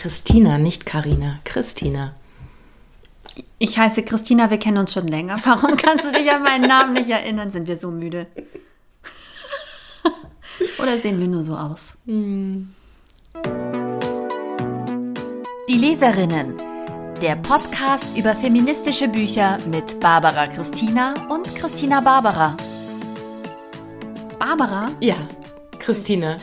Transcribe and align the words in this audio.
Christina, 0.00 0.56
nicht 0.56 0.86
Karina. 0.86 1.40
Christina. 1.44 2.14
Ich 3.58 3.76
heiße 3.78 4.02
Christina, 4.02 4.50
wir 4.50 4.56
kennen 4.58 4.78
uns 4.78 4.94
schon 4.94 5.06
länger. 5.08 5.36
Warum 5.44 5.76
kannst 5.76 6.06
du 6.06 6.12
dich 6.12 6.32
an 6.32 6.42
meinen 6.42 6.66
Namen 6.66 6.94
nicht 6.94 7.10
erinnern? 7.10 7.50
Sind 7.50 7.68
wir 7.68 7.76
so 7.76 7.90
müde? 7.90 8.26
Oder 10.82 10.96
sehen 10.96 11.20
wir 11.20 11.28
nur 11.28 11.42
so 11.42 11.54
aus? 11.54 11.92
Die 15.68 15.68
Leserinnen. 15.68 16.54
Der 17.20 17.36
Podcast 17.36 18.16
über 18.16 18.34
feministische 18.34 19.06
Bücher 19.06 19.58
mit 19.70 20.00
Barbara 20.00 20.46
Christina 20.46 21.12
und 21.28 21.54
Christina 21.56 22.00
Barbara. 22.00 22.56
Barbara, 24.38 24.86
Ja, 25.00 25.16
Christina. 25.78 26.38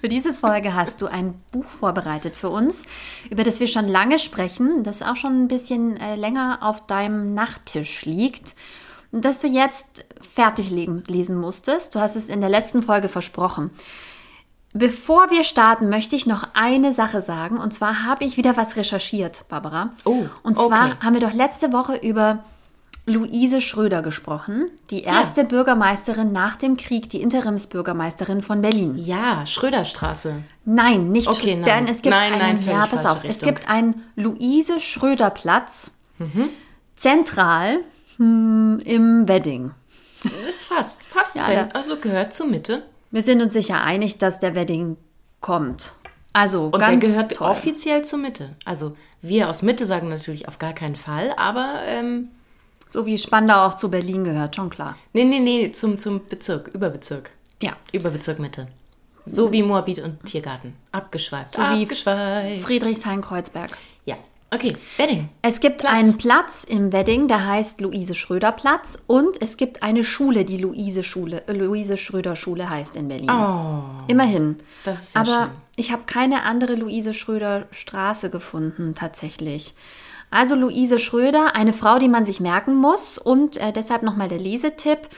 Für 0.00 0.08
diese 0.08 0.34
Folge 0.34 0.74
hast 0.74 1.02
du 1.02 1.06
ein 1.06 1.34
Buch 1.52 1.66
vorbereitet 1.66 2.34
für 2.34 2.50
uns, 2.50 2.84
über 3.30 3.44
das 3.44 3.60
wir 3.60 3.68
schon 3.68 3.88
lange 3.88 4.18
sprechen, 4.18 4.82
das 4.82 5.02
auch 5.02 5.16
schon 5.16 5.42
ein 5.42 5.48
bisschen 5.48 5.96
äh, 5.96 6.16
länger 6.16 6.58
auf 6.62 6.86
deinem 6.86 7.34
Nachttisch 7.34 8.04
liegt, 8.04 8.54
und 9.12 9.24
das 9.24 9.40
du 9.40 9.48
jetzt 9.48 10.04
fertig 10.20 10.70
lesen 10.70 11.36
musstest. 11.36 11.94
Du 11.94 12.00
hast 12.00 12.16
es 12.16 12.28
in 12.28 12.40
der 12.40 12.50
letzten 12.50 12.82
Folge 12.82 13.08
versprochen. 13.08 13.70
Bevor 14.72 15.30
wir 15.30 15.42
starten, 15.42 15.88
möchte 15.88 16.14
ich 16.14 16.26
noch 16.26 16.46
eine 16.54 16.92
Sache 16.92 17.22
sagen. 17.22 17.58
Und 17.58 17.74
zwar 17.74 18.04
habe 18.04 18.24
ich 18.24 18.36
wieder 18.36 18.56
was 18.56 18.76
recherchiert, 18.76 19.46
Barbara. 19.48 19.94
Oh, 20.04 20.26
Und 20.44 20.56
zwar 20.56 20.90
okay. 20.90 20.96
haben 21.00 21.14
wir 21.14 21.20
doch 21.20 21.34
letzte 21.34 21.72
Woche 21.72 21.96
über 21.96 22.44
Luise 23.10 23.60
Schröder 23.60 24.00
gesprochen, 24.02 24.66
die 24.90 25.02
erste 25.02 25.44
Bürgermeisterin 25.44 26.32
nach 26.32 26.56
dem 26.56 26.76
Krieg, 26.76 27.10
die 27.10 27.20
Interimsbürgermeisterin 27.22 28.42
von 28.42 28.60
Berlin. 28.62 28.96
Ja, 28.96 29.44
Schröderstraße. 29.46 30.34
Nein, 30.64 31.10
nicht 31.12 31.28
Okay, 31.28 31.54
nein. 31.56 31.64
Denn 31.64 31.84
es 31.88 32.02
gibt 32.02 32.14
Nein, 32.14 32.32
einen, 32.34 32.56
nein, 32.56 32.66
ja, 32.66 32.86
pass 32.86 33.04
auf, 33.06 33.18
es 33.18 33.30
Richtung. 33.42 33.48
gibt 33.48 33.68
einen 33.68 34.04
Luise 34.16 34.80
Schröder 34.80 35.30
Platz, 35.30 35.90
Mhm. 36.18 36.48
zentral 36.96 37.78
hm, 38.16 38.80
im 38.84 39.28
Wedding. 39.28 39.70
Ist 40.48 40.66
fast, 40.66 41.06
fast. 41.06 41.36
Ja, 41.36 41.46
da- 41.48 41.68
also 41.78 41.96
gehört 41.96 42.34
zur 42.34 42.46
Mitte. 42.46 42.82
Wir 43.10 43.22
sind 43.22 43.40
uns 43.42 43.52
sicher 43.54 43.82
einig, 43.82 44.18
dass 44.18 44.38
der 44.38 44.54
Wedding 44.54 44.96
kommt. 45.40 45.94
Also 46.32 46.66
Und 46.66 46.78
ganz 46.78 47.00
der 47.00 47.10
gehört 47.10 47.32
toll. 47.36 47.48
offiziell 47.48 48.04
zur 48.04 48.18
Mitte. 48.18 48.50
Also 48.64 48.94
wir 49.22 49.48
aus 49.48 49.62
Mitte 49.62 49.86
sagen 49.86 50.08
natürlich 50.10 50.46
auf 50.46 50.58
gar 50.58 50.74
keinen 50.74 50.94
Fall, 50.96 51.32
aber 51.36 51.80
ähm, 51.86 52.28
So 52.90 53.06
wie 53.06 53.16
Spandau 53.16 53.66
auch 53.66 53.74
zu 53.74 53.88
Berlin 53.88 54.24
gehört, 54.24 54.56
schon 54.56 54.68
klar. 54.68 54.96
nee, 55.12 55.24
nee, 55.24 55.38
nee, 55.38 55.72
zum, 55.72 55.96
zum 55.96 56.26
Bezirk, 56.28 56.68
Überbezirk. 56.74 57.30
Ja. 57.62 57.72
Überbezirk 57.92 58.38
Mitte. 58.40 58.66
So 59.26 59.52
wie 59.52 59.62
Moabit 59.62 60.00
und 60.00 60.24
Tiergarten. 60.24 60.74
Abgeschweift. 60.92 61.52
So 61.52 61.62
wie 61.62 61.82
Abgeschweift. 61.82 62.64
Friedrichshain-Kreuzberg. 62.64 63.70
Ja. 64.06 64.16
Okay, 64.52 64.76
Wedding. 64.96 65.28
Es 65.42 65.60
gibt 65.60 65.78
Platz. 65.78 65.92
einen 65.92 66.18
Platz 66.18 66.64
im 66.64 66.92
Wedding, 66.92 67.28
der 67.28 67.46
heißt 67.46 67.80
Luise 67.82 68.16
Schröder 68.16 68.50
Platz 68.50 68.98
und 69.06 69.40
es 69.40 69.56
gibt 69.56 69.84
eine 69.84 70.02
Schule, 70.02 70.44
die 70.44 70.56
Luise 70.58 71.04
Schule, 71.04 71.44
äh, 71.46 71.52
Luise 71.52 71.96
Schröder 71.96 72.34
Schule 72.34 72.68
heißt 72.68 72.96
in 72.96 73.06
Berlin. 73.06 73.30
Oh, 73.30 73.82
Immerhin. 74.08 74.56
das 74.82 75.04
ist 75.04 75.14
ja 75.14 75.20
Aber 75.20 75.30
schön. 75.30 75.50
ich 75.76 75.92
habe 75.92 76.02
keine 76.06 76.42
andere 76.42 76.74
Luise 76.74 77.14
Schröder 77.14 77.68
Straße 77.70 78.28
gefunden, 78.30 78.96
tatsächlich. 78.96 79.74
Also 80.30 80.54
Luise 80.54 80.98
Schröder, 80.98 81.56
eine 81.56 81.72
Frau, 81.72 81.98
die 81.98 82.08
man 82.08 82.24
sich 82.24 82.40
merken 82.40 82.76
muss 82.76 83.18
und 83.18 83.56
äh, 83.56 83.72
deshalb 83.72 84.02
nochmal 84.02 84.28
der 84.28 84.38
Lesetipp. 84.38 85.08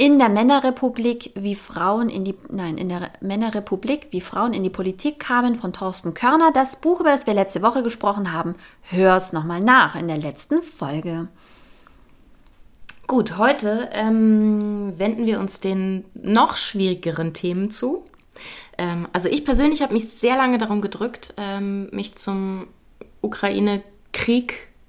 In 0.00 0.20
der 0.20 0.28
Männerrepublik, 0.28 1.32
wie 1.34 1.56
Frauen 1.56 2.08
in 2.08 2.22
die, 2.24 2.36
nein, 2.48 2.78
in 2.78 2.88
der 2.88 3.10
Männerrepublik, 3.20 4.08
wie 4.12 4.20
Frauen 4.20 4.52
in 4.52 4.62
die 4.62 4.70
Politik 4.70 5.18
kamen, 5.18 5.56
von 5.56 5.72
Thorsten 5.72 6.14
Körner. 6.14 6.52
Das 6.52 6.76
Buch, 6.76 7.00
über 7.00 7.10
das 7.10 7.26
wir 7.26 7.34
letzte 7.34 7.62
Woche 7.62 7.82
gesprochen 7.82 8.32
haben, 8.32 8.54
hör's 8.82 9.32
nochmal 9.32 9.58
nach 9.58 9.96
in 9.96 10.06
der 10.06 10.18
letzten 10.18 10.62
Folge. 10.62 11.26
Gut, 13.08 13.38
heute 13.38 13.88
ähm, 13.92 14.92
wenden 14.98 15.26
wir 15.26 15.40
uns 15.40 15.58
den 15.58 16.04
noch 16.14 16.56
schwierigeren 16.56 17.32
Themen 17.32 17.72
zu. 17.72 18.04
Ähm, 18.76 19.08
also 19.12 19.28
ich 19.28 19.44
persönlich 19.44 19.82
habe 19.82 19.94
mich 19.94 20.08
sehr 20.08 20.36
lange 20.36 20.58
darum 20.58 20.80
gedrückt, 20.80 21.34
ähm, 21.38 21.88
mich 21.90 22.14
zum 22.14 22.68
Ukraine-Krieg 23.20 23.97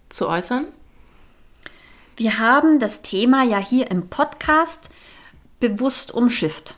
zu 0.09 0.27
äußern. 0.27 0.65
Wir 2.17 2.39
haben 2.39 2.79
das 2.79 3.01
Thema 3.01 3.43
ja 3.43 3.59
hier 3.59 3.89
im 3.91 4.09
Podcast 4.09 4.89
bewusst 5.59 6.13
umschifft. 6.13 6.75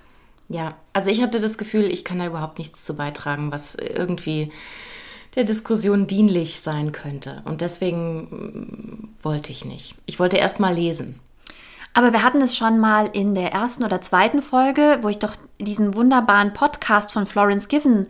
Ja, 0.50 0.76
also 0.94 1.10
ich 1.10 1.22
hatte 1.22 1.40
das 1.40 1.58
Gefühl, 1.58 1.86
ich 1.86 2.04
kann 2.04 2.20
da 2.20 2.28
überhaupt 2.28 2.60
nichts 2.60 2.86
zu 2.86 2.96
beitragen, 2.96 3.52
was 3.52 3.76
irgendwie 3.76 4.52
der 5.36 5.46
Diskussion 5.46 6.08
dienlich 6.08 6.60
sein 6.60 6.92
könnte. 6.92 7.42
Und 7.46 7.62
deswegen 7.62 8.24
mm, 8.24 9.24
wollte 9.24 9.52
ich 9.52 9.66
nicht. 9.66 9.96
Ich 10.06 10.20
wollte 10.20 10.38
erst 10.38 10.60
mal 10.60 10.74
lesen. 10.74 11.20
Aber 11.94 12.14
wir 12.14 12.24
hatten 12.24 12.42
es 12.42 12.56
schon 12.56 12.80
mal 12.80 13.08
in 13.08 13.34
der 13.34 13.52
ersten 13.52 13.84
oder 13.84 14.02
zweiten 14.02 14.42
Folge, 14.42 15.00
wo 15.02 15.10
ich 15.10 15.20
doch 15.20 15.36
diesen 15.60 15.96
wunderbaren 15.96 16.54
Podcast 16.54 17.12
von 17.12 17.26
Florence 17.26 17.68
Given 17.68 18.08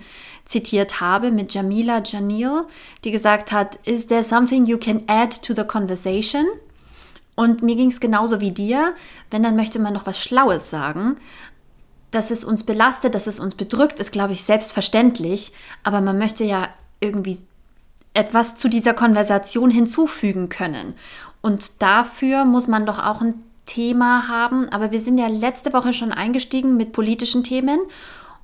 zitiert 0.51 1.01
habe 1.01 1.31
mit 1.31 1.53
Jamila 1.53 2.01
Janil, 2.03 2.66
die 3.03 3.12
gesagt 3.12 3.51
hat, 3.51 3.79
Is 3.85 4.07
there 4.07 4.23
something 4.23 4.66
you 4.66 4.78
can 4.78 5.03
add 5.07 5.41
to 5.41 5.53
the 5.56 5.63
conversation? 5.63 6.45
Und 7.35 7.63
mir 7.63 7.75
ging 7.75 7.89
es 7.89 8.00
genauso 8.00 8.41
wie 8.41 8.51
dir. 8.51 8.94
Wenn, 9.31 9.44
dann 9.44 9.56
möchte 9.56 9.79
man 9.79 9.94
noch 9.94 10.06
was 10.06 10.19
Schlaues 10.19 10.69
sagen. 10.69 11.16
Dass 12.11 12.29
es 12.29 12.44
uns 12.44 12.66
belastet, 12.66 13.16
dass 13.16 13.25
es 13.25 13.40
uns 13.40 13.56
bedrückt, 13.56 14.00
ist, 14.00 14.11
glaube 14.11 14.34
ich, 14.34 14.44
selbstverständlich. 14.44 15.53
Aber 15.84 16.01
man 16.01 16.17
möchte 16.17 16.44
ja 16.44 16.67
irgendwie 17.00 17.40
etwas 18.13 18.57
zu 18.57 18.67
dieser 18.67 18.94
Konversation 18.94 19.72
hinzufügen 19.72 20.50
können. 20.50 20.94
Und 21.41 21.81
dafür 21.81 22.44
muss 22.44 22.67
man 22.67 22.85
doch 22.85 23.00
auch 23.00 23.22
ein 23.22 23.35
Thema 23.66 24.28
haben. 24.28 24.67
Aber 24.69 24.91
wir 24.91 25.00
sind 25.00 25.17
ja 25.17 25.28
letzte 25.28 25.72
Woche 25.72 25.94
schon 25.94 26.11
eingestiegen 26.11 26.75
mit 26.75 26.91
politischen 26.91 27.44
Themen. 27.44 27.79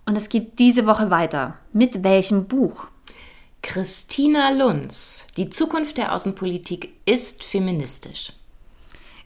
Und 0.07 0.16
es 0.18 0.29
geht 0.29 0.57
diese 0.57 0.88
Woche 0.88 1.09
weiter. 1.09 1.57
Mit 1.73 2.03
welchem 2.03 2.45
Buch? 2.47 2.88
Christina 3.62 4.51
Lunz. 4.51 5.25
Die 5.35 5.50
Zukunft 5.50 5.97
der 5.97 6.13
Außenpolitik 6.16 6.94
ist 7.06 7.44
feministisch. 7.44 8.31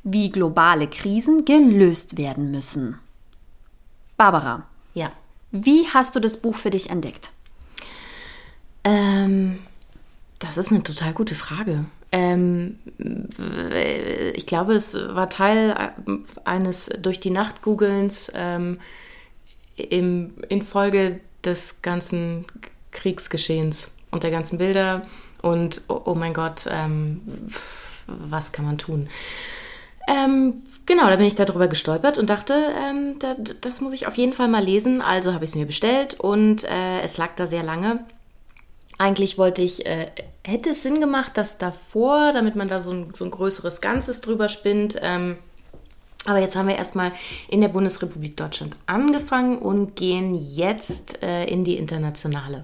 Wie 0.03 0.31
globale 0.31 0.87
Krisen 0.87 1.45
gelöst 1.45 2.17
werden 2.17 2.49
müssen. 2.49 2.97
Barbara, 4.17 4.65
Ja. 4.95 5.11
wie 5.51 5.87
hast 5.87 6.15
du 6.15 6.19
das 6.19 6.37
Buch 6.37 6.55
für 6.55 6.71
dich 6.71 6.89
entdeckt? 6.89 7.31
Ähm, 8.83 9.59
das 10.39 10.57
ist 10.57 10.71
eine 10.71 10.81
total 10.81 11.13
gute 11.13 11.35
Frage. 11.35 11.85
Ähm, 12.11 12.79
äh, 13.71 14.31
ich 14.31 14.47
glaube, 14.47 14.73
es 14.73 14.95
war 14.95 15.29
Teil 15.29 15.93
eines 16.43 16.89
durch 16.99 17.19
die 17.19 17.29
Nacht 17.29 17.61
Googelns 17.61 18.31
ähm, 18.33 18.79
im, 19.83 20.33
infolge 20.49 21.19
des 21.43 21.81
ganzen 21.81 22.45
Kriegsgeschehens 22.91 23.91
und 24.11 24.23
der 24.23 24.31
ganzen 24.31 24.57
Bilder. 24.57 25.03
Und 25.41 25.81
oh, 25.87 26.01
oh 26.05 26.15
mein 26.15 26.33
Gott, 26.33 26.65
ähm, 26.69 27.21
was 28.07 28.51
kann 28.51 28.65
man 28.65 28.77
tun? 28.77 29.09
Ähm, 30.07 30.63
genau, 30.85 31.07
da 31.07 31.15
bin 31.15 31.25
ich 31.25 31.35
darüber 31.35 31.67
gestolpert 31.67 32.17
und 32.17 32.29
dachte, 32.29 32.53
ähm, 32.53 33.17
da, 33.19 33.35
das 33.61 33.81
muss 33.81 33.93
ich 33.93 34.07
auf 34.07 34.17
jeden 34.17 34.33
Fall 34.33 34.47
mal 34.47 34.63
lesen. 34.63 35.01
Also 35.01 35.33
habe 35.33 35.45
ich 35.45 35.51
es 35.51 35.55
mir 35.55 35.65
bestellt 35.65 36.19
und 36.19 36.63
äh, 36.63 37.01
es 37.01 37.17
lag 37.17 37.29
da 37.35 37.45
sehr 37.45 37.63
lange. 37.63 38.03
Eigentlich 38.97 39.37
wollte 39.37 39.61
ich, 39.61 39.85
äh, 39.85 40.07
hätte 40.43 40.71
es 40.71 40.83
Sinn 40.83 40.99
gemacht, 40.99 41.37
dass 41.37 41.57
davor, 41.57 42.33
damit 42.33 42.55
man 42.55 42.67
da 42.67 42.79
so 42.79 42.91
ein, 42.91 43.13
so 43.13 43.25
ein 43.25 43.31
größeres 43.31 43.81
Ganzes 43.81 44.21
drüber 44.21 44.47
spinnt, 44.49 44.97
ähm, 45.01 45.37
aber 46.25 46.39
jetzt 46.39 46.55
haben 46.55 46.67
wir 46.67 46.75
erstmal 46.75 47.11
in 47.49 47.61
der 47.61 47.69
Bundesrepublik 47.69 48.37
Deutschland 48.37 48.75
angefangen 48.85 49.57
und 49.57 49.95
gehen 49.95 50.35
jetzt 50.35 51.21
äh, 51.23 51.45
in 51.45 51.63
die 51.63 51.77
internationale. 51.77 52.63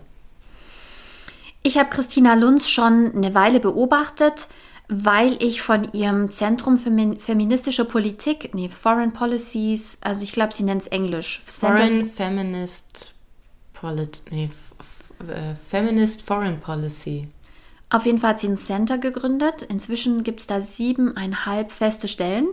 Ich 1.63 1.77
habe 1.77 1.89
Christina 1.89 2.36
Lunz 2.36 2.69
schon 2.69 3.13
eine 3.15 3.33
Weile 3.33 3.59
beobachtet, 3.59 4.48
weil 4.89 5.42
ich 5.44 5.62
von 5.62 5.92
ihrem 5.92 6.30
Zentrum 6.30 6.77
für 6.77 6.92
Min- 6.92 7.19
feministische 7.19 7.83
Politik, 7.83 8.51
nee, 8.54 8.69
Foreign 8.69 9.12
Policies, 9.12 9.98
also 10.01 10.24
ich 10.24 10.31
glaube, 10.31 10.54
sie 10.54 10.63
nennt 10.63 10.83
es 10.83 10.88
Englisch. 10.88 11.42
Center- 11.48 11.77
Foreign 11.77 12.06
Feminist 12.06 13.15
Polit 13.74 14.21
nee, 14.31 14.50
äh, 15.27 15.56
Feminist 15.68 16.21
Foreign 16.21 16.59
Policy. 16.59 17.27
Auf 17.89 18.06
jeden 18.06 18.18
Fall 18.19 18.31
hat 18.31 18.39
sie 18.39 18.48
ein 18.48 18.56
Center 18.56 18.98
gegründet. 18.98 19.62
Inzwischen 19.63 20.24
gibt 20.24 20.42
es 20.42 20.48
da 20.48 20.62
siebeneinhalb 20.62 21.71
feste 21.71 22.07
Stellen. 22.07 22.48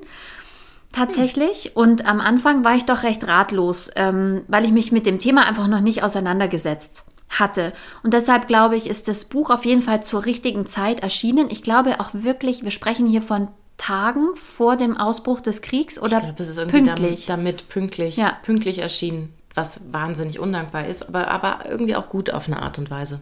Tatsächlich. 0.95 1.77
Und 1.77 2.07
am 2.07 2.21
Anfang 2.21 2.65
war 2.65 2.77
ich 2.77 2.85
doch 2.85 3.03
recht 3.03 3.27
ratlos, 3.27 3.91
ähm, 3.97 4.43
weil 4.49 4.65
ich 4.65 4.73
mich 4.73 4.93
mit 4.93 5.07
dem 5.07 5.19
Thema 5.19 5.47
einfach 5.47 5.67
noch 5.67 5.81
nicht 5.81 6.03
auseinandergesetzt 6.03 7.05
hatte. 7.31 7.73
Und 8.03 8.15
deshalb 8.15 8.47
glaube 8.47 8.77
ich, 8.77 8.89
ist 8.89 9.09
das 9.09 9.25
Buch 9.25 9.51
auf 9.51 9.65
jeden 9.65 9.83
Fall 9.83 10.03
zur 10.03 10.25
richtigen 10.25 10.67
Zeit 10.67 11.01
erschienen. 11.01 11.49
Ich 11.51 11.63
glaube 11.63 11.99
auch 12.01 12.11
wirklich, 12.13 12.63
wir 12.63 12.71
sprechen 12.71 13.07
hier 13.09 13.23
von 13.23 13.49
Tagen 13.77 14.37
vor 14.37 14.77
dem 14.77 14.97
Ausbruch 14.97 15.41
des 15.41 15.61
Kriegs 15.61 15.99
oder 16.01 16.19
Ich 16.19 16.23
glaube, 16.23 16.43
es 16.43 16.49
ist 16.49 16.59
irgendwie 16.59 16.83
pünktlich. 16.83 17.27
Damit, 17.27 17.59
damit 17.59 17.69
pünktlich, 17.69 18.17
Ja. 18.17 18.37
pünktlich 18.43 18.79
erschienen, 18.79 19.35
was 19.55 19.81
wahnsinnig 19.91 20.39
undankbar 20.39 20.87
ist, 20.87 21.09
aber, 21.09 21.29
aber 21.29 21.65
irgendwie 21.69 21.97
auch 21.97 22.09
gut 22.09 22.31
auf 22.31 22.47
eine 22.47 22.63
Art 22.63 22.79
und 22.79 22.91
Weise. 22.91 23.21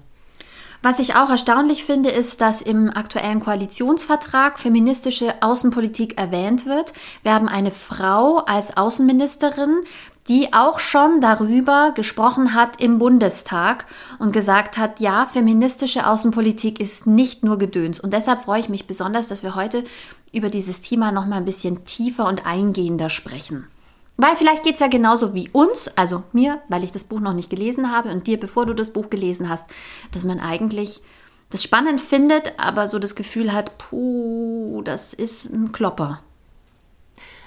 Was 0.85 0.99
ich 0.99 1.15
auch 1.15 1.31
erstaunlich 1.31 1.85
finde, 1.85 2.11
ist, 2.11 2.41
dass 2.41 2.61
im 2.61 2.91
aktuellen 2.91 3.39
Koalitionsvertrag 3.39 4.59
feministische 4.59 5.41
Außenpolitik 5.41 6.19
erwähnt 6.19 6.67
wird. 6.67 6.93
Wir 7.23 7.35
haben 7.35 7.47
eine 7.47 7.71
Frau 7.71 8.39
als 8.39 8.77
Außenministerin, 8.77 9.85
die 10.27 10.53
auch 10.53 10.81
schon 10.81 11.21
darüber 11.21 11.93
gesprochen 11.95 12.55
hat 12.55 12.81
im 12.81 12.99
Bundestag 12.99 13.87
und 14.19 14.33
gesagt 14.33 14.77
hat, 14.77 14.99
ja, 14.99 15.27
feministische 15.27 16.05
Außenpolitik 16.05 16.81
ist 16.81 17.07
nicht 17.07 17.45
nur 17.45 17.59
Gedöns. 17.59 18.01
Und 18.01 18.13
deshalb 18.13 18.43
freue 18.43 18.61
ich 18.61 18.69
mich 18.69 18.89
besonders, 18.89 19.29
dass 19.29 19.45
wir 19.45 19.55
heute 19.55 19.85
über 20.33 20.49
dieses 20.49 20.81
Thema 20.81 21.13
noch 21.13 21.27
mal 21.27 21.37
ein 21.37 21.45
bisschen 21.45 21.85
tiefer 21.85 22.27
und 22.27 22.45
eingehender 22.45 23.09
sprechen. 23.09 23.69
Weil 24.17 24.37
vielleicht 24.37 24.63
geht 24.63 24.75
es 24.75 24.81
ja 24.81 24.89
genauso 24.89 25.35
wie 25.35 25.49
uns, 25.51 25.89
also 25.97 26.23
mir, 26.33 26.61
weil 26.69 26.85
ich 26.85 26.93
das 26.93 27.05
Buch 27.05 27.21
noch 27.21 27.33
nicht 27.33 27.51
gelesen 27.51 27.91
habe 27.91 28.11
und 28.11 28.27
dir, 28.27 28.39
bevor 28.39 28.67
du 28.67 28.75
das 28.75 28.93
Buch 28.93 29.11
gelesen 29.11 29.49
hast, 29.49 29.67
dass 30.13 30.25
man 30.25 30.39
eigentlich 30.39 31.01
das 31.51 31.63
spannend 31.63 32.01
findet, 32.01 32.59
aber 32.59 32.87
so 32.87 32.99
das 32.99 33.15
Gefühl 33.15 33.53
hat, 33.53 33.77
puh, 33.79 34.83
das 34.85 35.13
ist 35.13 35.51
ein 35.53 35.73
Klopper. 35.73 36.21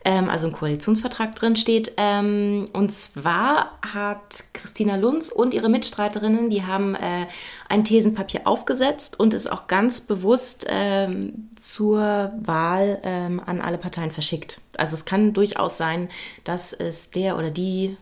ähm, 0.04 0.28
also 0.28 0.49
ein 0.49 0.52
Koalitionsvertrag 0.52 1.34
drin 1.34 1.56
steht. 1.56 1.93
Ähm, 1.96 2.66
und 2.72 2.93
zwar 2.93 3.78
hat 3.94 4.44
Christina 4.52 4.96
Lunz 4.96 5.31
und 5.31 5.54
ihre 5.54 5.69
Mitstreiterinnen, 5.69 6.50
die 6.50 6.64
haben 6.64 6.94
äh, 6.94 7.26
ein 7.69 7.84
Thesenpapier 7.84 8.43
aufgesetzt 8.46 9.19
und 9.19 9.34
es 9.34 9.46
auch 9.46 9.66
ganz 9.66 10.00
bewusst 10.00 10.66
ähm, 10.69 11.50
zur 11.56 12.32
Wahl 12.40 13.00
ähm, 13.04 13.40
an 13.44 13.60
alle 13.60 13.78
Parteien 13.78 14.10
verschickt. 14.10 14.60
Also 14.76 14.94
es 14.94 15.04
kann 15.04 15.32
durchaus 15.32 15.76
sein, 15.76 16.08
dass 16.44 16.72
es 16.72 17.10
der 17.10 17.38
oder 17.38 17.50
diejenige 17.50 17.93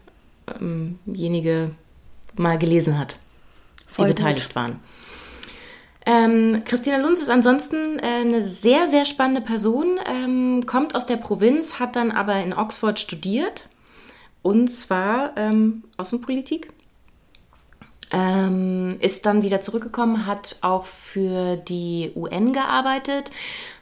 ähm, 0.61 1.76
mal 2.37 2.58
gelesen 2.58 2.99
hat, 2.99 3.17
Voll 3.87 4.08
die 4.08 4.14
beteiligt 4.14 4.49
gut. 4.50 4.56
waren. 4.56 4.81
Ähm, 6.10 6.64
Christina 6.64 6.96
Lunz 6.96 7.20
ist 7.20 7.30
ansonsten 7.30 8.00
äh, 8.00 8.22
eine 8.22 8.40
sehr, 8.40 8.88
sehr 8.88 9.04
spannende 9.04 9.42
Person, 9.42 10.00
ähm, 10.06 10.66
kommt 10.66 10.96
aus 10.96 11.06
der 11.06 11.16
Provinz, 11.16 11.78
hat 11.78 11.94
dann 11.94 12.10
aber 12.10 12.42
in 12.42 12.52
Oxford 12.52 12.98
studiert 12.98 13.68
und 14.42 14.68
zwar 14.72 15.36
ähm, 15.36 15.84
Außenpolitik. 15.98 16.72
Ähm, 18.12 18.96
ist 18.98 19.24
dann 19.24 19.44
wieder 19.44 19.60
zurückgekommen, 19.60 20.26
hat 20.26 20.56
auch 20.62 20.84
für 20.84 21.54
die 21.54 22.10
UN 22.16 22.52
gearbeitet, 22.52 23.30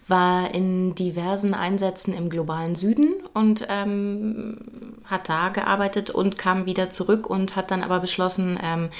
war 0.07 0.55
in 0.55 0.95
diversen 0.95 1.55
Einsätzen 1.55 2.13
im 2.13 2.29
globalen 2.29 2.75
Süden 2.75 3.15
und 3.33 3.67
ähm, 3.71 4.59
hat 5.05 5.31
da 5.31 5.49
gearbeitet 5.49 6.11
und 6.11 6.37
kam 6.37 6.67
wieder 6.67 6.91
zurück 6.91 7.27
und 7.27 7.57
hat 7.57 7.71
dann 7.71 7.83
aber 7.83 8.01
beschlossen, 8.01 8.59
ähm, 8.63 8.91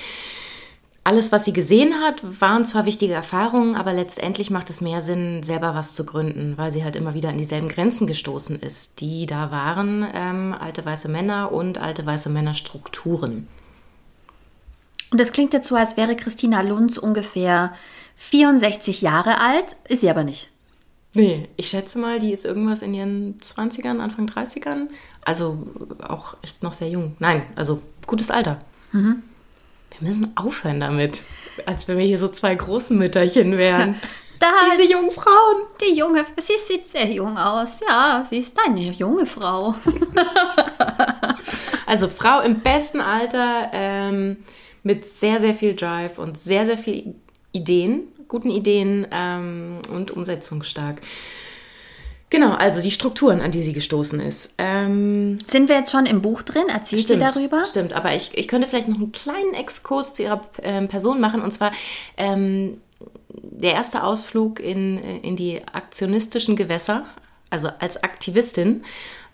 alles, 1.09 1.33
was 1.33 1.47
sie 1.47 1.55
gesehen 1.55 1.95
hat, 2.03 2.23
waren 2.39 2.67
zwar 2.67 2.85
wichtige 2.85 3.15
Erfahrungen, 3.15 3.77
aber 3.77 3.95
letztendlich 3.95 4.51
macht 4.51 4.69
es 4.69 4.83
mehr 4.83 5.01
Sinn, 5.01 5.43
selber 5.43 5.75
was 5.75 5.95
zu 5.95 6.05
gründen, 6.05 6.59
weil 6.59 6.71
sie 6.71 6.85
halt 6.85 6.97
immer 6.97 7.15
wieder 7.15 7.31
an 7.31 7.39
dieselben 7.39 7.71
Grenzen 7.71 8.07
gestoßen 8.07 8.61
ist, 8.61 9.01
die 9.01 9.25
da 9.25 9.51
waren, 9.51 10.07
ähm, 10.13 10.55
alte 10.61 10.85
weiße 10.85 11.09
Männer 11.09 11.51
und 11.51 11.79
alte 11.79 12.05
weiße 12.05 12.29
Männerstrukturen. 12.29 13.49
Und 15.11 15.19
es 15.19 15.33
klingt 15.33 15.55
jetzt 15.55 15.69
so, 15.69 15.77
als 15.77 15.97
wäre 15.97 16.15
Christina 16.15 16.61
Lunz 16.61 16.99
ungefähr 16.99 17.73
64 18.17 19.01
Jahre 19.01 19.41
alt, 19.41 19.77
ist 19.89 20.03
sie 20.03 20.11
aber 20.11 20.25
nicht. 20.25 20.51
Nee, 21.15 21.49
ich 21.57 21.71
schätze 21.71 21.99
mal, 21.99 22.19
die 22.19 22.35
ist 22.35 22.45
irgendwas 22.45 22.83
in 22.83 22.93
ihren 22.93 23.39
20ern, 23.39 24.01
Anfang 24.01 24.27
30ern. 24.27 24.89
Also 25.25 25.69
auch 26.07 26.37
echt 26.43 26.63
noch 26.63 26.75
sehr 26.75 26.91
jung. 26.91 27.17
Nein, 27.19 27.45
also 27.57 27.81
gutes 28.07 28.31
Alter. 28.31 28.59
Mhm. 28.93 29.23
Wir 29.99 30.09
müssen 30.09 30.37
aufhören 30.37 30.81
damit. 30.81 31.23
Als 31.67 31.89
wenn 31.89 31.99
wir 31.99 32.05
hier 32.05 32.19
so 32.19 32.29
zwei 32.29 32.55
Großmütterchen 32.55 33.57
wären. 33.57 33.97
Da, 34.41 34.53
Diese 34.73 34.89
jungen 34.89 35.11
Frauen. 35.11 35.63
Die 35.81 35.99
junge, 35.99 36.25
sie 36.37 36.53
sieht 36.57 36.87
sehr 36.87 37.11
jung 37.11 37.37
aus. 37.37 37.81
Ja, 37.81 38.25
sie 38.25 38.39
ist 38.39 38.57
eine 38.65 38.93
junge 38.93 39.27
Frau. 39.27 39.75
also 41.87 42.07
Frau 42.07 42.43
im 42.43 42.61
besten 42.61 43.01
Alter, 43.01 43.71
ähm, 43.73 44.37
mit 44.85 45.05
sehr, 45.05 45.41
sehr 45.41 45.55
viel 45.55 45.75
Drive 45.75 46.19
und 46.19 46.39
sehr, 46.39 46.67
sehr 46.67 46.79
viel 46.79 47.17
Ideen, 47.51 48.03
guten 48.29 48.51
Ideen 48.51 49.09
ähm, 49.11 49.79
und 49.93 50.13
umsetzungsstark. 50.13 51.01
Genau, 52.31 52.53
also 52.53 52.83
die 52.83 52.91
Strukturen, 52.91 53.41
an 53.41 53.53
die 53.53 53.63
sie 53.63 53.73
gestoßen 53.73 54.21
ist. 54.21 54.51
Ähm, 54.59 55.39
Sind 55.47 55.69
wir 55.69 55.77
jetzt 55.77 55.91
schon 55.91 56.05
im 56.05 56.21
Buch 56.21 56.43
drin? 56.43 56.65
Erzählt 56.69 57.03
stimmt, 57.03 57.23
sie 57.23 57.27
darüber? 57.27 57.65
Stimmt, 57.65 57.95
aber 57.95 58.15
ich, 58.15 58.31
ich 58.35 58.49
könnte 58.49 58.69
vielleicht 58.69 58.89
noch 58.89 58.99
einen 58.99 59.13
kleinen 59.13 59.55
Exkurs 59.55 60.15
zu 60.15 60.25
ihrer 60.25 60.43
ähm, 60.63 60.89
Person 60.89 61.21
machen. 61.21 61.41
Und 61.41 61.53
zwar 61.53 61.73
ähm, 62.19 62.83
der 63.31 63.73
erste 63.73 64.05
Ausflug 64.05 64.61
in, 64.61 64.99
in 65.23 65.37
die 65.37 65.61
aktionistischen 65.73 66.55
Gewässer, 66.55 67.07
also 67.49 67.69
als 67.79 68.03
Aktivistin, 68.03 68.83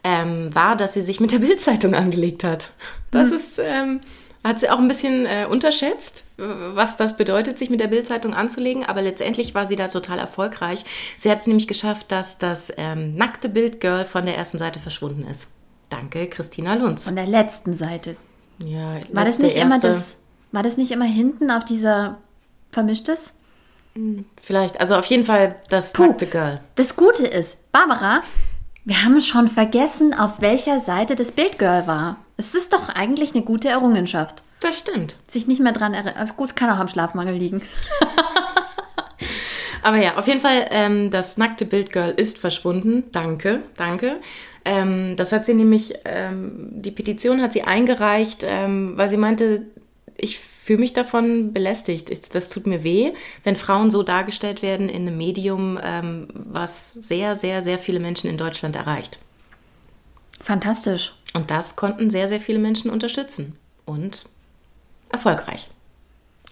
ähm, 0.05 0.55
war, 0.55 0.77
dass 0.77 0.95
sie 0.95 1.01
sich 1.01 1.19
mit 1.19 1.33
der 1.33 1.41
Bildzeitung 1.41 1.95
angelegt 1.97 2.45
hat. 2.45 2.71
Das 3.11 3.31
hm. 3.31 3.37
ist 3.37 3.59
ähm, 3.59 4.01
hat 4.45 4.61
sie 4.61 4.69
auch 4.69 4.79
ein 4.79 4.89
bisschen 4.89 5.25
äh, 5.25 5.47
unterschätzt, 5.49 6.25
was 6.37 6.97
das 6.97 7.17
bedeutet, 7.17 7.59
sich 7.59 7.71
mit 7.71 7.81
der 7.81 7.89
Bildzeitung 7.89 8.35
anzulegen, 8.35 8.85
aber 8.85 9.01
letztendlich 9.01 9.55
war 9.55 9.67
sie 9.67 9.75
da 9.75 9.89
total 9.89 10.19
erfolgreich. 10.19 10.85
Sie 11.17 11.31
hat 11.31 11.41
es 11.41 11.47
nämlich 11.47 11.67
geschafft, 11.67 12.13
dass 12.13 12.37
das 12.37 12.73
ähm, 12.77 13.17
nackte 13.17 13.49
Bildgirl 13.49 14.05
von 14.05 14.27
der 14.27 14.37
ersten 14.37 14.59
Seite 14.59 14.81
verschwunden 14.81 15.27
ist. 15.27 15.49
Danke, 15.89 16.27
Christina 16.27 16.75
Lunz. 16.75 17.05
Von 17.05 17.17
der 17.17 17.27
letzten 17.27 17.73
Seite. 17.73 18.17
Ja, 18.59 19.01
war 19.13 19.25
das 19.25 19.39
nicht 19.39 19.57
erste. 19.57 19.67
immer 19.67 19.79
das? 19.81 20.19
War 20.53 20.63
das 20.63 20.77
nicht 20.77 20.91
immer 20.91 21.07
hinten 21.07 21.51
auf 21.51 21.65
dieser 21.65 22.19
vermischtes? 22.71 23.33
Hm, 23.95 24.27
vielleicht, 24.41 24.81
also 24.81 24.97
auf 24.97 25.07
jeden 25.07 25.25
Fall 25.25 25.57
das 25.71 25.93
Puh, 25.93 26.07
nackte 26.07 26.27
Girl. 26.27 26.61
Das 26.75 26.97
Gute 26.97 27.27
ist, 27.27 27.57
Barbara, 27.73 28.21
wir 28.85 29.03
haben 29.03 29.21
schon 29.21 29.49
vergessen, 29.49 30.13
auf 30.13 30.41
welcher 30.41 30.81
Seite 30.81 31.17
das 31.17 31.33
Bildgirl 31.33 31.87
war. 31.87 32.19
Es 32.37 32.55
ist 32.55 32.73
doch 32.73 32.89
eigentlich 32.89 33.35
eine 33.35 33.45
gute 33.45 33.69
Errungenschaft. 33.69 34.43
Das 34.61 34.79
stimmt. 34.79 35.17
Sich 35.29 35.47
nicht 35.47 35.61
mehr 35.61 35.73
dran 35.73 35.95
erinnern. 35.95 36.17
Also 36.17 36.35
gut, 36.35 36.57
kann 36.57 36.71
auch 36.71 36.79
am 36.79 36.89
Schlafmangel 36.89 37.35
liegen. 37.35 37.63
Aber 39.83 39.99
ja, 39.99 40.17
auf 40.17 40.27
jeden 40.27 40.41
Fall, 40.41 40.67
ähm, 40.71 41.11
das 41.11 41.37
nackte 41.37 41.67
Bildgirl 41.67 42.15
ist 42.17 42.39
verschwunden. 42.39 43.05
Danke, 43.13 43.61
danke. 43.77 44.19
Ähm, 44.65 45.15
das 45.17 45.31
hat 45.31 45.45
sie 45.45 45.53
nämlich, 45.53 45.95
ähm, 46.07 46.71
die 46.73 46.91
Petition 46.91 47.43
hat 47.43 47.53
sie 47.53 47.65
eingereicht, 47.65 48.45
ähm, 48.45 48.97
weil 48.97 49.11
sie 49.11 49.19
meinte, 49.19 49.67
ich 50.17 50.39
fühle 50.39 50.79
mich 50.79 50.95
davon 50.95 51.53
belästigt. 51.53 52.09
Ich, 52.09 52.23
das 52.23 52.49
tut 52.49 52.67
mir 52.67 52.83
weh, 52.83 53.13
wenn 53.43 53.57
Frauen 53.57 53.91
so 53.91 54.03
dargestellt 54.03 54.63
werden 54.63 54.89
in 54.89 55.03
einem 55.03 55.19
Medium, 55.19 55.79
ähm, 55.83 56.29
was 56.33 56.93
sehr, 56.93 57.35
sehr, 57.35 57.61
sehr 57.61 57.79
viele 57.79 58.01
Menschen 58.01 58.31
in 58.31 58.39
Deutschland 58.39 58.77
erreicht. 58.77 59.19
Fantastisch. 60.41 61.13
Und 61.35 61.51
das 61.51 61.77
konnten 61.77 62.11
sehr, 62.11 62.29
sehr 62.29 62.41
viele 62.41 62.59
Menschen 62.59 62.91
unterstützen. 62.91 63.59
Und 63.85 64.25
erfolgreich. 65.11 65.69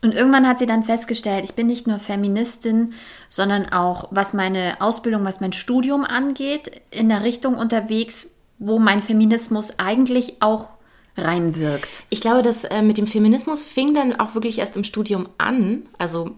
Und 0.02 0.14
irgendwann 0.14 0.48
hat 0.48 0.58
sie 0.58 0.66
dann 0.66 0.82
festgestellt, 0.82 1.44
ich 1.44 1.54
bin 1.54 1.68
nicht 1.68 1.86
nur 1.86 2.00
Feministin, 2.00 2.92
sondern 3.28 3.72
auch, 3.72 4.08
was 4.10 4.34
meine 4.34 4.80
Ausbildung, 4.80 5.24
was 5.24 5.40
mein 5.40 5.52
Studium 5.52 6.04
angeht, 6.04 6.82
in 6.90 7.08
der 7.08 7.22
Richtung 7.22 7.54
unterwegs, 7.54 8.30
wo 8.58 8.80
mein 8.80 9.00
Feminismus 9.00 9.78
eigentlich 9.78 10.42
auch 10.42 10.70
reinwirkt. 11.16 12.02
Ich 12.10 12.20
glaube, 12.20 12.42
dass 12.42 12.64
äh, 12.64 12.82
mit 12.82 12.98
dem 12.98 13.06
Feminismus 13.06 13.62
fing 13.62 13.94
dann 13.94 14.18
auch 14.18 14.34
wirklich 14.34 14.58
erst 14.58 14.76
im 14.76 14.82
Studium 14.82 15.28
an. 15.38 15.84
Also 15.98 16.32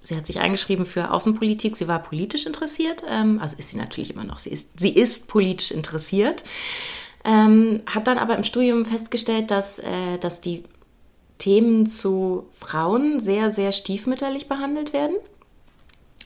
sie 0.00 0.16
hat 0.16 0.26
sich 0.26 0.40
eingeschrieben 0.40 0.84
für 0.84 1.12
Außenpolitik, 1.12 1.76
sie 1.76 1.88
war 1.88 2.02
politisch 2.02 2.46
interessiert, 2.46 3.04
ähm, 3.08 3.38
also 3.40 3.56
ist 3.56 3.70
sie 3.70 3.76
natürlich 3.76 4.10
immer 4.10 4.24
noch, 4.24 4.40
sie 4.40 4.50
ist, 4.50 4.80
sie 4.80 4.90
ist 4.90 5.28
politisch 5.28 5.70
interessiert, 5.70 6.42
ähm, 7.24 7.80
hat 7.86 8.06
dann 8.06 8.18
aber 8.18 8.36
im 8.36 8.44
Studium 8.44 8.84
festgestellt, 8.84 9.50
dass, 9.50 9.78
äh, 9.78 10.18
dass 10.18 10.40
die 10.40 10.64
Themen 11.38 11.86
zu 11.86 12.46
Frauen 12.52 13.20
sehr, 13.20 13.50
sehr 13.50 13.72
stiefmütterlich 13.72 14.48
behandelt 14.48 14.92
werden 14.92 15.16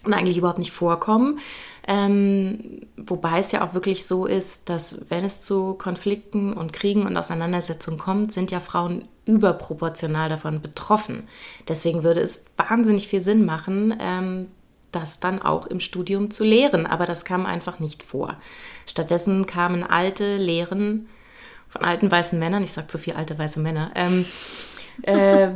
und 0.04 0.14
eigentlich 0.14 0.38
überhaupt 0.38 0.58
nicht 0.58 0.72
vorkommen. 0.72 1.38
Ähm, 1.88 2.82
wobei 2.96 3.38
es 3.38 3.52
ja 3.52 3.64
auch 3.64 3.74
wirklich 3.74 4.06
so 4.06 4.26
ist, 4.26 4.68
dass 4.68 4.98
wenn 5.08 5.24
es 5.24 5.40
zu 5.40 5.74
Konflikten 5.74 6.52
und 6.52 6.72
Kriegen 6.72 7.06
und 7.06 7.16
Auseinandersetzungen 7.16 7.98
kommt, 7.98 8.32
sind 8.32 8.50
ja 8.50 8.60
Frauen 8.60 9.06
überproportional 9.24 10.28
davon 10.28 10.60
betroffen. 10.62 11.28
Deswegen 11.68 12.02
würde 12.02 12.20
es 12.20 12.44
wahnsinnig 12.56 13.08
viel 13.08 13.20
Sinn 13.20 13.44
machen, 13.44 13.94
ähm, 14.00 14.48
das 14.96 15.20
dann 15.20 15.40
auch 15.40 15.66
im 15.66 15.80
Studium 15.80 16.30
zu 16.30 16.44
lehren. 16.44 16.86
Aber 16.86 17.06
das 17.06 17.24
kam 17.24 17.46
einfach 17.46 17.78
nicht 17.78 18.02
vor. 18.02 18.36
Stattdessen 18.86 19.46
kamen 19.46 19.82
alte 19.82 20.36
Lehren 20.36 21.08
von 21.68 21.82
alten 21.82 22.10
weißen 22.10 22.38
Männern, 22.38 22.62
ich 22.62 22.72
sage 22.72 22.88
zu 22.88 22.98
viel 22.98 23.14
alte 23.14 23.38
weiße 23.38 23.60
Männer, 23.60 23.90
ähm, 23.94 24.24
äh, 25.02 25.48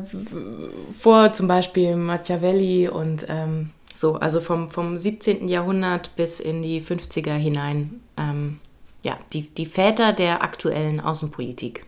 vor 0.98 1.32
zum 1.32 1.48
Beispiel 1.48 1.96
Machiavelli 1.96 2.88
und 2.88 3.26
ähm, 3.28 3.70
so, 3.94 4.14
also 4.14 4.40
vom, 4.40 4.70
vom 4.70 4.96
17. 4.96 5.48
Jahrhundert 5.48 6.14
bis 6.16 6.40
in 6.40 6.62
die 6.62 6.80
50er 6.80 7.34
hinein. 7.34 8.00
Ähm, 8.16 8.58
ja, 9.02 9.18
die, 9.32 9.42
die 9.42 9.66
Väter 9.66 10.12
der 10.12 10.42
aktuellen 10.42 11.00
Außenpolitik. 11.00 11.86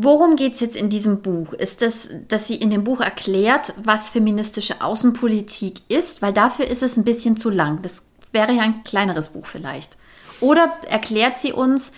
Worum 0.00 0.36
geht 0.36 0.54
es 0.54 0.60
jetzt 0.60 0.76
in 0.76 0.90
diesem 0.90 1.22
Buch? 1.22 1.52
Ist 1.52 1.82
das, 1.82 2.10
dass 2.28 2.46
sie 2.46 2.54
in 2.54 2.70
dem 2.70 2.84
Buch 2.84 3.00
erklärt, 3.00 3.74
was 3.82 4.10
feministische 4.10 4.80
Außenpolitik 4.80 5.80
ist? 5.88 6.22
Weil 6.22 6.32
dafür 6.32 6.68
ist 6.68 6.84
es 6.84 6.96
ein 6.96 7.04
bisschen 7.04 7.36
zu 7.36 7.50
lang. 7.50 7.82
Das 7.82 8.04
wäre 8.30 8.52
ja 8.52 8.62
ein 8.62 8.84
kleineres 8.84 9.30
Buch 9.30 9.46
vielleicht. 9.46 9.96
Oder 10.40 10.72
erklärt 10.88 11.38
sie 11.38 11.52
uns 11.52 11.92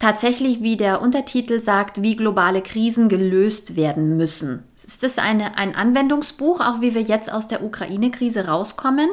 tatsächlich, 0.00 0.60
wie 0.60 0.76
der 0.76 1.00
Untertitel 1.00 1.60
sagt, 1.60 2.02
wie 2.02 2.16
globale 2.16 2.62
Krisen 2.62 3.08
gelöst 3.08 3.76
werden 3.76 4.16
müssen? 4.16 4.64
Ist 4.84 5.04
das 5.04 5.18
eine, 5.18 5.56
ein 5.56 5.76
Anwendungsbuch, 5.76 6.60
auch 6.60 6.80
wie 6.80 6.94
wir 6.94 7.02
jetzt 7.02 7.32
aus 7.32 7.46
der 7.46 7.62
Ukraine-Krise 7.62 8.48
rauskommen? 8.48 9.08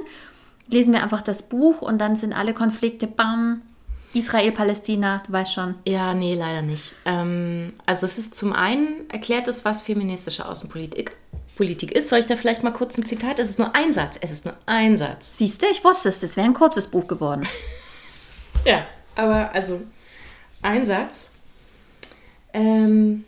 Lesen 0.70 0.94
wir 0.94 1.04
einfach 1.04 1.22
das 1.22 1.50
Buch 1.50 1.84
und 1.84 2.00
dann 2.00 2.16
sind 2.16 2.34
alle 2.34 2.56
Konflikte, 2.56 3.06
bam, 3.06 3.62
Israel, 4.16 4.52
Palästina, 4.52 5.24
du 5.26 5.34
weißt 5.34 5.54
schon. 5.54 5.76
Ja, 5.86 6.14
nee, 6.14 6.36
leider 6.36 6.62
nicht. 6.62 6.92
Ähm, 7.06 7.74
also 7.86 8.06
es 8.06 8.18
ist 8.18 8.36
zum 8.36 8.54
einen 8.54 9.10
erklärt 9.10 9.48
es, 9.48 9.66
was 9.66 9.82
feministische 9.82 10.48
Außenpolitik 10.48 11.16
Politik 11.56 11.92
ist. 11.92 12.10
Soll 12.10 12.20
ich 12.20 12.26
da 12.26 12.36
vielleicht 12.36 12.64
mal 12.64 12.72
kurz 12.72 12.98
ein 12.98 13.06
Zitat? 13.06 13.40
Es 13.40 13.50
ist 13.50 13.60
nur 13.60 13.76
ein 13.76 13.94
Satz. 13.94 14.18
Es 14.22 14.32
ist 14.32 14.46
nur 14.46 14.56
ein 14.66 14.98
Satz. 14.98 15.38
Siehst 15.38 15.62
du, 15.62 15.68
ich 15.68 15.84
wusste 15.84 16.10
es, 16.10 16.20
das 16.20 16.36
wäre 16.36 16.48
ein 16.48 16.54
kurzes 16.54 16.88
Buch 16.88 17.08
geworden. 17.08 17.48
ja, 18.66 18.88
aber 19.16 19.54
also 19.54 19.82
ein 20.62 20.86
Satz. 20.86 21.32
Ähm, 22.54 23.26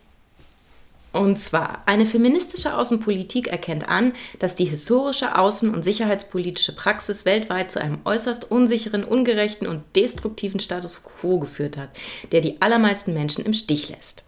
und 1.16 1.38
zwar, 1.38 1.82
eine 1.86 2.06
feministische 2.06 2.76
Außenpolitik 2.76 3.48
erkennt 3.48 3.88
an, 3.88 4.12
dass 4.38 4.54
die 4.54 4.64
historische 4.64 5.36
außen- 5.36 5.72
und 5.72 5.82
sicherheitspolitische 5.82 6.74
Praxis 6.74 7.24
weltweit 7.24 7.72
zu 7.72 7.80
einem 7.80 7.98
äußerst 8.04 8.50
unsicheren, 8.50 9.04
ungerechten 9.04 9.66
und 9.66 9.82
destruktiven 9.96 10.60
Status 10.60 11.02
quo 11.02 11.38
geführt 11.38 11.76
hat, 11.76 11.90
der 12.32 12.40
die 12.40 12.60
allermeisten 12.60 13.14
Menschen 13.14 13.44
im 13.44 13.54
Stich 13.54 13.88
lässt. 13.88 14.24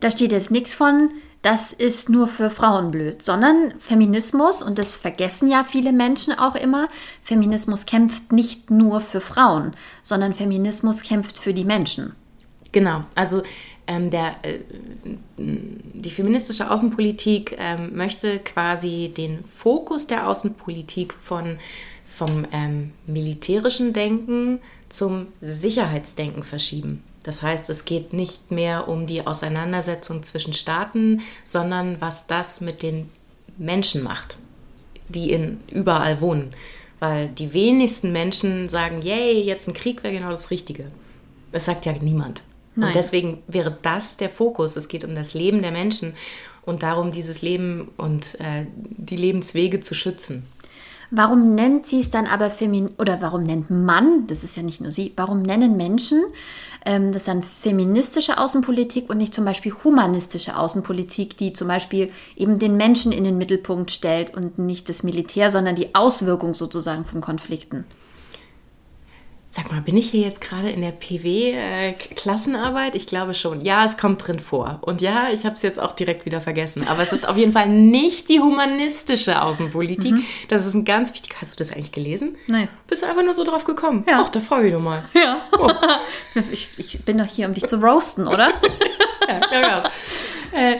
Da 0.00 0.10
steht 0.10 0.32
jetzt 0.32 0.50
nichts 0.50 0.72
von, 0.72 1.10
das 1.42 1.72
ist 1.72 2.08
nur 2.08 2.28
für 2.28 2.50
Frauen 2.50 2.92
blöd, 2.92 3.22
sondern 3.22 3.74
Feminismus, 3.80 4.62
und 4.62 4.78
das 4.78 4.94
vergessen 4.94 5.50
ja 5.50 5.64
viele 5.64 5.92
Menschen 5.92 6.38
auch 6.38 6.54
immer, 6.54 6.86
Feminismus 7.20 7.86
kämpft 7.86 8.32
nicht 8.32 8.70
nur 8.70 9.00
für 9.00 9.20
Frauen, 9.20 9.74
sondern 10.02 10.34
Feminismus 10.34 11.02
kämpft 11.02 11.38
für 11.38 11.52
die 11.52 11.64
Menschen. 11.64 12.14
Genau, 12.72 13.04
also 13.14 13.42
ähm, 13.86 14.10
der, 14.10 14.36
äh, 14.42 14.60
die 15.36 16.10
feministische 16.10 16.70
Außenpolitik 16.70 17.56
ähm, 17.58 17.94
möchte 17.94 18.38
quasi 18.38 19.12
den 19.14 19.44
Fokus 19.44 20.06
der 20.06 20.26
Außenpolitik 20.28 21.12
von, 21.12 21.58
vom 22.06 22.46
ähm, 22.52 22.92
militärischen 23.06 23.92
Denken 23.92 24.60
zum 24.88 25.28
Sicherheitsdenken 25.40 26.42
verschieben. 26.42 27.02
Das 27.24 27.42
heißt, 27.42 27.70
es 27.70 27.84
geht 27.84 28.12
nicht 28.12 28.50
mehr 28.50 28.88
um 28.88 29.06
die 29.06 29.26
Auseinandersetzung 29.26 30.22
zwischen 30.22 30.52
Staaten, 30.52 31.20
sondern 31.44 32.00
was 32.00 32.26
das 32.26 32.60
mit 32.60 32.82
den 32.82 33.10
Menschen 33.58 34.02
macht, 34.02 34.38
die 35.08 35.30
in 35.30 35.60
überall 35.70 36.20
wohnen. 36.20 36.54
Weil 36.98 37.28
die 37.28 37.52
wenigsten 37.52 38.12
Menschen 38.12 38.68
sagen, 38.68 39.02
yay, 39.02 39.42
jetzt 39.42 39.68
ein 39.68 39.74
Krieg 39.74 40.02
wäre 40.02 40.14
genau 40.14 40.30
das 40.30 40.50
Richtige. 40.50 40.90
Das 41.52 41.66
sagt 41.66 41.84
ja 41.86 41.92
niemand. 41.92 42.42
Nein. 42.74 42.88
Und 42.88 42.94
deswegen 42.94 43.42
wäre 43.46 43.76
das 43.82 44.16
der 44.16 44.30
Fokus. 44.30 44.76
Es 44.76 44.88
geht 44.88 45.04
um 45.04 45.14
das 45.14 45.34
Leben 45.34 45.62
der 45.62 45.72
Menschen 45.72 46.14
und 46.64 46.82
darum, 46.82 47.12
dieses 47.12 47.42
Leben 47.42 47.90
und 47.96 48.40
äh, 48.40 48.66
die 48.74 49.16
Lebenswege 49.16 49.80
zu 49.80 49.94
schützen. 49.94 50.46
Warum 51.14 51.54
nennt 51.54 51.84
sie 51.84 52.00
es 52.00 52.08
dann 52.08 52.26
aber 52.26 52.48
Femin 52.48 52.88
oder 52.98 53.20
warum 53.20 53.42
nennt 53.42 53.68
man, 53.68 54.26
das 54.28 54.44
ist 54.44 54.56
ja 54.56 54.62
nicht 54.62 54.80
nur 54.80 54.90
sie, 54.90 55.12
warum 55.14 55.42
nennen 55.42 55.76
Menschen 55.76 56.22
ähm, 56.86 57.12
das 57.12 57.24
dann 57.24 57.42
feministische 57.42 58.38
Außenpolitik 58.38 59.10
und 59.10 59.18
nicht 59.18 59.34
zum 59.34 59.44
Beispiel 59.44 59.74
humanistische 59.84 60.56
Außenpolitik, 60.56 61.36
die 61.36 61.52
zum 61.52 61.68
Beispiel 61.68 62.10
eben 62.34 62.58
den 62.58 62.78
Menschen 62.78 63.12
in 63.12 63.24
den 63.24 63.36
Mittelpunkt 63.36 63.90
stellt 63.90 64.34
und 64.34 64.58
nicht 64.58 64.88
das 64.88 65.02
Militär, 65.02 65.50
sondern 65.50 65.76
die 65.76 65.94
Auswirkung 65.94 66.54
sozusagen 66.54 67.04
von 67.04 67.20
Konflikten? 67.20 67.84
Sag 69.54 69.70
mal, 69.70 69.82
bin 69.82 69.98
ich 69.98 70.10
hier 70.10 70.22
jetzt 70.22 70.40
gerade 70.40 70.70
in 70.70 70.80
der 70.80 70.92
PW-Klassenarbeit? 70.92 72.94
Äh, 72.94 72.96
ich 72.96 73.06
glaube 73.06 73.34
schon. 73.34 73.60
Ja, 73.60 73.84
es 73.84 73.98
kommt 73.98 74.26
drin 74.26 74.38
vor. 74.38 74.78
Und 74.80 75.02
ja, 75.02 75.28
ich 75.30 75.44
habe 75.44 75.56
es 75.56 75.60
jetzt 75.60 75.78
auch 75.78 75.92
direkt 75.92 76.24
wieder 76.24 76.40
vergessen. 76.40 76.88
Aber 76.88 77.02
es 77.02 77.12
ist 77.12 77.28
auf 77.28 77.36
jeden 77.36 77.52
Fall 77.52 77.68
nicht 77.68 78.30
die 78.30 78.40
humanistische 78.40 79.42
Außenpolitik. 79.42 80.12
Mhm. 80.12 80.24
Das 80.48 80.64
ist 80.64 80.72
ein 80.72 80.86
ganz 80.86 81.12
wichtig. 81.12 81.34
Hast 81.38 81.60
du 81.60 81.64
das 81.64 81.70
eigentlich 81.70 81.92
gelesen? 81.92 82.38
Nein. 82.46 82.66
Bist 82.86 83.02
du 83.02 83.06
einfach 83.06 83.22
nur 83.22 83.34
so 83.34 83.44
drauf 83.44 83.64
gekommen? 83.64 84.04
Ja. 84.08 84.22
Ach, 84.24 84.30
da 84.30 84.40
frage 84.40 84.68
ich 84.68 84.72
nochmal. 84.72 85.04
Ja. 85.12 85.42
Oh. 85.58 85.70
ich, 86.50 86.70
ich, 86.78 87.04
bin 87.04 87.18
doch 87.18 87.26
hier, 87.26 87.46
um 87.46 87.52
dich 87.52 87.66
zu 87.66 87.76
roasten, 87.76 88.26
oder? 88.26 88.54
ja, 89.28 89.60
ja, 89.60 89.82
Äh, 90.52 90.78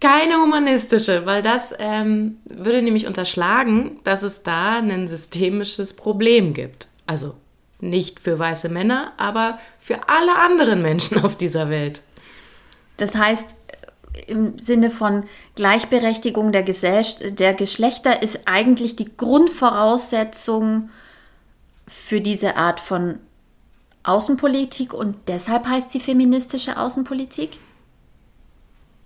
keine 0.00 0.38
humanistische, 0.38 1.24
weil 1.24 1.42
das 1.42 1.72
ähm, 1.78 2.40
würde 2.44 2.82
nämlich 2.82 3.06
unterschlagen, 3.06 4.00
dass 4.02 4.24
es 4.24 4.42
da 4.42 4.80
ein 4.80 5.06
systemisches 5.06 5.94
Problem 5.94 6.52
gibt. 6.52 6.88
Also 7.06 7.36
nicht 7.80 8.20
für 8.20 8.38
weiße 8.38 8.68
Männer, 8.68 9.12
aber 9.16 9.58
für 9.78 10.08
alle 10.08 10.36
anderen 10.36 10.82
Menschen 10.82 11.22
auf 11.24 11.36
dieser 11.36 11.70
Welt. 11.70 12.00
Das 12.96 13.14
heißt, 13.14 13.56
im 14.26 14.58
Sinne 14.58 14.90
von 14.90 15.24
Gleichberechtigung 15.54 16.52
der, 16.52 16.64
Gesell 16.64 17.04
der 17.30 17.54
Geschlechter 17.54 18.22
ist 18.22 18.40
eigentlich 18.46 18.96
die 18.96 19.16
Grundvoraussetzung 19.16 20.90
für 21.86 22.20
diese 22.20 22.56
Art 22.56 22.80
von 22.80 23.20
Außenpolitik 24.02 24.94
und 24.94 25.16
deshalb 25.28 25.66
heißt 25.66 25.90
sie 25.90 26.00
feministische 26.00 26.78
Außenpolitik? 26.78 27.58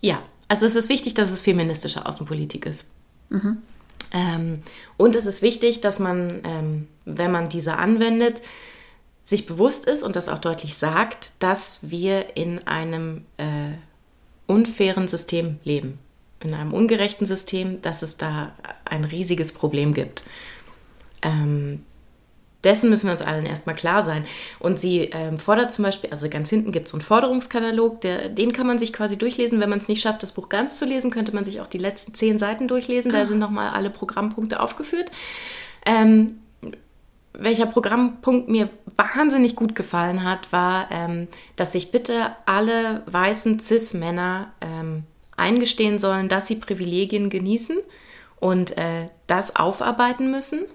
Ja, 0.01 0.23
also 0.49 0.67
es 0.67 0.77
ist 0.77 0.89
wichtig, 0.89 1.15
dass 1.15 1.31
es 1.31 1.41
feministische 1.41 2.07
Außenpolitik 2.07 2.67
ist. 2.67 2.87
Mhm. 3.29 3.59
Ähm, 4.13 4.59
und 4.97 5.17
es 5.17 5.27
ist 5.27 5.43
wichtig, 5.43 5.81
dass 5.81 5.99
man, 5.99 6.43
ähm, 6.45 6.89
wenn 7.05 7.31
man 7.31 7.47
diese 7.47 7.77
anwendet, 7.77 8.43
sich 9.23 9.47
bewusst 9.47 9.85
ist 9.87 10.03
und 10.03 10.17
das 10.17 10.29
auch 10.29 10.39
deutlich 10.39 10.77
sagt, 10.77 11.33
dass 11.39 11.79
wir 11.83 12.37
in 12.37 12.67
einem 12.67 13.25
äh, 13.37 13.73
unfairen 14.47 15.09
System 15.09 15.59
leben, 15.65 15.99
in 16.41 16.55
einem 16.55 16.73
ungerechten 16.73 17.27
System, 17.27 17.81
dass 17.83 18.03
es 18.03 18.17
da 18.17 18.53
ein 18.85 19.05
riesiges 19.05 19.53
Problem 19.53 19.95
gibt. 19.95 20.25
Ähm, 21.23 21.85
dessen 22.65 22.91
müssen 22.91 23.07
wir 23.07 23.13
uns 23.13 23.23
allen 23.23 23.47
erstmal 23.47 23.75
klar 23.75 24.03
sein. 24.03 24.25
Und 24.59 24.79
sie 24.79 25.11
ähm, 25.13 25.39
fordert 25.39 25.73
zum 25.73 25.85
Beispiel, 25.85 26.11
also 26.11 26.29
ganz 26.29 26.51
hinten 26.51 26.73
gibt 26.73 26.87
es 26.87 26.93
so 26.93 26.97
einen 26.97 27.03
Forderungskatalog, 27.05 28.01
der, 28.01 28.29
den 28.29 28.53
kann 28.53 28.67
man 28.67 28.79
sich 28.79 28.93
quasi 28.93 29.19
durchlesen. 29.19 29.61
Wenn 29.61 29.71
man 29.71 29.79
es 29.81 29.89
nicht 29.89 30.03
schafft, 30.03 30.23
das 30.23 30.33
Buch 30.33 30.49
ganz 30.49 30.77
zu 30.77 30.85
lesen, 30.85 31.11
könnte 31.11 31.35
man 31.35 31.45
sich 31.45 31.61
auch 31.61 31.67
die 31.67 31.79
letzten 31.79 32.15
zehn 32.15 32.39
Seiten 32.39 32.69
durchlesen. 32.69 33.13
Da 33.13 33.23
ah. 33.23 33.27
sind 33.27 33.39
nochmal 33.39 33.71
alle 33.71 33.91
Programmpunkte 33.91 34.61
aufgeführt. 34.61 35.11
Ähm, 35.85 36.39
welcher 37.35 37.67
Programmpunkt 37.67 38.49
mir 38.49 38.69
wahnsinnig 38.97 39.57
gut 39.57 39.75
gefallen 39.75 40.23
hat, 40.23 40.53
war, 40.53 40.89
ähm, 40.91 41.29
dass 41.57 41.73
sich 41.73 41.91
bitte 41.91 42.37
alle 42.47 43.03
weißen 43.07 43.59
Cis-Männer 43.59 44.53
ähm, 44.61 45.05
eingestehen 45.37 45.99
sollen, 45.99 46.29
dass 46.29 46.47
sie 46.47 46.57
Privilegien 46.57 47.31
genießen 47.31 47.79
und 48.39 48.77
äh, 48.77 49.07
das 49.27 49.57
aufarbeiten 49.57 50.31
müssen 50.31 50.67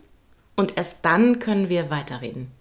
und 0.58 0.76
erst 0.76 0.98
dann 1.04 1.40
können 1.40 1.70
wir 1.70 1.90
weiterreden. 1.90 2.52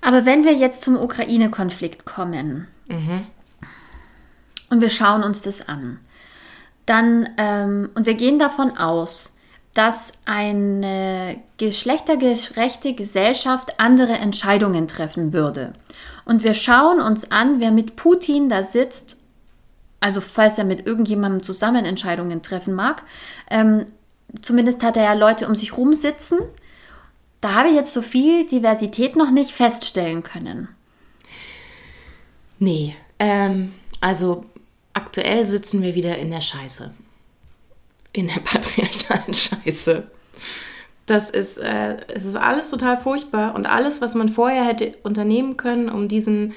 Aber 0.00 0.24
wenn 0.24 0.44
wir 0.44 0.52
jetzt 0.52 0.82
zum 0.82 0.96
Ukraine-Konflikt 0.96 2.04
kommen 2.04 2.68
mhm. 2.86 3.26
und 4.70 4.80
wir 4.80 4.90
schauen 4.90 5.24
uns 5.24 5.42
das 5.42 5.68
an, 5.68 5.98
dann 6.86 7.28
ähm, 7.38 7.90
und 7.94 8.06
wir 8.06 8.14
gehen 8.14 8.38
davon 8.38 8.76
aus, 8.76 9.36
dass 9.74 10.12
eine 10.26 11.40
geschlechtergerechte 11.56 12.94
Gesellschaft 12.94 13.80
andere 13.80 14.12
Entscheidungen 14.12 14.86
treffen 14.86 15.32
würde. 15.32 15.72
Und 16.24 16.44
wir 16.44 16.52
schauen 16.52 17.00
uns 17.00 17.30
an, 17.30 17.60
wer 17.60 17.70
mit 17.70 17.96
Putin 17.96 18.48
da 18.48 18.62
sitzt, 18.62 19.16
also 20.00 20.20
falls 20.20 20.58
er 20.58 20.64
mit 20.64 20.84
irgendjemandem 20.86 21.42
zusammen 21.42 21.84
Entscheidungen 21.84 22.42
treffen 22.42 22.74
mag, 22.74 23.04
ähm, 23.48 23.86
zumindest 24.40 24.82
hat 24.82 24.96
er 24.96 25.04
ja 25.04 25.12
Leute 25.12 25.46
um 25.46 25.54
sich 25.54 25.76
rum 25.76 25.92
sitzen. 25.92 26.38
Da 27.40 27.54
habe 27.54 27.68
ich 27.68 27.74
jetzt 27.74 27.92
so 27.92 28.02
viel 28.02 28.46
Diversität 28.46 29.16
noch 29.16 29.30
nicht 29.30 29.50
feststellen 29.50 30.22
können. 30.22 30.68
Nee, 32.58 32.94
ähm, 33.18 33.74
also 34.00 34.44
aktuell 34.92 35.44
sitzen 35.46 35.82
wir 35.82 35.94
wieder 35.94 36.18
in 36.18 36.30
der 36.30 36.40
Scheiße. 36.40 36.92
in 38.12 38.28
der 38.28 38.40
patriarchalen 38.44 39.34
Scheiße. 39.34 40.06
Das 41.06 41.30
ist, 41.30 41.58
äh, 41.58 41.96
es 42.08 42.24
ist 42.24 42.36
alles 42.36 42.70
total 42.70 42.96
furchtbar 42.96 43.54
und 43.54 43.66
alles, 43.66 44.00
was 44.00 44.14
man 44.14 44.28
vorher 44.28 44.64
hätte 44.64 44.92
unternehmen 45.02 45.56
können, 45.56 45.88
um 45.88 46.08
diesen 46.08 46.52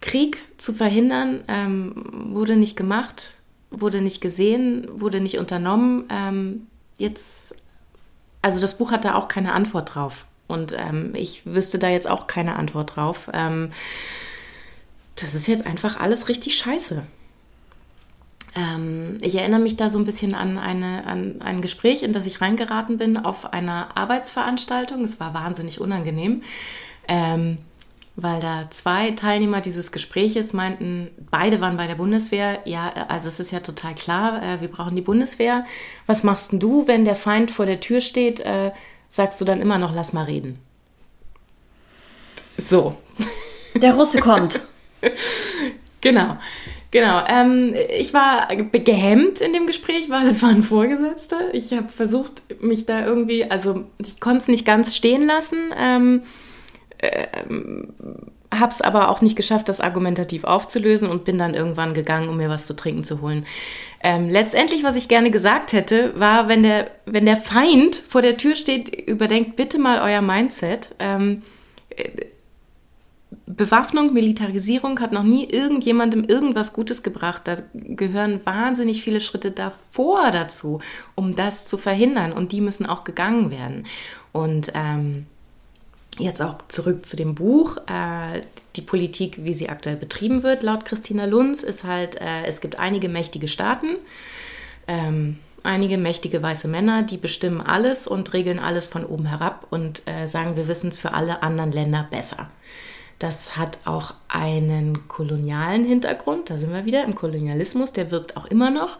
Krieg 0.00 0.38
zu 0.56 0.72
verhindern, 0.72 1.44
ähm, 1.48 1.92
wurde 2.32 2.56
nicht 2.56 2.76
gemacht, 2.76 3.40
wurde 3.70 4.00
nicht 4.00 4.20
gesehen, 4.20 4.88
wurde 4.92 5.20
nicht 5.20 5.38
unternommen. 5.38 6.04
Ähm, 6.10 6.66
jetzt, 7.02 7.54
also 8.40 8.60
das 8.60 8.78
Buch 8.78 8.90
hat 8.90 9.04
da 9.04 9.14
auch 9.14 9.28
keine 9.28 9.52
Antwort 9.52 9.94
drauf 9.94 10.26
und 10.48 10.74
ähm, 10.76 11.14
ich 11.14 11.44
wüsste 11.44 11.78
da 11.78 11.88
jetzt 11.88 12.08
auch 12.08 12.26
keine 12.26 12.56
Antwort 12.56 12.96
drauf. 12.96 13.30
Ähm, 13.32 13.70
das 15.16 15.34
ist 15.34 15.46
jetzt 15.46 15.66
einfach 15.66 16.00
alles 16.00 16.28
richtig 16.28 16.56
scheiße. 16.56 17.04
Ähm, 18.54 19.18
ich 19.22 19.34
erinnere 19.36 19.60
mich 19.60 19.76
da 19.76 19.88
so 19.88 19.98
ein 19.98 20.04
bisschen 20.04 20.34
an, 20.34 20.58
eine, 20.58 21.06
an 21.06 21.40
ein 21.40 21.62
Gespräch, 21.62 22.02
in 22.02 22.12
das 22.12 22.26
ich 22.26 22.40
reingeraten 22.40 22.98
bin 22.98 23.16
auf 23.16 23.52
einer 23.52 23.96
Arbeitsveranstaltung. 23.96 25.04
Es 25.04 25.20
war 25.20 25.32
wahnsinnig 25.32 25.80
unangenehm, 25.80 26.42
ähm, 27.08 27.58
weil 28.14 28.40
da 28.40 28.66
zwei 28.70 29.12
Teilnehmer 29.12 29.60
dieses 29.60 29.90
Gespräches 29.90 30.52
meinten, 30.52 31.10
beide 31.30 31.60
waren 31.60 31.76
bei 31.76 31.86
der 31.86 31.94
Bundeswehr. 31.94 32.60
Ja, 32.66 32.92
also 33.08 33.28
es 33.28 33.40
ist 33.40 33.52
ja 33.52 33.60
total 33.60 33.94
klar, 33.94 34.42
äh, 34.42 34.60
wir 34.60 34.68
brauchen 34.68 34.96
die 34.96 35.02
Bundeswehr. 35.02 35.64
Was 36.06 36.22
machst 36.22 36.52
denn 36.52 36.60
du, 36.60 36.86
wenn 36.86 37.04
der 37.04 37.16
Feind 37.16 37.50
vor 37.50 37.66
der 37.66 37.80
Tür 37.80 38.00
steht? 38.00 38.40
Äh, 38.40 38.72
sagst 39.08 39.40
du 39.40 39.44
dann 39.44 39.60
immer 39.60 39.78
noch, 39.78 39.94
lass 39.94 40.12
mal 40.12 40.24
reden. 40.24 40.58
So. 42.58 42.96
Der 43.74 43.94
Russe 43.94 44.20
kommt. 44.20 44.60
genau. 46.00 46.36
Genau. 46.90 47.24
Ähm, 47.26 47.74
ich 47.98 48.12
war 48.12 48.48
gehemmt 48.54 49.40
in 49.40 49.54
dem 49.54 49.66
Gespräch, 49.66 50.10
weil 50.10 50.26
es 50.26 50.42
war 50.42 50.50
ein 50.50 50.62
Vorgesetzter. 50.62 51.54
Ich 51.54 51.72
habe 51.72 51.88
versucht, 51.88 52.42
mich 52.60 52.84
da 52.84 53.06
irgendwie, 53.06 53.50
also 53.50 53.84
ich 53.98 54.20
konnte 54.20 54.38
es 54.38 54.48
nicht 54.48 54.66
ganz 54.66 54.94
stehen 54.94 55.24
lassen. 55.24 55.72
Ähm, 55.76 56.22
äh, 57.02 57.26
habe 58.52 58.70
es 58.70 58.80
aber 58.80 59.08
auch 59.08 59.22
nicht 59.22 59.36
geschafft, 59.36 59.68
das 59.68 59.80
argumentativ 59.80 60.44
aufzulösen 60.44 61.08
und 61.08 61.24
bin 61.24 61.38
dann 61.38 61.54
irgendwann 61.54 61.94
gegangen, 61.94 62.28
um 62.28 62.36
mir 62.36 62.48
was 62.48 62.66
zu 62.66 62.76
trinken 62.76 63.04
zu 63.04 63.20
holen. 63.20 63.46
Ähm, 64.02 64.28
letztendlich, 64.28 64.84
was 64.84 64.96
ich 64.96 65.08
gerne 65.08 65.30
gesagt 65.30 65.72
hätte, 65.72 66.18
war, 66.18 66.48
wenn 66.48 66.62
der, 66.62 66.90
wenn 67.06 67.26
der 67.26 67.36
Feind 67.36 67.96
vor 67.96 68.22
der 68.22 68.36
Tür 68.36 68.54
steht, 68.54 68.88
überdenkt 69.08 69.56
bitte 69.56 69.78
mal 69.78 70.00
euer 70.00 70.22
Mindset. 70.22 70.90
Ähm, 70.98 71.42
Bewaffnung, 73.46 74.12
Militarisierung 74.12 75.00
hat 75.00 75.12
noch 75.12 75.22
nie 75.22 75.44
irgendjemandem 75.44 76.24
irgendwas 76.24 76.72
Gutes 76.72 77.02
gebracht. 77.02 77.42
Da 77.44 77.54
gehören 77.74 78.44
wahnsinnig 78.44 79.02
viele 79.02 79.20
Schritte 79.20 79.50
davor 79.50 80.30
dazu, 80.30 80.80
um 81.14 81.34
das 81.34 81.66
zu 81.66 81.78
verhindern. 81.78 82.32
Und 82.32 82.52
die 82.52 82.60
müssen 82.60 82.86
auch 82.86 83.04
gegangen 83.04 83.50
werden. 83.50 83.84
Und 84.32 84.72
ähm, 84.74 85.26
jetzt 86.22 86.40
auch 86.40 86.56
zurück 86.68 87.04
zu 87.06 87.16
dem 87.16 87.34
Buch. 87.34 87.76
Äh, 87.88 88.40
die 88.76 88.82
Politik, 88.82 89.44
wie 89.44 89.54
sie 89.54 89.68
aktuell 89.68 89.96
betrieben 89.96 90.42
wird, 90.42 90.62
laut 90.62 90.84
Christina 90.84 91.24
Lunz, 91.24 91.62
ist 91.62 91.84
halt, 91.84 92.20
äh, 92.20 92.44
es 92.46 92.60
gibt 92.60 92.78
einige 92.78 93.08
mächtige 93.08 93.48
Staaten. 93.48 93.96
Ähm, 94.86 95.38
einige 95.62 95.98
mächtige 95.98 96.42
weiße 96.42 96.68
Männer, 96.68 97.02
die 97.02 97.16
bestimmen 97.16 97.60
alles 97.60 98.06
und 98.06 98.32
regeln 98.32 98.58
alles 98.58 98.86
von 98.86 99.04
oben 99.04 99.26
herab 99.26 99.66
und 99.70 100.02
äh, 100.06 100.26
sagen, 100.26 100.56
wir 100.56 100.68
wissen 100.68 100.88
es 100.88 100.98
für 100.98 101.12
alle 101.12 101.42
anderen 101.42 101.72
Länder 101.72 102.06
besser. 102.10 102.50
Das 103.18 103.56
hat 103.56 103.78
auch 103.84 104.14
einen 104.28 105.06
kolonialen 105.06 105.84
Hintergrund. 105.84 106.50
Da 106.50 106.56
sind 106.56 106.72
wir 106.72 106.84
wieder 106.84 107.04
im 107.04 107.14
Kolonialismus, 107.14 107.92
der 107.92 108.10
wirkt 108.10 108.36
auch 108.36 108.46
immer 108.46 108.70
noch. 108.70 108.98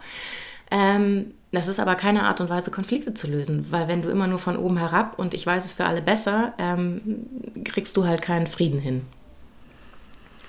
Ähm, 0.71 1.33
das 1.53 1.67
ist 1.67 1.79
aber 1.79 1.95
keine 1.95 2.23
Art 2.23 2.41
und 2.41 2.49
Weise, 2.49 2.71
Konflikte 2.71 3.13
zu 3.13 3.27
lösen, 3.27 3.67
weil 3.69 3.87
wenn 3.87 4.01
du 4.01 4.09
immer 4.09 4.27
nur 4.27 4.39
von 4.39 4.57
oben 4.57 4.77
herab 4.77 5.17
und 5.17 5.33
ich 5.33 5.45
weiß 5.45 5.63
es 5.63 5.73
für 5.75 5.85
alle 5.85 6.01
besser, 6.01 6.53
ähm, 6.57 7.27
kriegst 7.63 7.95
du 7.95 8.05
halt 8.05 8.21
keinen 8.21 8.47
Frieden 8.47 8.79
hin. 8.79 9.05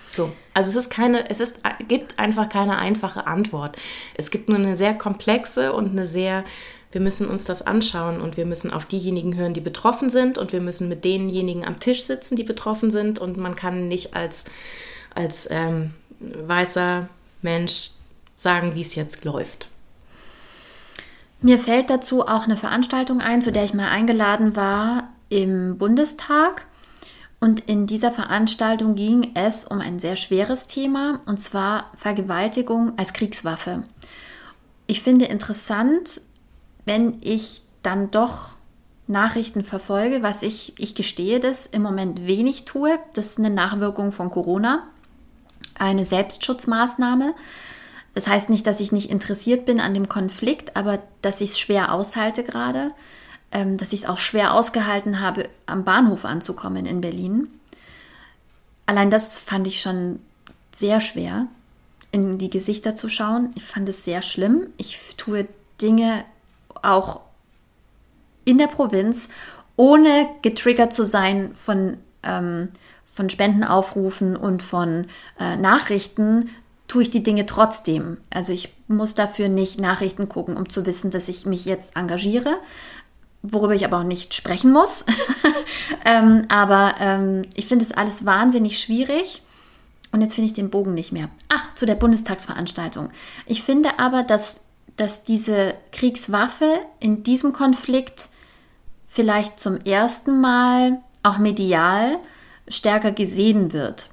So, 0.06 0.32
also 0.52 0.70
es 0.70 0.76
ist 0.76 0.90
keine, 0.90 1.28
es 1.30 1.40
ist, 1.40 1.60
gibt 1.88 2.18
einfach 2.18 2.48
keine 2.48 2.78
einfache 2.78 3.26
Antwort. 3.26 3.76
Es 4.16 4.30
gibt 4.30 4.48
nur 4.48 4.58
eine 4.58 4.76
sehr 4.76 4.94
komplexe 4.94 5.72
und 5.72 5.92
eine 5.92 6.06
sehr 6.06 6.44
wir 6.92 7.00
müssen 7.00 7.28
uns 7.28 7.42
das 7.42 7.60
anschauen 7.60 8.20
und 8.20 8.36
wir 8.36 8.46
müssen 8.46 8.70
auf 8.70 8.86
diejenigen 8.86 9.34
hören, 9.34 9.52
die 9.52 9.60
betroffen 9.60 10.10
sind 10.10 10.38
und 10.38 10.52
wir 10.52 10.60
müssen 10.60 10.88
mit 10.88 11.04
denjenigen 11.04 11.64
am 11.64 11.80
Tisch 11.80 12.04
sitzen, 12.04 12.36
die 12.36 12.44
betroffen 12.44 12.92
sind 12.92 13.18
und 13.18 13.36
man 13.36 13.56
kann 13.56 13.88
nicht 13.88 14.14
als, 14.14 14.44
als 15.12 15.48
ähm, 15.50 15.94
weißer 16.20 17.08
Mensch 17.42 17.90
sagen, 18.36 18.76
wie 18.76 18.82
es 18.82 18.94
jetzt 18.94 19.24
läuft. 19.24 19.70
Mir 21.44 21.58
fällt 21.58 21.90
dazu 21.90 22.22
auch 22.22 22.44
eine 22.44 22.56
Veranstaltung 22.56 23.20
ein, 23.20 23.42
zu 23.42 23.52
der 23.52 23.64
ich 23.64 23.74
mal 23.74 23.90
eingeladen 23.90 24.56
war 24.56 25.10
im 25.28 25.76
Bundestag. 25.76 26.64
Und 27.38 27.60
in 27.60 27.86
dieser 27.86 28.10
Veranstaltung 28.10 28.94
ging 28.94 29.32
es 29.34 29.66
um 29.66 29.78
ein 29.78 29.98
sehr 29.98 30.16
schweres 30.16 30.66
Thema, 30.66 31.20
und 31.26 31.38
zwar 31.38 31.90
Vergewaltigung 31.98 32.94
als 32.96 33.12
Kriegswaffe. 33.12 33.82
Ich 34.86 35.02
finde 35.02 35.26
interessant, 35.26 36.22
wenn 36.86 37.18
ich 37.20 37.60
dann 37.82 38.10
doch 38.10 38.52
Nachrichten 39.06 39.64
verfolge, 39.64 40.22
was 40.22 40.40
ich, 40.40 40.72
ich 40.78 40.94
gestehe 40.94 41.40
das, 41.40 41.66
im 41.66 41.82
Moment 41.82 42.26
wenig 42.26 42.64
tue. 42.64 42.98
Das 43.12 43.26
ist 43.26 43.38
eine 43.38 43.50
Nachwirkung 43.50 44.12
von 44.12 44.30
Corona, 44.30 44.84
eine 45.78 46.06
Selbstschutzmaßnahme. 46.06 47.34
Das 48.14 48.28
heißt 48.28 48.48
nicht, 48.48 48.66
dass 48.66 48.80
ich 48.80 48.92
nicht 48.92 49.10
interessiert 49.10 49.66
bin 49.66 49.80
an 49.80 49.92
dem 49.92 50.08
Konflikt, 50.08 50.76
aber 50.76 51.02
dass 51.20 51.40
ich 51.40 51.50
es 51.50 51.58
schwer 51.58 51.92
aushalte 51.92 52.44
gerade, 52.44 52.92
ähm, 53.50 53.76
dass 53.76 53.92
ich 53.92 54.00
es 54.00 54.06
auch 54.06 54.18
schwer 54.18 54.54
ausgehalten 54.54 55.20
habe, 55.20 55.48
am 55.66 55.84
Bahnhof 55.84 56.24
anzukommen 56.24 56.86
in 56.86 57.00
Berlin. 57.00 57.48
Allein 58.86 59.10
das 59.10 59.38
fand 59.38 59.66
ich 59.66 59.80
schon 59.80 60.20
sehr 60.74 61.00
schwer, 61.00 61.46
in 62.12 62.38
die 62.38 62.50
Gesichter 62.50 62.94
zu 62.94 63.08
schauen. 63.08 63.50
Ich 63.56 63.64
fand 63.64 63.88
es 63.88 64.04
sehr 64.04 64.22
schlimm. 64.22 64.68
Ich 64.76 65.16
tue 65.16 65.48
Dinge 65.80 66.24
auch 66.82 67.20
in 68.44 68.58
der 68.58 68.68
Provinz, 68.68 69.28
ohne 69.76 70.28
getriggert 70.42 70.92
zu 70.92 71.04
sein 71.04 71.54
von, 71.54 71.96
ähm, 72.22 72.68
von 73.04 73.30
Spendenaufrufen 73.30 74.36
und 74.36 74.62
von 74.62 75.06
äh, 75.40 75.56
Nachrichten, 75.56 76.50
tue 76.88 77.02
ich 77.02 77.10
die 77.10 77.22
Dinge 77.22 77.46
trotzdem. 77.46 78.18
Also 78.30 78.52
ich 78.52 78.74
muss 78.88 79.14
dafür 79.14 79.48
nicht 79.48 79.80
Nachrichten 79.80 80.28
gucken, 80.28 80.56
um 80.56 80.68
zu 80.68 80.86
wissen, 80.86 81.10
dass 81.10 81.28
ich 81.28 81.46
mich 81.46 81.64
jetzt 81.64 81.96
engagiere, 81.96 82.58
worüber 83.42 83.74
ich 83.74 83.84
aber 83.84 83.98
auch 83.98 84.04
nicht 84.04 84.34
sprechen 84.34 84.72
muss. 84.72 85.06
ähm, 86.04 86.46
aber 86.48 86.94
ähm, 87.00 87.42
ich 87.54 87.66
finde 87.66 87.84
es 87.84 87.92
alles 87.92 88.26
wahnsinnig 88.26 88.78
schwierig. 88.78 89.42
Und 90.12 90.20
jetzt 90.20 90.34
finde 90.34 90.46
ich 90.46 90.54
den 90.54 90.70
Bogen 90.70 90.94
nicht 90.94 91.10
mehr. 91.10 91.28
Ach, 91.48 91.74
zu 91.74 91.86
der 91.86 91.96
Bundestagsveranstaltung. 91.96 93.08
Ich 93.46 93.64
finde 93.64 93.98
aber, 93.98 94.22
dass 94.22 94.60
dass 94.96 95.24
diese 95.24 95.74
Kriegswaffe 95.92 96.80
in 97.00 97.22
diesem 97.22 97.52
Konflikt 97.52 98.28
vielleicht 99.08 99.58
zum 99.58 99.80
ersten 99.80 100.40
Mal 100.40 101.00
auch 101.22 101.38
medial 101.38 102.18
stärker 102.68 103.12
gesehen 103.12 103.72
wird. 103.72 104.08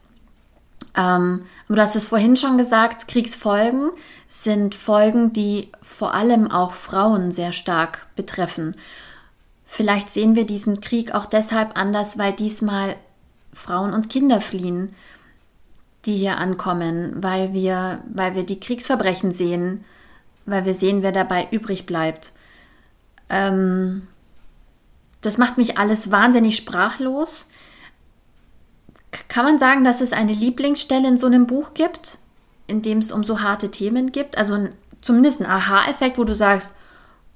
Ähm, 0.95 1.45
du 1.67 1.77
hast 1.77 1.95
es 1.95 2.07
vorhin 2.07 2.35
schon 2.35 2.57
gesagt, 2.57 3.07
Kriegsfolgen 3.07 3.91
sind 4.27 4.75
Folgen, 4.75 5.33
die 5.33 5.71
vor 5.81 6.13
allem 6.13 6.49
auch 6.49 6.73
Frauen 6.73 7.31
sehr 7.31 7.51
stark 7.51 8.07
betreffen. 8.15 8.75
Vielleicht 9.65 10.09
sehen 10.09 10.35
wir 10.35 10.45
diesen 10.45 10.81
Krieg 10.81 11.13
auch 11.13 11.25
deshalb 11.25 11.77
anders, 11.77 12.17
weil 12.17 12.33
diesmal 12.33 12.95
Frauen 13.53 13.93
und 13.93 14.09
Kinder 14.09 14.41
fliehen, 14.41 14.93
die 16.05 16.15
hier 16.15 16.37
ankommen, 16.37 17.13
weil 17.23 17.53
wir, 17.53 18.01
weil 18.13 18.35
wir 18.35 18.43
die 18.43 18.59
Kriegsverbrechen 18.59 19.31
sehen, 19.31 19.85
weil 20.45 20.65
wir 20.65 20.73
sehen, 20.73 21.03
wer 21.03 21.11
dabei 21.11 21.47
übrig 21.51 21.85
bleibt. 21.85 22.31
Ähm, 23.29 24.07
das 25.21 25.37
macht 25.37 25.57
mich 25.57 25.77
alles 25.77 26.11
wahnsinnig 26.11 26.57
sprachlos. 26.57 27.49
Kann 29.27 29.45
man 29.45 29.57
sagen, 29.57 29.83
dass 29.83 30.01
es 30.01 30.13
eine 30.13 30.33
Lieblingsstelle 30.33 31.07
in 31.07 31.17
so 31.17 31.27
einem 31.27 31.47
Buch 31.47 31.73
gibt, 31.73 32.17
in 32.67 32.81
dem 32.81 32.99
es 32.99 33.11
um 33.11 33.23
so 33.23 33.41
harte 33.41 33.71
Themen 33.71 34.11
gibt? 34.11 34.37
Also 34.37 34.55
ein, 34.55 34.73
zumindest 35.01 35.41
ein 35.41 35.49
Aha-Effekt, 35.49 36.17
wo 36.17 36.23
du 36.23 36.33
sagst, 36.33 36.75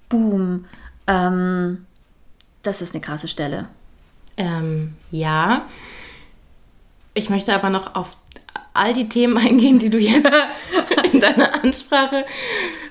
boom, 0.10 0.66
ähm, 1.08 1.86
das 2.64 2.82
ist 2.82 2.94
eine 2.94 3.02
krasse 3.02 3.28
Stelle. 3.28 3.68
Ähm, 4.38 4.96
ja. 5.12 5.66
Ich 7.14 7.30
möchte 7.30 7.54
aber 7.54 7.70
noch 7.70 7.96
auf 7.96 8.18
all 8.74 8.94
die 8.94 9.10
Themen 9.10 9.38
eingehen, 9.38 9.80
die 9.80 9.90
du 9.90 9.98
jetzt 9.98 10.32
in 11.12 11.20
deiner 11.20 11.64
Ansprache 11.64 12.26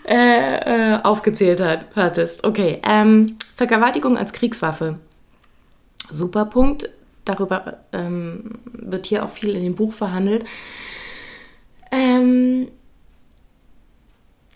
äh, 0.07 0.95
äh, 0.95 1.03
aufgezählt 1.03 1.61
hat, 1.61 1.87
hattest. 1.95 2.45
Okay, 2.45 2.81
ähm, 2.83 3.37
Vergewaltigung 3.57 4.19
als 4.19 4.33
Kriegswaffe. 4.33 4.99
Super 6.11 6.47
Punkt. 6.47 6.89
Darüber 7.25 7.79
ähm, 7.93 8.59
wird 8.73 9.07
hier 9.07 9.25
auch 9.25 9.31
viel 9.31 9.57
in 9.57 9.63
dem 9.63 9.75
Buch 9.75 9.93
verhandelt. 9.93 10.45
Ähm, 11.91 12.69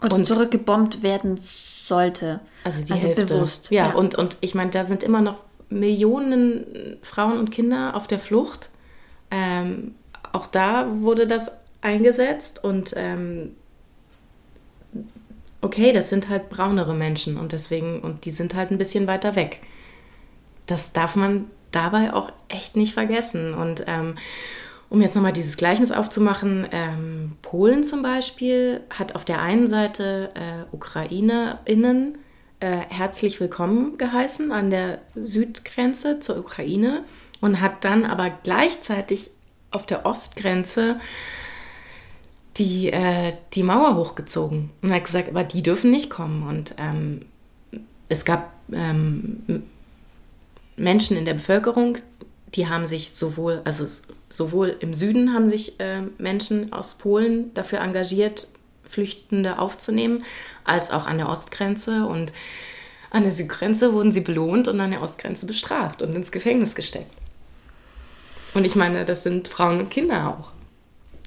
Und, 0.01 0.13
und 0.13 0.27
zurückgebombt 0.27 1.01
werden 1.01 1.39
sollte. 1.41 2.41
Also 2.63 2.85
die 2.85 2.91
also 2.91 3.07
Hälfte. 3.07 3.25
bewusst. 3.25 3.71
Ja, 3.71 3.87
ja, 3.87 3.95
Und, 3.95 4.13
und 4.13 4.37
ich 4.41 4.53
meine, 4.53 4.69
da 4.69 4.83
sind 4.83 5.01
immer 5.01 5.21
noch 5.21 5.37
Millionen 5.69 6.97
Frauen 7.01 7.39
und 7.39 7.49
Kinder 7.49 7.95
auf 7.95 8.05
der 8.05 8.19
Flucht. 8.19 8.69
Ähm, 9.31 9.95
auch 10.33 10.47
da 10.47 10.87
wurde 10.99 11.25
das 11.25 11.51
eingesetzt 11.81 12.63
und 12.63 12.93
ähm, 12.97 13.55
okay, 15.61 15.93
das 15.93 16.09
sind 16.09 16.27
halt 16.27 16.49
braunere 16.49 16.93
Menschen 16.93 17.37
und 17.37 17.53
deswegen, 17.53 18.01
und 18.01 18.25
die 18.25 18.31
sind 18.31 18.53
halt 18.53 18.71
ein 18.71 18.77
bisschen 18.77 19.07
weiter 19.07 19.35
weg. 19.35 19.61
Das 20.67 20.91
darf 20.91 21.15
man 21.15 21.45
dabei 21.71 22.13
auch 22.13 22.31
echt 22.49 22.75
nicht 22.75 22.93
vergessen. 22.93 23.53
Und 23.53 23.83
ähm, 23.87 24.15
um 24.89 25.01
jetzt 25.01 25.15
nochmal 25.15 25.33
dieses 25.33 25.57
Gleichnis 25.57 25.91
aufzumachen, 25.91 26.67
ähm, 26.71 27.33
Polen 27.41 27.83
zum 27.83 28.03
Beispiel 28.03 28.81
hat 28.89 29.15
auf 29.15 29.25
der 29.25 29.41
einen 29.41 29.67
Seite 29.67 30.31
äh, 30.35 30.75
UkrainerInnen 30.75 32.17
äh, 32.59 32.77
herzlich 32.89 33.39
willkommen 33.39 33.97
geheißen 33.97 34.51
an 34.51 34.69
der 34.69 34.99
Südgrenze 35.15 36.19
zur 36.19 36.37
Ukraine 36.37 37.03
und 37.41 37.59
hat 37.59 37.83
dann 37.83 38.05
aber 38.05 38.29
gleichzeitig 38.43 39.31
auf 39.73 39.85
der 39.85 40.05
Ostgrenze 40.05 40.99
die, 42.57 42.91
äh, 42.91 43.33
die 43.53 43.63
Mauer 43.63 43.95
hochgezogen 43.95 44.69
und 44.81 44.93
hat 44.93 45.05
gesagt, 45.05 45.29
aber 45.29 45.43
die 45.43 45.63
dürfen 45.63 45.91
nicht 45.91 46.09
kommen. 46.09 46.47
Und 46.47 46.75
ähm, 46.77 47.25
es 48.09 48.25
gab 48.25 48.53
ähm, 48.71 49.63
Menschen 50.75 51.17
in 51.17 51.25
der 51.25 51.33
Bevölkerung, 51.33 51.97
die 52.53 52.67
haben 52.67 52.85
sich 52.85 53.11
sowohl, 53.11 53.61
also 53.63 53.87
sowohl 54.29 54.75
im 54.79 54.93
Süden 54.93 55.33
haben 55.33 55.49
sich 55.49 55.79
äh, 55.79 56.01
Menschen 56.17 56.71
aus 56.71 56.95
Polen 56.95 57.53
dafür 57.55 57.81
engagiert, 57.81 58.47
Flüchtende 58.83 59.57
aufzunehmen, 59.57 60.23
als 60.63 60.91
auch 60.91 61.07
an 61.07 61.17
der 61.17 61.29
Ostgrenze. 61.29 62.05
Und 62.05 62.31
an 63.09 63.23
der 63.23 63.31
Südgrenze 63.31 63.93
wurden 63.93 64.11
sie 64.11 64.21
belohnt 64.21 64.67
und 64.67 64.79
an 64.79 64.91
der 64.91 65.01
Ostgrenze 65.01 65.47
bestraft 65.47 66.03
und 66.03 66.15
ins 66.15 66.31
Gefängnis 66.31 66.75
gesteckt. 66.75 67.15
Und 68.53 68.65
ich 68.65 68.75
meine, 68.75 69.05
das 69.05 69.23
sind 69.23 69.47
Frauen 69.47 69.79
und 69.79 69.89
Kinder 69.89 70.29
auch. 70.29 70.51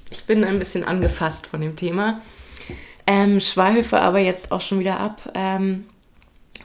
Ich 0.09 0.25
bin 0.25 0.43
ein 0.43 0.59
bisschen 0.59 0.83
angefasst 0.83 1.47
von 1.47 1.61
dem 1.61 1.75
Thema. 1.75 2.21
Ähm, 3.05 3.39
schweife 3.39 3.99
aber 3.99 4.19
jetzt 4.19 4.51
auch 4.51 4.61
schon 4.61 4.79
wieder 4.79 4.99
ab. 4.99 5.31
Ähm, 5.33 5.85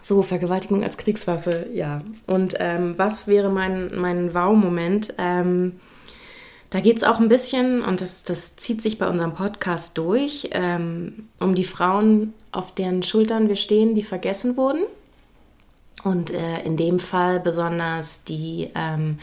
so, 0.03 0.23
Vergewaltigung 0.23 0.83
als 0.83 0.97
Kriegswaffe, 0.97 1.69
ja. 1.73 2.03
Und 2.27 2.57
ähm, 2.59 2.99
was 2.99 3.29
wäre 3.29 3.51
mein, 3.51 3.95
mein 3.95 4.35
Wow-Moment? 4.35 5.15
Ähm, 5.19 5.81
da 6.71 6.81
geht 6.81 6.97
es 6.97 7.05
auch 7.05 7.21
ein 7.21 7.29
bisschen, 7.29 7.83
und 7.83 8.01
das, 8.01 8.25
das 8.25 8.57
zieht 8.57 8.83
sich 8.83 8.99
bei 8.99 9.07
unserem 9.07 9.35
Podcast 9.35 9.99
durch, 9.99 10.49
ähm, 10.53 11.29
um 11.39 11.55
die 11.55 11.65
Frauen, 11.65 12.35
auf 12.51 12.75
deren 12.75 13.03
Schultern 13.03 13.49
wir 13.49 13.57
stehen, 13.57 13.95
die 13.95 14.03
vergessen 14.03 14.57
wurden. 14.57 14.83
Und 16.03 16.31
äh, 16.31 16.63
in 16.65 16.77
dem 16.77 16.99
Fall 16.99 17.39
besonders 17.39 18.25
die, 18.25 18.71
ähm, 18.75 19.19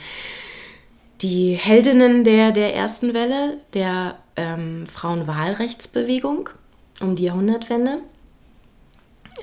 die 1.21 1.53
Heldinnen 1.53 2.23
der, 2.23 2.51
der 2.51 2.75
ersten 2.75 3.13
Welle, 3.13 3.58
der 3.73 4.17
ähm, 4.36 4.88
Frauenwahlrechtsbewegung 4.88 6.49
um 7.01 7.15
die 7.15 7.25
Jahrhundertwende. 7.25 7.99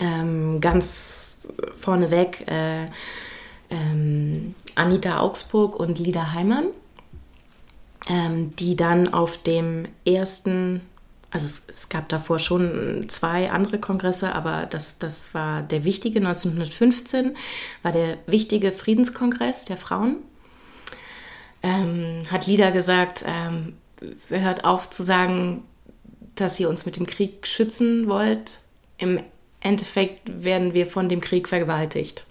Ähm, 0.00 0.60
ganz 0.60 1.48
vorneweg 1.72 2.46
äh, 2.48 2.86
ähm, 3.70 4.54
Anita 4.74 5.20
Augsburg 5.20 5.78
und 5.78 5.98
Lida 5.98 6.32
Heimann, 6.32 6.66
ähm, 8.08 8.54
die 8.56 8.76
dann 8.76 9.12
auf 9.12 9.38
dem 9.38 9.88
ersten, 10.04 10.82
also 11.30 11.46
es, 11.46 11.62
es, 11.66 11.88
gab 11.88 12.08
davor 12.08 12.38
schon 12.38 13.06
zwei 13.08 13.50
andere 13.50 13.78
Kongresse, 13.78 14.34
aber 14.34 14.66
das, 14.66 14.98
das 14.98 15.34
war 15.34 15.62
der 15.62 15.84
wichtige, 15.84 16.18
1915 16.18 17.36
war 17.82 17.92
der 17.92 18.18
wichtige 18.26 18.72
Friedenskongress 18.72 19.64
der 19.64 19.76
Frauen. 19.76 20.18
Ähm, 21.66 22.22
hat 22.30 22.46
Lida 22.46 22.70
gesagt, 22.70 23.24
ähm, 23.26 23.74
hört 24.28 24.64
auf 24.64 24.88
zu 24.88 25.02
sagen, 25.02 25.64
dass 26.36 26.60
ihr 26.60 26.68
uns 26.68 26.86
mit 26.86 26.96
dem 26.96 27.06
Krieg 27.06 27.44
schützen 27.44 28.06
wollt. 28.06 28.58
Im 28.98 29.20
Endeffekt 29.58 30.44
werden 30.44 30.74
wir 30.74 30.86
von 30.86 31.08
dem 31.08 31.20
Krieg 31.20 31.48
vergewaltigt. 31.48 32.24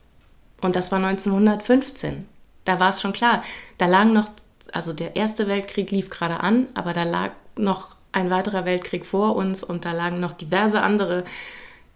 Und 0.61 0.77
das 0.77 0.93
war 0.93 0.99
1915. 0.99 2.25
Da 2.63 2.79
war 2.79 2.91
es 2.91 3.01
schon 3.01 3.11
klar. 3.11 3.43
Da 3.77 3.87
lagen 3.87 4.13
noch, 4.13 4.29
also 4.71 4.93
der 4.93 5.17
Erste 5.17 5.49
Weltkrieg 5.49 5.91
lief 5.91 6.09
gerade 6.09 6.39
an, 6.39 6.67
aber 6.73 6.93
da 6.93 7.03
lag 7.03 7.31
noch 7.57 7.89
ein 8.13 8.29
weiterer 8.29 8.63
Weltkrieg 8.63 9.05
vor 9.05 9.35
uns 9.35 9.65
und 9.65 9.83
da 9.83 9.91
lagen 9.91 10.21
noch 10.21 10.31
diverse 10.31 10.81
andere 10.81 11.25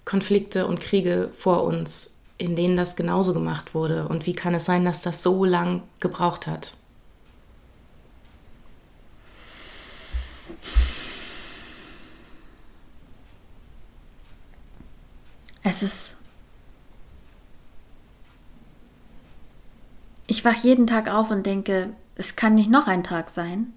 Konflikte 0.03 0.67
und 0.67 0.81
Kriege 0.81 1.29
vor 1.31 1.63
uns, 1.63 2.11
in 2.37 2.57
denen 2.57 2.75
das 2.75 2.97
genauso 2.97 3.33
gemacht 3.33 3.73
wurde. 3.73 4.09
Und 4.09 4.25
wie 4.25 4.33
kann 4.33 4.53
es 4.55 4.65
sein, 4.65 4.83
dass 4.83 4.99
das 4.99 5.23
so 5.23 5.45
lang 5.45 5.83
gebraucht 6.01 6.45
hat? 6.45 6.73
Es 15.63 15.83
ist. 15.83 16.17
Ich 20.27 20.45
wache 20.45 20.67
jeden 20.67 20.87
Tag 20.87 21.09
auf 21.09 21.31
und 21.31 21.45
denke, 21.45 21.93
es 22.15 22.35
kann 22.35 22.55
nicht 22.55 22.69
noch 22.69 22.87
ein 22.87 23.03
Tag 23.03 23.29
sein. 23.29 23.73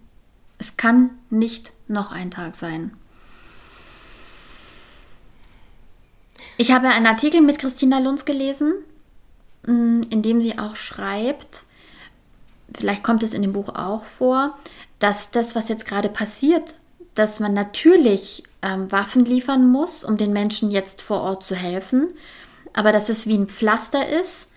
Es 0.59 0.77
kann 0.77 1.11
nicht 1.31 1.73
noch 1.89 2.13
ein 2.13 2.31
Tag 2.31 2.55
sein. 2.57 2.97
Ich 6.57 6.73
habe 6.73 6.89
einen 6.89 7.07
Artikel 7.07 7.41
mit 7.41 7.59
Christina 7.59 7.99
Lunz 7.99 8.25
gelesen, 8.25 8.75
mm, 9.67 10.03
in 10.11 10.23
dem 10.23 10.43
sie 10.43 10.59
auch 10.59 10.77
schreibt, 10.77 11.65
vielleicht 12.75 13.03
kommt 13.03 13.23
es 13.23 13.35
in 13.35 13.43
dem 13.43 13.53
Buch 13.53 13.71
auch 13.75 14.05
vor, 14.05 14.59
dass 14.99 15.31
das, 15.31 15.55
was 15.55 15.69
jetzt 15.69 15.87
gerade 15.87 16.09
passiert, 16.09 16.75
dass 17.15 17.41
man 17.41 17.55
natürlich 17.55 18.45
ähm, 18.63 18.91
Waffen 18.91 19.25
liefern 19.25 19.71
muss, 19.71 20.05
um 20.05 20.17
den 20.17 20.33
Menschen 20.33 20.71
jetzt 20.71 21.03
vor 21.03 21.21
Ort 21.21 21.43
zu 21.43 21.55
helfen, 21.55 22.13
aber 22.73 22.93
dass 22.93 23.09
es 23.09 23.27
wie 23.27 23.37
ein 23.37 23.49
Pflaster 23.49 24.09
ist, 24.09 24.51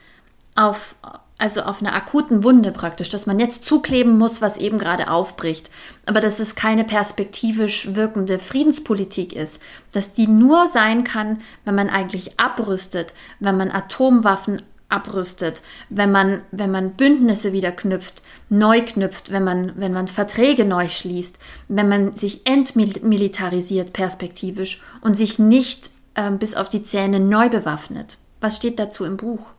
auf, 0.56 0.96
also 1.38 1.63
auf 1.63 1.82
einer 1.82 1.94
akuten 1.94 2.44
Wunde 2.44 2.72
praktisch, 2.72 3.10
dass 3.10 3.26
man 3.26 3.39
jetzt 3.39 3.65
zukleben 3.65 4.18
muss, 4.18 4.41
was 4.41 4.58
eben 4.58 4.78
gerade 4.78 5.10
aufbricht, 5.10 5.70
aber 6.06 6.22
dass 6.22 6.39
es 6.39 6.56
keine 6.56 6.86
perspektivisch 6.86 7.94
wirkende 7.96 8.39
Friedenspolitik 8.39 9.34
ist, 9.34 9.62
dass 9.91 10.13
die 10.13 10.28
nur 10.28 10.68
sein 10.68 11.04
kann, 11.04 11.41
wenn 11.65 11.76
man 11.76 11.89
eigentlich 11.89 12.39
abrüstet, 12.39 13.13
wenn 13.39 13.58
man 13.58 13.72
Atomwaffen 13.72 14.62
abrüstet, 14.96 15.62
wenn 15.90 16.12
man, 16.12 16.42
wenn 16.52 16.72
man 16.72 16.94
Bündnisse 16.94 17.54
wieder 17.54 17.72
knüpft, 17.72 18.24
neu 18.50 18.82
knüpft, 18.82 19.32
wenn 19.32 19.44
man, 19.44 19.74
wenn 19.76 19.94
man 19.94 20.08
Verträge 20.08 20.66
neu 20.66 20.90
schließt, 20.90 21.38
wenn 21.68 21.90
man 21.90 22.16
sich 22.16 22.42
entmilitarisiert 22.48 23.94
perspektivisch 23.94 24.82
und 25.02 25.16
sich 25.16 25.38
nicht 25.38 25.92
äh, 26.16 26.32
bis 26.32 26.56
auf 26.56 26.70
die 26.70 26.84
Zähne 26.84 27.20
neu 27.20 27.50
bewaffnet. 27.50 28.18
Was 28.42 28.58
steht 28.58 28.80
dazu 28.80 29.06
im 29.06 29.18
Buch? 29.18 29.52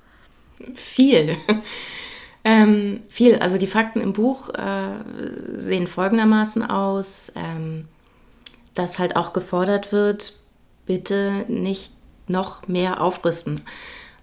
Viel. 0.75 1.37
ähm, 2.45 3.03
viel. 3.09 3.37
Also 3.37 3.59
die 3.59 3.67
Fakten 3.67 4.01
im 4.01 4.13
Buch 4.13 4.51
äh, 4.55 5.59
sehen 5.59 5.87
folgendermaßen 5.87 6.63
aus. 6.63 7.33
Ähm, 7.37 7.89
dass 8.77 8.99
halt 8.99 9.17
auch 9.17 9.33
gefordert 9.33 9.91
wird, 9.91 10.35
bitte 10.87 11.45
nicht 11.49 11.93
noch 12.29 12.69
mehr 12.69 13.01
aufrüsten. 13.01 13.63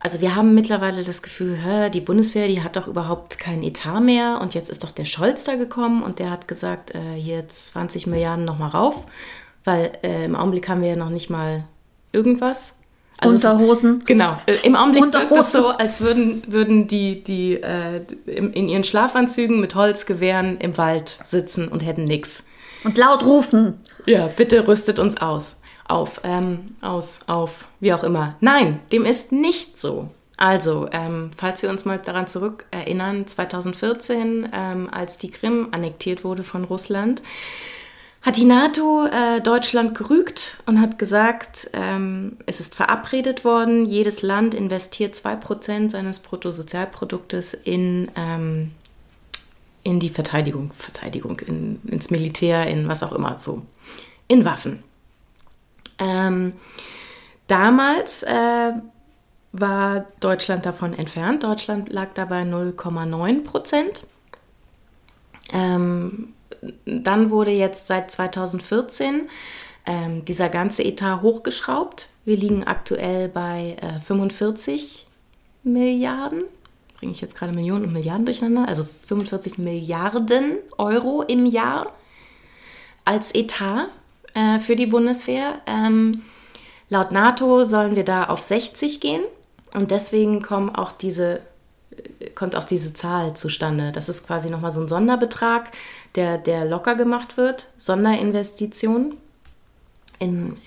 Also 0.03 0.19
wir 0.19 0.35
haben 0.35 0.53
mittlerweile 0.53 1.01
das 1.05 1.21
Gefühl, 1.21 1.55
hä, 1.55 1.89
die 1.89 2.01
Bundeswehr, 2.01 2.49
die 2.49 2.61
hat 2.61 2.75
doch 2.75 2.87
überhaupt 2.87 3.39
keinen 3.39 3.63
Etat 3.63 4.01
mehr 4.01 4.39
und 4.41 4.53
jetzt 4.53 4.69
ist 4.69 4.83
doch 4.83 4.91
der 4.91 5.05
Scholz 5.05 5.45
da 5.45 5.55
gekommen 5.55 6.03
und 6.03 6.19
der 6.19 6.29
hat 6.29 6.49
gesagt, 6.49 6.93
äh, 6.93 7.13
hier 7.15 7.47
20 7.47 8.07
Milliarden 8.07 8.43
nochmal 8.43 8.71
rauf, 8.71 9.05
weil 9.63 9.93
äh, 10.03 10.25
im 10.25 10.35
Augenblick 10.35 10.67
haben 10.67 10.81
wir 10.81 10.89
ja 10.89 10.95
noch 10.97 11.09
nicht 11.09 11.29
mal 11.29 11.63
irgendwas. 12.11 12.73
Also 13.17 13.35
Unterhosen. 13.35 13.99
Es, 13.99 14.05
genau. 14.05 14.35
Äh, 14.45 14.55
Im 14.63 14.75
Augenblick 14.75 15.13
wirkt 15.13 15.31
es 15.31 15.53
so, 15.53 15.69
als 15.69 16.01
würden, 16.01 16.43
würden 16.47 16.87
die, 16.89 17.23
die 17.23 17.53
äh, 17.53 18.01
in, 18.25 18.51
in 18.51 18.67
ihren 18.67 18.83
Schlafanzügen 18.83 19.61
mit 19.61 19.73
Holzgewehren 19.73 20.57
im 20.57 20.77
Wald 20.77 21.17
sitzen 21.23 21.69
und 21.69 21.79
hätten 21.79 22.03
nichts. 22.03 22.43
Und 22.83 22.97
laut 22.97 23.23
rufen. 23.23 23.79
Ja, 24.05 24.27
bitte 24.27 24.67
rüstet 24.67 24.99
uns 24.99 25.15
aus. 25.15 25.55
Auf, 25.85 26.21
ähm, 26.23 26.75
aus, 26.81 27.21
auf, 27.27 27.67
wie 27.79 27.93
auch 27.93 28.03
immer. 28.03 28.35
Nein, 28.39 28.79
dem 28.91 29.05
ist 29.05 29.31
nicht 29.31 29.79
so. 29.79 30.09
Also, 30.37 30.89
ähm, 30.91 31.31
falls 31.35 31.61
wir 31.61 31.69
uns 31.69 31.85
mal 31.85 31.97
daran 31.97 32.27
zurückerinnern, 32.27 33.27
2014, 33.27 34.49
ähm, 34.51 34.89
als 34.91 35.17
die 35.17 35.29
Krim 35.29 35.69
annektiert 35.71 36.23
wurde 36.23 36.43
von 36.43 36.63
Russland, 36.63 37.21
hat 38.23 38.37
die 38.37 38.45
NATO 38.45 39.05
äh, 39.05 39.41
Deutschland 39.41 39.97
gerügt 39.97 40.57
und 40.65 40.79
hat 40.79 40.97
gesagt, 40.97 41.69
ähm, 41.73 42.37
es 42.45 42.61
ist 42.61 42.73
verabredet 42.73 43.43
worden, 43.43 43.85
jedes 43.85 44.21
Land 44.21 44.55
investiert 44.55 45.13
2% 45.13 45.89
seines 45.89 46.19
Bruttosozialproduktes 46.19 47.53
in, 47.53 48.09
ähm, 48.15 48.71
in 49.83 49.99
die 49.99 50.09
Verteidigung, 50.09 50.71
Verteidigung, 50.77 51.39
in, 51.41 51.81
ins 51.85 52.11
Militär, 52.11 52.65
in 52.67 52.87
was 52.87 53.03
auch 53.03 53.11
immer 53.11 53.37
so, 53.37 53.61
in 54.29 54.45
Waffen. 54.45 54.83
Ähm, 55.99 56.53
damals 57.47 58.23
äh, 58.23 58.71
war 59.51 60.05
Deutschland 60.19 60.65
davon 60.65 60.93
entfernt. 60.93 61.43
Deutschland 61.43 61.91
lag 61.91 62.09
dabei 62.13 62.41
0,9 62.41 63.43
Prozent. 63.43 64.07
Ähm, 65.51 66.33
dann 66.85 67.29
wurde 67.29 67.51
jetzt 67.51 67.87
seit 67.87 68.11
2014 68.11 69.29
ähm, 69.85 70.25
dieser 70.25 70.49
ganze 70.49 70.83
Etat 70.83 71.21
hochgeschraubt. 71.21 72.09
Wir 72.25 72.37
liegen 72.37 72.63
aktuell 72.63 73.29
bei 73.29 73.77
äh, 73.81 73.99
45 73.99 75.05
Milliarden. 75.63 76.43
Bringe 76.97 77.11
ich 77.11 77.21
jetzt 77.21 77.35
gerade 77.35 77.53
Millionen 77.53 77.85
und 77.85 77.93
Milliarden 77.93 78.25
durcheinander? 78.25 78.67
Also 78.67 78.85
45 78.85 79.57
Milliarden 79.57 80.57
Euro 80.77 81.21
im 81.21 81.45
Jahr 81.45 81.91
als 83.05 83.35
Etat 83.35 83.89
äh, 84.33 84.59
für 84.59 84.75
die 84.75 84.87
Bundeswehr. 84.87 85.61
Ähm, 85.67 86.23
laut 86.89 87.11
NATO 87.11 87.63
sollen 87.63 87.95
wir 87.95 88.03
da 88.03 88.25
auf 88.25 88.41
60 88.41 88.99
gehen. 88.99 89.21
Und 89.73 89.91
deswegen 89.91 90.41
kommen 90.41 90.75
auch 90.75 90.91
diese 90.91 91.41
kommt 92.35 92.55
auch 92.55 92.63
diese 92.63 92.93
Zahl 92.93 93.35
zustande. 93.35 93.91
Das 93.91 94.09
ist 94.09 94.25
quasi 94.25 94.49
nochmal 94.49 94.71
so 94.71 94.81
ein 94.81 94.87
Sonderbetrag, 94.87 95.71
der, 96.15 96.37
der 96.37 96.65
locker 96.65 96.95
gemacht 96.95 97.37
wird, 97.37 97.67
Sonderinvestition 97.77 99.17
in, 100.19 100.57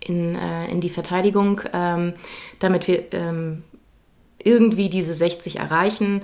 in, 0.00 0.36
äh, 0.36 0.70
in 0.70 0.80
die 0.80 0.90
Verteidigung, 0.90 1.62
ähm, 1.72 2.14
damit 2.58 2.88
wir 2.88 3.12
ähm, 3.12 3.64
irgendwie 4.38 4.88
diese 4.88 5.14
60 5.14 5.56
erreichen, 5.56 6.22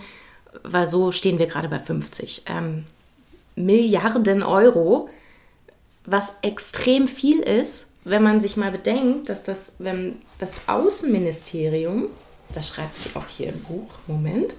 weil 0.63 0.87
so 0.87 1.13
stehen 1.13 1.39
wir 1.39 1.47
gerade 1.47 1.69
bei 1.69 1.79
50. 1.79 2.43
Ähm, 2.47 2.85
Milliarden 3.59 4.43
Euro, 4.43 5.09
was 6.07 6.35
extrem 6.43 7.09
viel 7.09 7.41
ist, 7.41 7.87
wenn 8.05 8.23
man 8.23 8.41
sich 8.41 8.57
mal 8.57 8.71
bedenkt, 8.71 9.29
dass 9.29 9.43
das, 9.43 9.73
wenn 9.79 10.17
das 10.39 10.69
Außenministerium 10.69 12.09
das 12.55 12.69
schreibt 12.69 12.97
sie 12.97 13.11
auch 13.15 13.27
hier 13.27 13.49
im 13.49 13.61
Buch, 13.63 13.91
Moment. 14.07 14.55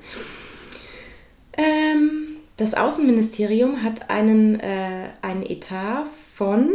Ähm, 1.54 2.38
das 2.58 2.74
Außenministerium 2.74 3.84
hat 3.84 4.10
einen, 4.10 4.60
äh, 4.60 5.10
einen 5.22 5.44
Etat 5.44 6.06
von, 6.36 6.72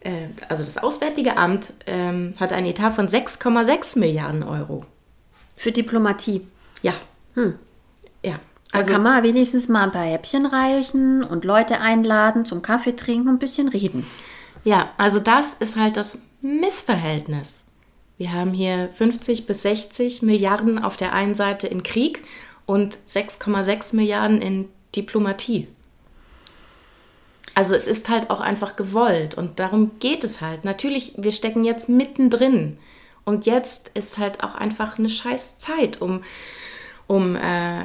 äh, 0.00 0.28
also 0.48 0.64
das 0.64 0.78
Auswärtige 0.78 1.36
Amt 1.36 1.72
ähm, 1.86 2.34
hat 2.38 2.52
einen 2.52 2.66
Etat 2.66 2.92
von 2.92 3.08
6,6 3.08 3.98
Milliarden 3.98 4.42
Euro. 4.42 4.84
Für 5.56 5.72
Diplomatie? 5.72 6.46
Ja. 6.82 6.94
Hm. 7.34 7.58
Also, 8.76 8.88
da 8.88 8.94
kann 8.94 9.02
man 9.02 9.22
wenigstens 9.22 9.68
mal 9.68 9.84
ein 9.84 9.92
paar 9.92 10.04
Häppchen 10.04 10.46
reichen 10.46 11.22
und 11.24 11.44
Leute 11.44 11.80
einladen 11.80 12.44
zum 12.44 12.62
Kaffee 12.62 12.94
trinken 12.94 13.28
und 13.28 13.34
ein 13.36 13.38
bisschen 13.38 13.68
reden. 13.68 14.06
Ja, 14.64 14.90
also 14.96 15.20
das 15.20 15.54
ist 15.54 15.76
halt 15.76 15.96
das 15.96 16.18
Missverhältnis. 16.40 17.64
Wir 18.18 18.32
haben 18.32 18.52
hier 18.52 18.88
50 18.88 19.46
bis 19.46 19.62
60 19.62 20.22
Milliarden 20.22 20.82
auf 20.82 20.96
der 20.96 21.12
einen 21.12 21.34
Seite 21.34 21.66
in 21.66 21.82
Krieg 21.82 22.24
und 22.64 22.98
6,6 23.06 23.94
Milliarden 23.94 24.40
in 24.40 24.68
Diplomatie. 24.94 25.68
Also 27.54 27.74
es 27.74 27.86
ist 27.86 28.08
halt 28.08 28.30
auch 28.30 28.40
einfach 28.40 28.76
gewollt 28.76 29.34
und 29.34 29.60
darum 29.60 29.92
geht 29.98 30.24
es 30.24 30.40
halt. 30.40 30.64
Natürlich, 30.64 31.14
wir 31.16 31.32
stecken 31.32 31.64
jetzt 31.64 31.88
mittendrin 31.88 32.78
und 33.24 33.46
jetzt 33.46 33.90
ist 33.94 34.18
halt 34.18 34.42
auch 34.42 34.54
einfach 34.54 34.98
eine 34.98 35.08
scheiß 35.08 35.58
Zeit, 35.58 36.00
um, 36.00 36.22
um 37.06 37.36
äh, 37.36 37.84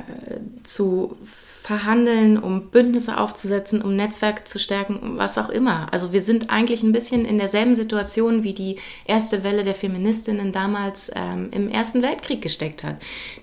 zu 0.64 1.18
verhandeln, 1.62 2.40
um 2.40 2.70
Bündnisse 2.72 3.20
aufzusetzen, 3.20 3.82
um 3.84 3.96
Netzwerke 3.96 4.44
zu 4.46 4.58
stärken, 4.58 5.18
was 5.18 5.38
auch 5.38 5.50
immer. 5.50 5.94
Also 5.94 6.12
wir 6.12 6.22
sind 6.22 6.50
eigentlich 6.50 6.82
ein 6.82 6.92
bisschen 6.92 7.24
in 7.24 7.38
derselben 7.38 7.76
Situation, 7.76 8.44
wie 8.44 8.54
die 8.54 8.78
erste 9.06 9.44
Welle 9.44 9.64
der 9.64 9.76
Feministinnen 9.76 10.52
damals 10.52 11.12
ähm, 11.16 11.50
im 11.52 11.70
Ersten 11.70 12.02
Weltkrieg 12.02 12.42
gesteckt 12.42 12.84
hat. 12.84 12.96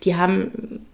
Die 0.03 0.17
haben 0.17 0.85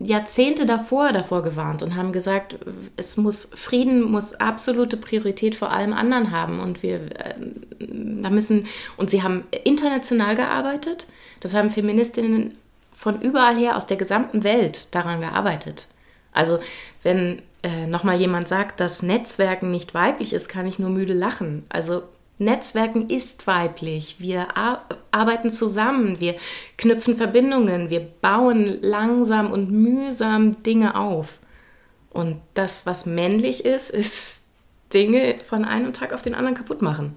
Jahrzehnte 0.00 0.66
davor 0.66 1.12
davor 1.12 1.42
gewarnt 1.42 1.82
und 1.82 1.94
haben 1.94 2.12
gesagt, 2.12 2.56
es 2.96 3.16
muss 3.16 3.50
Frieden 3.54 4.02
muss 4.02 4.34
absolute 4.34 4.96
Priorität 4.96 5.54
vor 5.54 5.72
allem 5.72 5.92
anderen 5.92 6.32
haben 6.32 6.58
und 6.58 6.82
wir 6.82 6.96
äh, 6.96 7.34
da 7.78 8.30
müssen 8.30 8.66
und 8.96 9.10
sie 9.10 9.22
haben 9.22 9.44
international 9.64 10.34
gearbeitet. 10.34 11.06
Das 11.38 11.54
haben 11.54 11.70
Feministinnen 11.70 12.58
von 12.98 13.20
überall 13.20 13.56
her 13.56 13.76
aus 13.76 13.86
der 13.86 13.96
gesamten 13.96 14.42
Welt 14.42 14.92
daran 14.92 15.20
gearbeitet. 15.20 15.86
Also 16.32 16.58
wenn 17.04 17.42
äh, 17.62 17.86
nochmal 17.86 18.18
jemand 18.18 18.48
sagt, 18.48 18.80
dass 18.80 19.02
Netzwerken 19.02 19.70
nicht 19.70 19.94
weiblich 19.94 20.32
ist, 20.32 20.48
kann 20.48 20.66
ich 20.66 20.80
nur 20.80 20.90
müde 20.90 21.12
lachen. 21.12 21.64
Also 21.68 22.02
Netzwerken 22.38 23.08
ist 23.08 23.46
weiblich. 23.46 24.16
Wir 24.18 24.56
ar 24.56 24.84
arbeiten 25.12 25.52
zusammen, 25.52 26.18
wir 26.18 26.34
knüpfen 26.76 27.14
Verbindungen, 27.14 27.88
wir 27.88 28.00
bauen 28.00 28.78
langsam 28.82 29.52
und 29.52 29.70
mühsam 29.70 30.60
Dinge 30.64 30.96
auf. 30.96 31.38
Und 32.10 32.40
das, 32.54 32.84
was 32.84 33.06
männlich 33.06 33.64
ist, 33.64 33.90
ist 33.94 34.42
Dinge 34.92 35.36
von 35.48 35.64
einem 35.64 35.92
Tag 35.92 36.12
auf 36.12 36.22
den 36.22 36.34
anderen 36.34 36.56
kaputt 36.56 36.82
machen. 36.82 37.16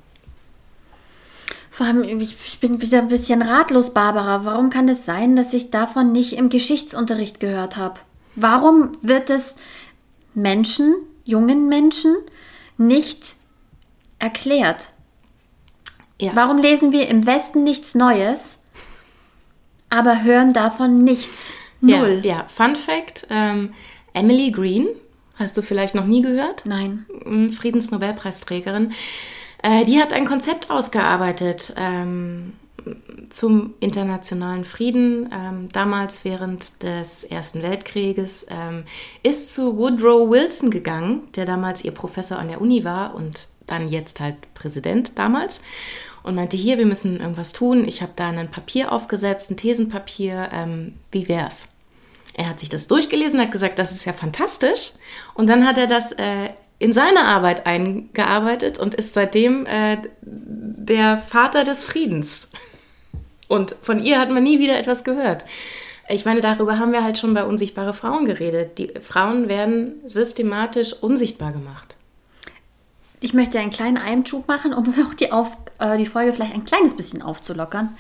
Vor 1.82 1.88
allem, 1.88 2.04
ich 2.04 2.60
bin 2.60 2.80
wieder 2.80 3.00
ein 3.00 3.08
bisschen 3.08 3.42
ratlos, 3.42 3.92
Barbara. 3.92 4.46
Warum 4.46 4.70
kann 4.70 4.88
es 4.88 5.04
sein, 5.04 5.36
dass 5.36 5.52
ich 5.52 5.72
davon 5.72 6.12
nicht 6.12 6.34
im 6.34 6.50
Geschichtsunterricht 6.50 7.40
gehört 7.40 7.76
habe? 7.76 8.00
Warum 8.36 8.92
wird 9.02 9.32
es 9.32 9.56
Menschen, 10.36 10.94
jungen 11.26 11.70
Menschen, 11.70 12.16
nicht 12.78 13.36
erklärt? 14.20 14.92
Ja. 16.20 16.34
Warum 16.36 16.60
lesen 16.60 16.92
wir 16.92 17.08
im 17.08 17.26
Westen 17.26 17.64
nichts 17.64 17.96
Neues, 17.96 18.60
aber 19.90 20.22
hören 20.22 20.54
davon 20.54 21.04
nichts? 21.04 21.50
Null. 21.80 22.22
Ja, 22.24 22.42
ja. 22.42 22.46
Fun 22.48 22.76
Fact: 22.76 23.26
ähm, 23.32 23.74
Emily 24.14 24.52
Green, 24.52 24.88
hast 25.34 25.58
du 25.58 25.64
vielleicht 25.64 25.96
noch 25.96 26.06
nie 26.06 26.22
gehört? 26.22 26.62
Nein. 26.64 27.08
Friedensnobelpreisträgerin. 27.52 28.94
Äh, 29.64 29.86
die 29.86 30.00
hat 30.00 30.14
ein 30.14 30.26
Konzept 30.26 30.70
ausgearbeitet. 30.70 31.74
Ähm, 31.78 32.54
zum 33.30 33.76
internationalen 33.80 34.66
Frieden, 34.66 35.30
ähm, 35.32 35.70
damals 35.72 36.26
während 36.26 36.84
des 36.84 37.24
Ersten 37.24 37.62
Weltkrieges, 37.62 38.48
ähm, 38.50 38.84
ist 39.24 39.54
zu 39.54 39.78
Woodrow 39.78 40.30
Wilson 40.30 40.72
gegangen, 40.72 41.28
der 41.36 41.46
damals 41.46 41.84
ihr 41.84 41.92
Professor 41.92 42.40
an 42.40 42.48
der 42.48 42.60
Uni 42.60 42.84
war 42.84 43.16
und 43.16 43.48
dann 43.68 43.88
jetzt 43.88 44.20
halt 44.20 44.36
Präsident 44.54 45.18
damals 45.18 45.62
und 46.24 46.36
meinte, 46.36 46.58
hier, 46.58 46.78
wir 46.78 46.86
müssen 46.86 47.20
irgendwas 47.20 47.54
tun. 47.54 47.88
Ich 47.88 48.02
habe 48.02 48.12
da 48.16 48.30
ein 48.30 48.52
Papier 48.52 48.92
aufgesetzt, 48.92 49.50
ein 49.50 49.58
Thesenpapier, 49.58 50.50
ähm, 50.52 50.96
wie 51.12 51.28
wär's? 51.28 51.68
Er 52.34 52.50
hat 52.50 52.60
sich 52.60 52.70
das 52.70 52.88
durchgelesen, 52.88 53.40
hat 53.40 53.52
gesagt, 53.52 53.80
das 53.80 53.92
ist 53.92 54.06
ja 54.06 54.14
fantastisch. 54.14 54.94
Und 55.34 55.50
dann 55.50 55.68
hat 55.68 55.78
er 55.78 55.88
das 55.88 56.12
äh, 56.14 56.50
in 56.82 56.94
seine 56.94 57.26
Arbeit 57.26 57.68
eingearbeitet 57.68 58.80
und 58.80 58.96
ist 58.96 59.14
seitdem 59.14 59.68
äh, 59.68 59.98
der 60.24 61.20
Vater 61.20 61.64
des 61.64 61.84
Friedens. 61.84 62.48
Und 63.48 63.76
von 63.84 64.02
ihr 64.02 64.20
hat 64.20 64.32
man 64.32 64.42
nie 64.42 64.58
wieder 64.58 64.80
etwas 64.80 65.04
gehört. 65.04 65.46
Ich 66.10 66.26
meine, 66.26 66.42
darüber 66.42 66.80
haben 66.80 66.92
wir 66.92 67.04
halt 67.04 67.20
schon 67.20 67.36
bei 67.36 67.44
Unsichtbare 67.46 67.94
Frauen 67.94 68.26
geredet. 68.26 68.80
Die 68.80 68.94
Frauen 69.00 69.48
werden 69.48 70.02
systematisch 70.06 70.94
unsichtbar 70.94 71.52
gemacht. 71.52 71.96
ich 73.20 73.36
möchte 73.36 73.60
einen 73.60 73.70
kleinen 73.70 73.98
Einschub 73.98 74.48
machen, 74.48 74.74
um 74.74 74.92
auch 75.08 75.14
die, 75.14 75.32
auf, 75.32 75.56
äh, 75.82 75.98
die 75.98 76.06
Folge 76.06 76.34
vielleicht 76.34 76.54
ein 76.54 76.64
kleines 76.64 76.96
bisschen 76.96 77.22
aufzulockern. 77.22 77.96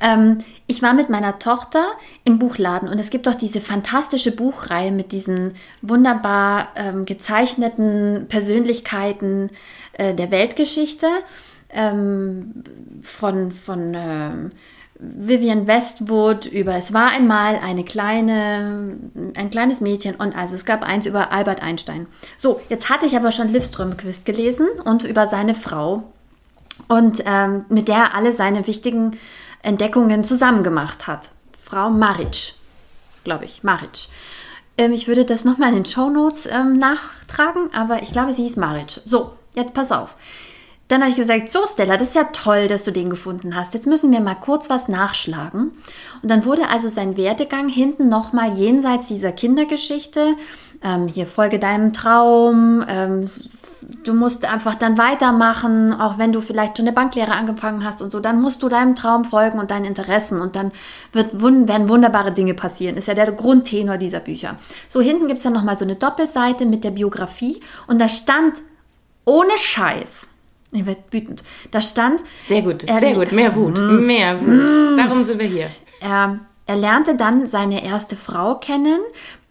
Ähm, 0.00 0.38
ich 0.66 0.82
war 0.82 0.94
mit 0.94 1.08
meiner 1.10 1.38
Tochter 1.38 1.84
im 2.24 2.38
Buchladen 2.38 2.88
und 2.88 2.98
es 3.00 3.10
gibt 3.10 3.26
doch 3.26 3.34
diese 3.34 3.60
fantastische 3.60 4.32
Buchreihe 4.32 4.92
mit 4.92 5.12
diesen 5.12 5.54
wunderbar 5.80 6.68
ähm, 6.76 7.04
gezeichneten 7.04 8.26
Persönlichkeiten 8.28 9.50
äh, 9.94 10.14
der 10.14 10.30
Weltgeschichte 10.30 11.08
ähm, 11.70 12.62
von, 13.02 13.50
von 13.52 13.94
ähm, 13.94 14.52
Vivian 14.98 15.66
Westwood 15.66 16.46
über 16.46 16.76
Es 16.76 16.92
war 16.92 17.10
einmal 17.10 17.56
eine 17.56 17.82
kleine, 17.84 18.96
ein 19.34 19.50
kleines 19.50 19.80
Mädchen 19.80 20.14
und 20.14 20.36
also 20.36 20.54
es 20.54 20.64
gab 20.64 20.84
eins 20.84 21.06
über 21.06 21.32
Albert 21.32 21.60
Einstein. 21.60 22.06
So, 22.38 22.60
jetzt 22.68 22.88
hatte 22.88 23.06
ich 23.06 23.16
aber 23.16 23.32
schon 23.32 23.48
Liv 23.48 23.64
Strömquist 23.64 24.24
gelesen 24.24 24.68
und 24.84 25.02
über 25.02 25.26
seine 25.26 25.56
Frau 25.56 26.04
und 26.88 27.22
ähm, 27.26 27.64
mit 27.68 27.88
der 27.88 27.96
er 27.96 28.14
alle 28.14 28.32
seine 28.32 28.66
wichtigen 28.66 29.18
Entdeckungen 29.62 30.24
zusammen 30.24 30.62
gemacht 30.62 31.06
hat. 31.06 31.30
Frau 31.60 31.90
Maric, 31.90 32.54
glaube 33.24 33.44
ich, 33.44 33.62
Maric. 33.62 34.08
Ähm, 34.78 34.92
ich 34.92 35.08
würde 35.08 35.24
das 35.24 35.44
nochmal 35.44 35.70
in 35.70 35.76
den 35.76 35.84
Show 35.84 36.10
Notes 36.10 36.46
ähm, 36.46 36.74
nachtragen, 36.74 37.70
aber 37.72 38.02
ich 38.02 38.12
glaube, 38.12 38.32
sie 38.32 38.42
hieß 38.42 38.56
Maric. 38.56 39.00
So, 39.04 39.32
jetzt 39.54 39.74
pass 39.74 39.92
auf. 39.92 40.16
Dann 40.88 41.00
habe 41.00 41.10
ich 41.10 41.16
gesagt, 41.16 41.48
so 41.48 41.60
Stella, 41.66 41.96
das 41.96 42.08
ist 42.08 42.16
ja 42.16 42.24
toll, 42.24 42.66
dass 42.66 42.84
du 42.84 42.90
den 42.90 43.08
gefunden 43.08 43.56
hast. 43.56 43.72
Jetzt 43.72 43.86
müssen 43.86 44.12
wir 44.12 44.20
mal 44.20 44.34
kurz 44.34 44.68
was 44.68 44.88
nachschlagen. 44.88 45.70
Und 46.22 46.30
dann 46.30 46.44
wurde 46.44 46.68
also 46.68 46.90
sein 46.90 47.16
Werdegang 47.16 47.68
hinten 47.68 48.10
nochmal 48.10 48.52
jenseits 48.52 49.08
dieser 49.08 49.32
Kindergeschichte, 49.32 50.34
ähm, 50.82 51.08
hier 51.08 51.26
folge 51.26 51.58
deinem 51.58 51.94
Traum, 51.94 52.84
ähm, 52.86 53.24
du 54.04 54.14
musst 54.14 54.44
einfach 54.44 54.74
dann 54.74 54.98
weitermachen, 54.98 55.92
auch 55.92 56.18
wenn 56.18 56.32
du 56.32 56.40
vielleicht 56.40 56.76
schon 56.76 56.86
eine 56.86 56.94
Banklehre 56.94 57.32
angefangen 57.32 57.84
hast 57.84 58.02
und 58.02 58.10
so, 58.10 58.20
dann 58.20 58.40
musst 58.40 58.62
du 58.62 58.68
deinem 58.68 58.94
Traum 58.94 59.24
folgen 59.24 59.58
und 59.58 59.70
deinen 59.70 59.84
Interessen 59.84 60.40
und 60.40 60.56
dann 60.56 60.72
wird, 61.12 61.40
werden 61.40 61.88
wunderbare 61.88 62.32
Dinge 62.32 62.54
passieren. 62.54 62.96
Ist 62.96 63.08
ja 63.08 63.14
der 63.14 63.32
Grundtenor 63.32 63.98
dieser 63.98 64.20
Bücher. 64.20 64.56
So, 64.88 65.00
hinten 65.00 65.26
gibt 65.26 65.38
es 65.38 65.44
dann 65.44 65.52
nochmal 65.52 65.76
so 65.76 65.84
eine 65.84 65.96
Doppelseite 65.96 66.66
mit 66.66 66.84
der 66.84 66.90
Biografie 66.90 67.60
und 67.86 68.00
da 68.00 68.08
stand 68.08 68.60
ohne 69.24 69.56
Scheiß 69.56 70.28
ich 70.72 70.86
werde 70.86 71.02
wütend. 71.10 71.44
Da 71.70 71.82
stand. 71.82 72.22
Sehr 72.38 72.62
gut, 72.62 72.84
er, 72.84 72.98
sehr 72.98 73.14
gut. 73.14 73.30
Mehr 73.32 73.54
Wut. 73.54 73.78
Mm, 73.78 74.06
mehr 74.06 74.40
Wut. 74.40 74.98
Darum 74.98 75.22
sind 75.22 75.38
wir 75.38 75.46
hier. 75.46 75.70
Er, 76.00 76.40
er 76.66 76.76
lernte 76.76 77.14
dann 77.14 77.46
seine 77.46 77.84
erste 77.84 78.16
Frau 78.16 78.54
kennen, 78.54 79.00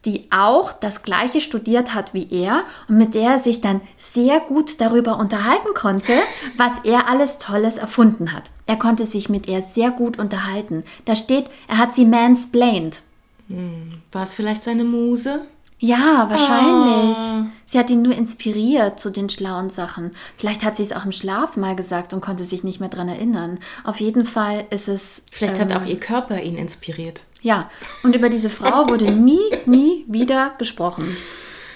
die 0.05 0.27
auch 0.31 0.73
das 0.73 1.03
gleiche 1.03 1.41
studiert 1.41 1.93
hat 1.93 2.13
wie 2.13 2.27
er 2.31 2.63
und 2.87 2.97
mit 2.97 3.13
der 3.13 3.31
er 3.31 3.39
sich 3.39 3.61
dann 3.61 3.81
sehr 3.97 4.39
gut 4.39 4.81
darüber 4.81 5.17
unterhalten 5.17 5.73
konnte, 5.75 6.13
was 6.57 6.79
er 6.83 7.07
alles 7.07 7.37
Tolles 7.37 7.77
erfunden 7.77 8.33
hat. 8.33 8.51
Er 8.65 8.77
konnte 8.77 9.05
sich 9.05 9.29
mit 9.29 9.47
ihr 9.47 9.61
sehr 9.61 9.91
gut 9.91 10.17
unterhalten. 10.17 10.83
Da 11.05 11.15
steht, 11.15 11.49
er 11.67 11.77
hat 11.77 11.93
sie 11.93 12.05
mansplained. 12.05 13.01
Hm, 13.47 14.01
war 14.11 14.23
es 14.23 14.33
vielleicht 14.33 14.63
seine 14.63 14.83
Muse? 14.83 15.41
Ja, 15.83 16.27
wahrscheinlich. 16.29 17.17
Ah. 17.17 17.47
Sie 17.65 17.79
hat 17.79 17.89
ihn 17.89 18.03
nur 18.03 18.15
inspiriert 18.15 18.99
zu 18.99 19.09
den 19.09 19.29
schlauen 19.29 19.71
Sachen. 19.71 20.11
Vielleicht 20.37 20.63
hat 20.63 20.77
sie 20.77 20.83
es 20.83 20.93
auch 20.93 21.05
im 21.05 21.11
Schlaf 21.11 21.57
mal 21.57 21.75
gesagt 21.75 22.13
und 22.13 22.21
konnte 22.21 22.43
sich 22.43 22.63
nicht 22.63 22.79
mehr 22.79 22.89
dran 22.89 23.09
erinnern. 23.09 23.57
Auf 23.83 23.99
jeden 23.99 24.25
Fall 24.25 24.67
ist 24.69 24.87
es. 24.87 25.23
Vielleicht 25.31 25.55
ähm, 25.55 25.61
hat 25.61 25.75
auch 25.75 25.85
ihr 25.85 25.99
Körper 25.99 26.39
ihn 26.39 26.55
inspiriert. 26.55 27.23
Ja, 27.41 27.69
und 28.03 28.15
über 28.15 28.29
diese 28.29 28.49
Frau 28.49 28.87
wurde 28.87 29.11
nie, 29.11 29.39
nie 29.65 30.05
wieder 30.07 30.51
gesprochen. 30.57 31.05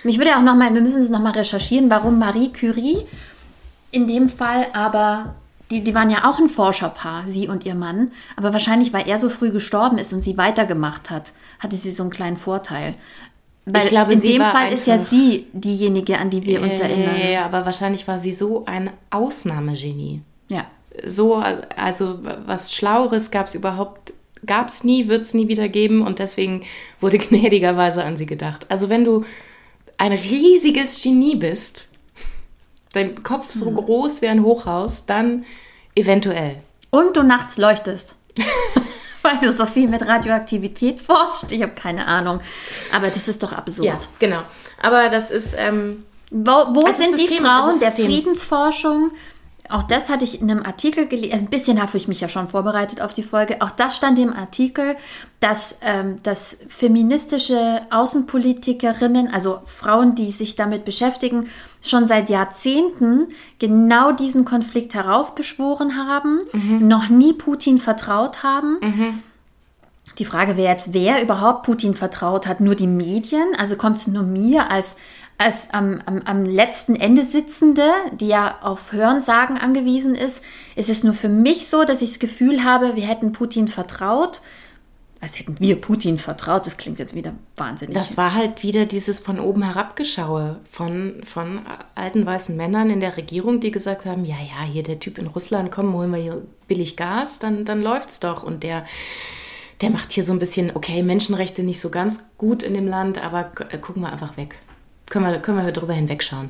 Mich 0.03 0.19
würde 0.19 0.35
auch 0.37 0.41
noch 0.41 0.55
mal, 0.55 0.73
wir 0.73 0.81
müssen 0.81 1.01
es 1.01 1.09
noch 1.09 1.21
mal 1.21 1.31
recherchieren, 1.31 1.89
warum 1.89 2.19
Marie 2.19 2.51
Curie 2.53 3.05
in 3.91 4.07
dem 4.07 4.29
Fall 4.29 4.67
aber 4.73 5.35
die, 5.71 5.83
die 5.83 5.95
waren 5.95 6.09
ja 6.09 6.29
auch 6.29 6.37
ein 6.37 6.47
Forscherpaar, 6.47 7.23
sie 7.27 7.47
und 7.47 7.65
ihr 7.65 7.75
Mann. 7.75 8.11
Aber 8.35 8.53
wahrscheinlich, 8.53 8.93
weil 8.93 9.07
er 9.07 9.17
so 9.17 9.29
früh 9.29 9.51
gestorben 9.51 9.97
ist 9.97 10.13
und 10.13 10.21
sie 10.21 10.37
weitergemacht 10.37 11.09
hat, 11.09 11.33
hatte 11.59 11.75
sie 11.75 11.91
so 11.91 12.03
einen 12.03 12.11
kleinen 12.11 12.37
Vorteil. 12.37 12.95
Weil 13.65 13.83
ich 13.83 13.89
glaube, 13.89 14.13
in 14.13 14.21
dem 14.21 14.43
Fall 14.43 14.71
ist 14.71 14.85
ja 14.85 14.99
sie 14.99 15.47
diejenige, 15.53 16.19
an 16.19 16.29
die 16.29 16.45
wir 16.45 16.61
uns 16.61 16.79
erinnern. 16.79 17.15
Ja, 17.31 17.45
aber 17.45 17.65
wahrscheinlich 17.65 18.07
war 18.07 18.19
sie 18.19 18.31
so 18.31 18.65
ein 18.65 18.91
Ausnahmegenie. 19.09 20.21
Ja. 20.49 20.65
So, 21.03 21.43
also 21.75 22.19
was 22.45 22.73
Schlaueres 22.73 23.31
gab 23.31 23.47
es 23.47 23.55
überhaupt, 23.55 24.13
gab 24.45 24.69
es 24.69 24.83
nie, 24.83 25.07
wird 25.07 25.23
es 25.23 25.33
nie 25.33 25.47
wieder 25.47 25.69
geben 25.69 26.05
und 26.05 26.19
deswegen 26.19 26.63
wurde 27.01 27.17
gnädigerweise 27.19 28.03
an 28.03 28.17
sie 28.17 28.25
gedacht. 28.25 28.65
Also 28.69 28.89
wenn 28.89 29.03
du 29.03 29.25
ein 29.97 30.11
riesiges 30.11 31.01
Genie 31.01 31.35
bist, 31.35 31.87
dein 32.93 33.23
Kopf 33.23 33.51
so 33.51 33.71
mhm. 33.71 33.75
groß 33.75 34.21
wie 34.21 34.27
ein 34.27 34.43
Hochhaus, 34.43 35.05
dann 35.05 35.45
eventuell. 35.95 36.57
Und 36.89 37.17
du 37.17 37.23
nachts 37.23 37.57
leuchtest. 37.57 38.15
weil 39.25 39.39
du 39.41 39.51
so 39.51 39.65
viel 39.65 39.87
mit 39.87 40.07
Radioaktivität 40.07 40.99
forscht. 40.99 41.51
Ich 41.51 41.61
habe 41.61 41.73
keine 41.73 42.05
Ahnung. 42.05 42.39
Aber 42.93 43.07
das 43.07 43.27
ist 43.27 43.41
doch 43.41 43.51
absurd. 43.51 43.87
Ja, 43.87 43.99
genau. 44.19 44.41
Aber 44.81 45.09
das 45.09 45.31
ist. 45.31 45.55
Ähm, 45.57 46.05
wo, 46.31 46.51
wo 46.51 46.91
sind 46.91 47.19
die 47.19 47.35
Frauen 47.35 47.79
der 47.79 47.91
Friedensforschung? 47.91 49.11
Auch 49.69 49.83
das 49.83 50.09
hatte 50.09 50.25
ich 50.25 50.41
in 50.41 50.49
einem 50.49 50.63
Artikel 50.63 51.07
gelesen. 51.07 51.33
Also 51.33 51.45
ein 51.45 51.49
bisschen 51.49 51.81
habe 51.81 51.97
ich 51.97 52.07
mich 52.07 52.21
ja 52.21 52.29
schon 52.29 52.47
vorbereitet 52.47 53.01
auf 53.01 53.13
die 53.13 53.23
Folge. 53.23 53.61
Auch 53.61 53.71
das 53.71 53.95
stand 53.95 54.19
im 54.19 54.33
Artikel, 54.33 54.95
dass, 55.39 55.79
ähm, 55.81 56.21
dass 56.23 56.59
feministische 56.67 57.81
Außenpolitikerinnen, 57.89 59.27
also 59.27 59.59
Frauen, 59.65 60.15
die 60.15 60.31
sich 60.31 60.55
damit 60.55 60.85
beschäftigen, 60.85 61.47
schon 61.81 62.05
seit 62.05 62.29
Jahrzehnten 62.29 63.27
genau 63.59 64.11
diesen 64.11 64.45
Konflikt 64.45 64.93
heraufbeschworen 64.93 65.95
haben, 65.95 66.41
mhm. 66.51 66.87
noch 66.87 67.09
nie 67.09 67.33
Putin 67.33 67.77
vertraut 67.77 68.43
haben. 68.43 68.79
Mhm. 68.81 69.23
Die 70.19 70.25
Frage 70.25 70.55
wäre 70.55 70.71
jetzt, 70.71 70.93
wer 70.93 71.21
überhaupt 71.21 71.63
Putin 71.63 71.93
vertraut 71.93 72.47
hat. 72.47 72.61
Nur 72.61 72.75
die 72.75 72.87
Medien? 72.87 73.47
Also 73.57 73.75
kommt 73.75 73.97
es 73.97 74.07
nur 74.07 74.23
mir 74.23 74.71
als 74.71 74.95
als 75.37 75.69
am, 75.71 76.01
am, 76.05 76.21
am 76.21 76.45
letzten 76.45 76.95
Ende 76.95 77.23
sitzende, 77.23 77.91
die 78.13 78.27
ja 78.27 78.59
auf 78.61 78.93
Hörensagen 78.93 79.57
angewiesen 79.57 80.15
ist, 80.15 80.41
ist 80.75 80.89
es 80.89 81.03
nur 81.03 81.13
für 81.13 81.29
mich 81.29 81.67
so, 81.67 81.83
dass 81.83 82.01
ich 82.01 82.09
das 82.09 82.19
Gefühl 82.19 82.63
habe, 82.63 82.95
wir 82.95 83.05
hätten 83.05 83.33
Putin 83.33 83.67
vertraut. 83.67 84.41
Als 85.19 85.39
hätten 85.39 85.59
wir 85.59 85.79
Putin 85.81 86.17
vertraut, 86.17 86.65
das 86.65 86.77
klingt 86.77 86.99
jetzt 86.99 87.15
wieder 87.15 87.33
wahnsinnig. 87.55 87.95
Das 87.95 88.15
war 88.15 88.33
halt 88.33 88.63
wieder 88.63 88.85
dieses 88.85 89.19
von 89.19 89.39
oben 89.39 89.63
herabgeschaue 89.63 90.59
von, 90.69 91.21
von 91.23 91.61
alten 91.95 92.25
weißen 92.25 92.55
Männern 92.55 92.89
in 92.89 92.99
der 92.99 93.17
Regierung, 93.17 93.59
die 93.59 93.71
gesagt 93.71 94.05
haben, 94.05 94.23
ja, 94.23 94.35
ja, 94.35 94.63
hier 94.63 94.83
der 94.83 94.99
Typ 94.99 95.17
in 95.17 95.27
Russland, 95.27 95.71
komm, 95.71 95.93
holen 95.93 96.11
wir 96.11 96.19
hier 96.19 96.41
billig 96.67 96.95
Gas, 96.95 97.39
dann, 97.39 97.65
dann 97.65 97.81
läuft's 97.81 98.19
doch. 98.19 98.43
Und 98.43 98.63
der, 98.63 98.85
der 99.81 99.89
macht 99.89 100.11
hier 100.11 100.23
so 100.23 100.33
ein 100.33 100.39
bisschen, 100.39 100.75
okay, 100.75 101.01
Menschenrechte 101.01 101.63
nicht 101.63 101.79
so 101.79 101.89
ganz 101.89 102.25
gut 102.37 102.61
in 102.61 102.73
dem 102.73 102.87
Land, 102.87 103.23
aber 103.23 103.51
äh, 103.69 103.77
gucken 103.77 104.03
wir 104.03 104.11
einfach 104.11 104.37
weg 104.37 104.55
können 105.09 105.25
wir, 105.25 105.39
können 105.39 105.63
wir 105.63 105.71
darüber 105.71 105.93
hinwegschauen. 105.93 106.49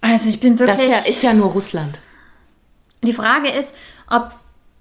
Also 0.00 0.28
ich 0.28 0.40
bin 0.40 0.58
wirklich. 0.58 0.76
Das 0.76 0.86
ist 0.86 1.06
ja, 1.06 1.10
ist 1.10 1.22
ja 1.22 1.34
nur 1.34 1.50
Russland. 1.50 2.00
Die 3.02 3.12
Frage 3.12 3.50
ist, 3.50 3.74
ob 4.08 4.32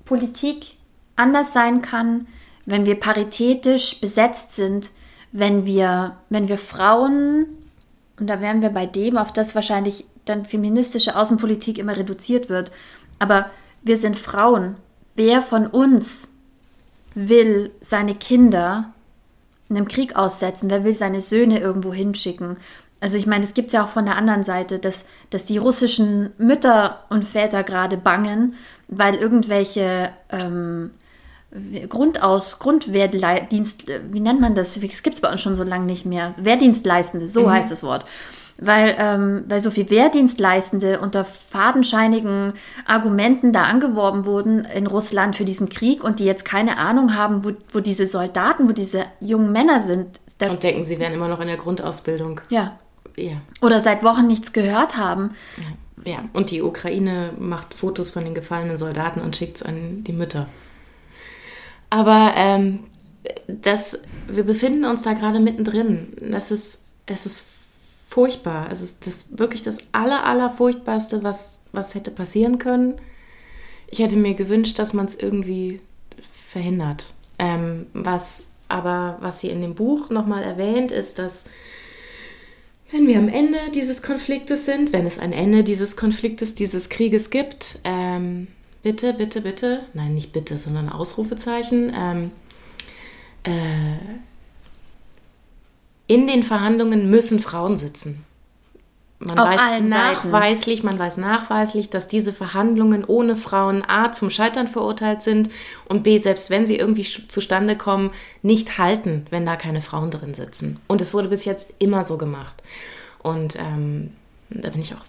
Politik 0.06 0.78
anders 1.16 1.54
sein 1.54 1.82
kann, 1.82 2.28
wenn 2.66 2.86
wir 2.86 3.00
paritätisch 3.00 4.00
besetzt 4.00 4.54
sind, 4.54 4.92
wenn 5.32 5.66
wir, 5.66 6.18
wenn 6.30 6.48
wir 6.48 6.58
Frauen, 6.58 7.46
und 8.20 8.28
da 8.28 8.42
wären 8.42 8.62
wir 8.62 8.70
bei 8.70 8.86
dem, 8.86 9.18
auf 9.18 9.32
das 9.32 9.56
wahrscheinlich 9.56 10.06
dann 10.26 10.46
feministische 10.46 11.16
Außenpolitik 11.16 11.78
immer 11.78 11.96
reduziert 11.96 12.50
wird, 12.50 12.72
aber 13.20 13.50
wir 13.82 13.98
sind 13.98 14.18
Frauen. 14.18 14.76
Wer 15.16 15.42
von 15.42 15.68
uns 15.68 16.32
will 17.16 17.72
seine 17.82 18.16
Kinder 18.16 18.94
einem 19.70 19.88
Krieg 19.88 20.16
aussetzen? 20.16 20.70
Wer 20.70 20.84
will 20.84 20.94
seine 20.94 21.22
Söhne 21.22 21.60
irgendwo 21.60 21.94
hinschicken? 21.94 22.58
Also 23.00 23.18
ich 23.18 23.28
meine, 23.28 23.44
es 23.44 23.54
gibt 23.54 23.74
ja 23.74 23.84
auch 23.84 23.90
von 23.90 24.06
der 24.06 24.16
anderen 24.16 24.44
Seite, 24.44 24.80
dass, 24.80 25.06
dass 25.30 25.46
die 25.46 25.58
russischen 25.58 26.32
Mütter 26.38 27.04
und 27.10 27.24
Väter 27.24 27.64
gerade 27.64 27.98
bangen, 27.98 28.56
weil 28.88 29.16
irgendwelche 29.16 30.10
ähm, 30.30 30.92
Grundaus, 31.90 32.60
Grundwehrdienst, 32.60 33.86
wie 34.12 34.20
nennt 34.20 34.42
man 34.42 34.56
das? 34.56 34.80
Das 34.80 35.04
gibt 35.04 35.16
es 35.16 35.22
bei 35.22 35.32
uns 35.32 35.42
schon 35.42 35.56
so 35.56 35.64
lange 35.64 35.86
nicht 35.86 36.06
mehr. 36.06 36.34
Wehrdienstleistende, 36.38 37.28
so 37.28 37.44
mhm. 37.44 37.52
heißt 37.52 37.72
das 37.72 37.84
Wort 37.84 38.06
weil, 38.58 38.96
ähm, 38.98 39.44
weil 39.48 39.60
so 39.60 39.70
viel 39.72 39.90
Wehrdienstleistende 39.90 41.00
unter 41.00 41.26
fadenscheinigen 41.26 42.54
Argumenten 42.86 43.54
da 43.54 43.64
angeworben 43.64 44.26
wurden 44.26 44.66
in 44.66 44.88
Russland 44.88 45.36
für 45.36 45.46
diesen 45.46 45.70
Krieg 45.70 46.04
und 46.04 46.20
die 46.20 46.26
jetzt 46.26 46.44
keine 46.44 46.78
Ahnung 46.78 47.16
haben, 47.16 47.46
wo, 47.46 47.52
wo 47.72 47.80
diese 47.80 48.08
Soldaten, 48.08 48.68
wo 48.68 48.74
diese 48.74 49.06
jungen 49.20 49.52
Männer 49.52 49.82
sind. 49.82 50.20
Da 50.40 50.50
und 50.50 50.64
denken, 50.64 50.84
sie 50.84 51.00
wären 51.00 51.14
immer 51.14 51.28
noch 51.28 51.40
in 51.40 51.48
der 51.48 51.58
Grundausbildung. 51.58 52.42
Ja. 52.50 52.78
ja. 53.16 53.42
Oder 53.62 53.80
seit 53.80 54.04
Wochen 54.04 54.28
nichts 54.28 54.54
gehört 54.54 54.98
haben. 54.98 55.32
Ja. 56.04 56.14
ja. 56.14 56.20
Und 56.34 56.50
die 56.52 56.64
Ukraine 56.64 57.34
macht 57.38 57.74
Fotos 57.76 58.10
von 58.10 58.24
den 58.24 58.34
gefallenen 58.34 58.78
Soldaten 58.78 59.22
und 59.22 59.36
schickt 59.36 59.58
es 59.58 59.64
an 59.64 60.04
die 60.04 60.14
Mütter. 60.14 60.48
Aber 61.90 62.34
ähm, 62.36 62.82
das, 63.48 64.00
wir 64.28 64.44
befinden 64.44 64.86
uns 64.86 65.04
da 65.04 65.14
gerade 65.14 65.40
mittendrin. 65.40 66.14
Das 66.22 66.52
ist, 66.52 66.82
es 67.06 67.26
ist 67.26 67.46
furchtbar. 68.08 68.70
Also 68.70 68.88
das 69.00 69.08
ist 69.08 69.38
wirklich 69.38 69.62
das 69.62 69.80
aller, 69.92 70.26
aller 70.26 70.50
furchtbarste, 70.50 71.24
was, 71.24 71.60
was 71.74 71.94
hätte 71.94 72.12
passieren 72.12 72.58
können. 72.58 72.96
Ich 73.90 74.00
hätte 74.00 74.16
mir 74.16 74.34
gewünscht, 74.34 74.80
dass 74.80 74.94
man 74.94 75.06
es 75.06 75.16
irgendwie 75.16 75.82
verhindert. 76.22 77.14
Ähm, 77.38 77.88
was 77.94 78.48
aber, 78.70 79.18
was 79.22 79.42
sie 79.42 79.50
in 79.50 79.62
dem 79.62 79.76
Buch 79.76 80.10
nochmal 80.10 80.44
erwähnt, 80.44 80.92
ist, 80.92 81.20
dass 81.20 81.46
wenn 82.92 83.08
wir 83.08 83.18
am 83.18 83.28
Ende 83.28 83.58
dieses 83.74 84.02
Konfliktes 84.02 84.66
sind, 84.66 84.94
wenn 84.94 85.06
es 85.06 85.20
ein 85.20 85.34
Ende 85.34 85.64
dieses 85.64 85.98
Konfliktes, 85.98 86.56
dieses 86.56 86.90
Krieges 86.90 87.30
gibt, 87.30 87.80
ähm, 87.84 88.48
bitte, 88.82 89.14
bitte, 89.14 89.42
bitte, 89.42 89.82
nein, 89.94 90.14
nicht 90.16 90.32
bitte, 90.32 90.58
sondern 90.58 90.90
Ausrufezeichen, 90.90 91.92
ähm, 91.94 92.32
äh, 93.44 93.98
in 96.08 96.28
den 96.28 96.44
Verhandlungen 96.44 97.10
müssen 97.10 97.40
Frauen 97.40 97.78
sitzen. 97.78 98.24
Man 99.20 99.40
Auf 99.40 99.50
weiß 99.50 99.90
nachweislich, 99.90 100.84
man 100.84 101.00
weiß 101.00 101.18
nachweislich, 101.18 101.90
dass 101.90 102.08
diese 102.08 102.34
Verhandlungen 102.34 103.04
ohne 103.04 103.36
Frauen 103.36 103.84
A 103.88 104.12
zum 104.12 104.30
Scheitern 104.30 104.68
verurteilt 104.68 105.24
sind 105.24 105.50
und 105.86 106.04
B, 106.04 106.20
selbst 106.20 106.52
wenn 106.52 106.68
sie 106.68 106.78
irgendwie 106.78 107.02
zustande 107.02 107.76
kommen, 107.76 108.12
nicht 108.44 108.78
halten, 108.78 109.26
wenn 109.32 109.46
da 109.46 109.56
keine 109.56 109.82
Frauen 109.82 110.12
drin 110.12 110.36
sitzen. 110.36 110.80
Und 110.88 111.02
es 111.02 111.16
wurde 111.16 111.30
bis 111.30 111.46
jetzt 111.46 111.74
immer 111.80 112.04
so 112.04 112.18
gemacht. 112.20 112.62
Und 113.24 113.56
ähm, 113.56 114.12
da 114.52 114.70
bin 114.70 114.82
ich 114.82 114.94
auch, 114.94 115.04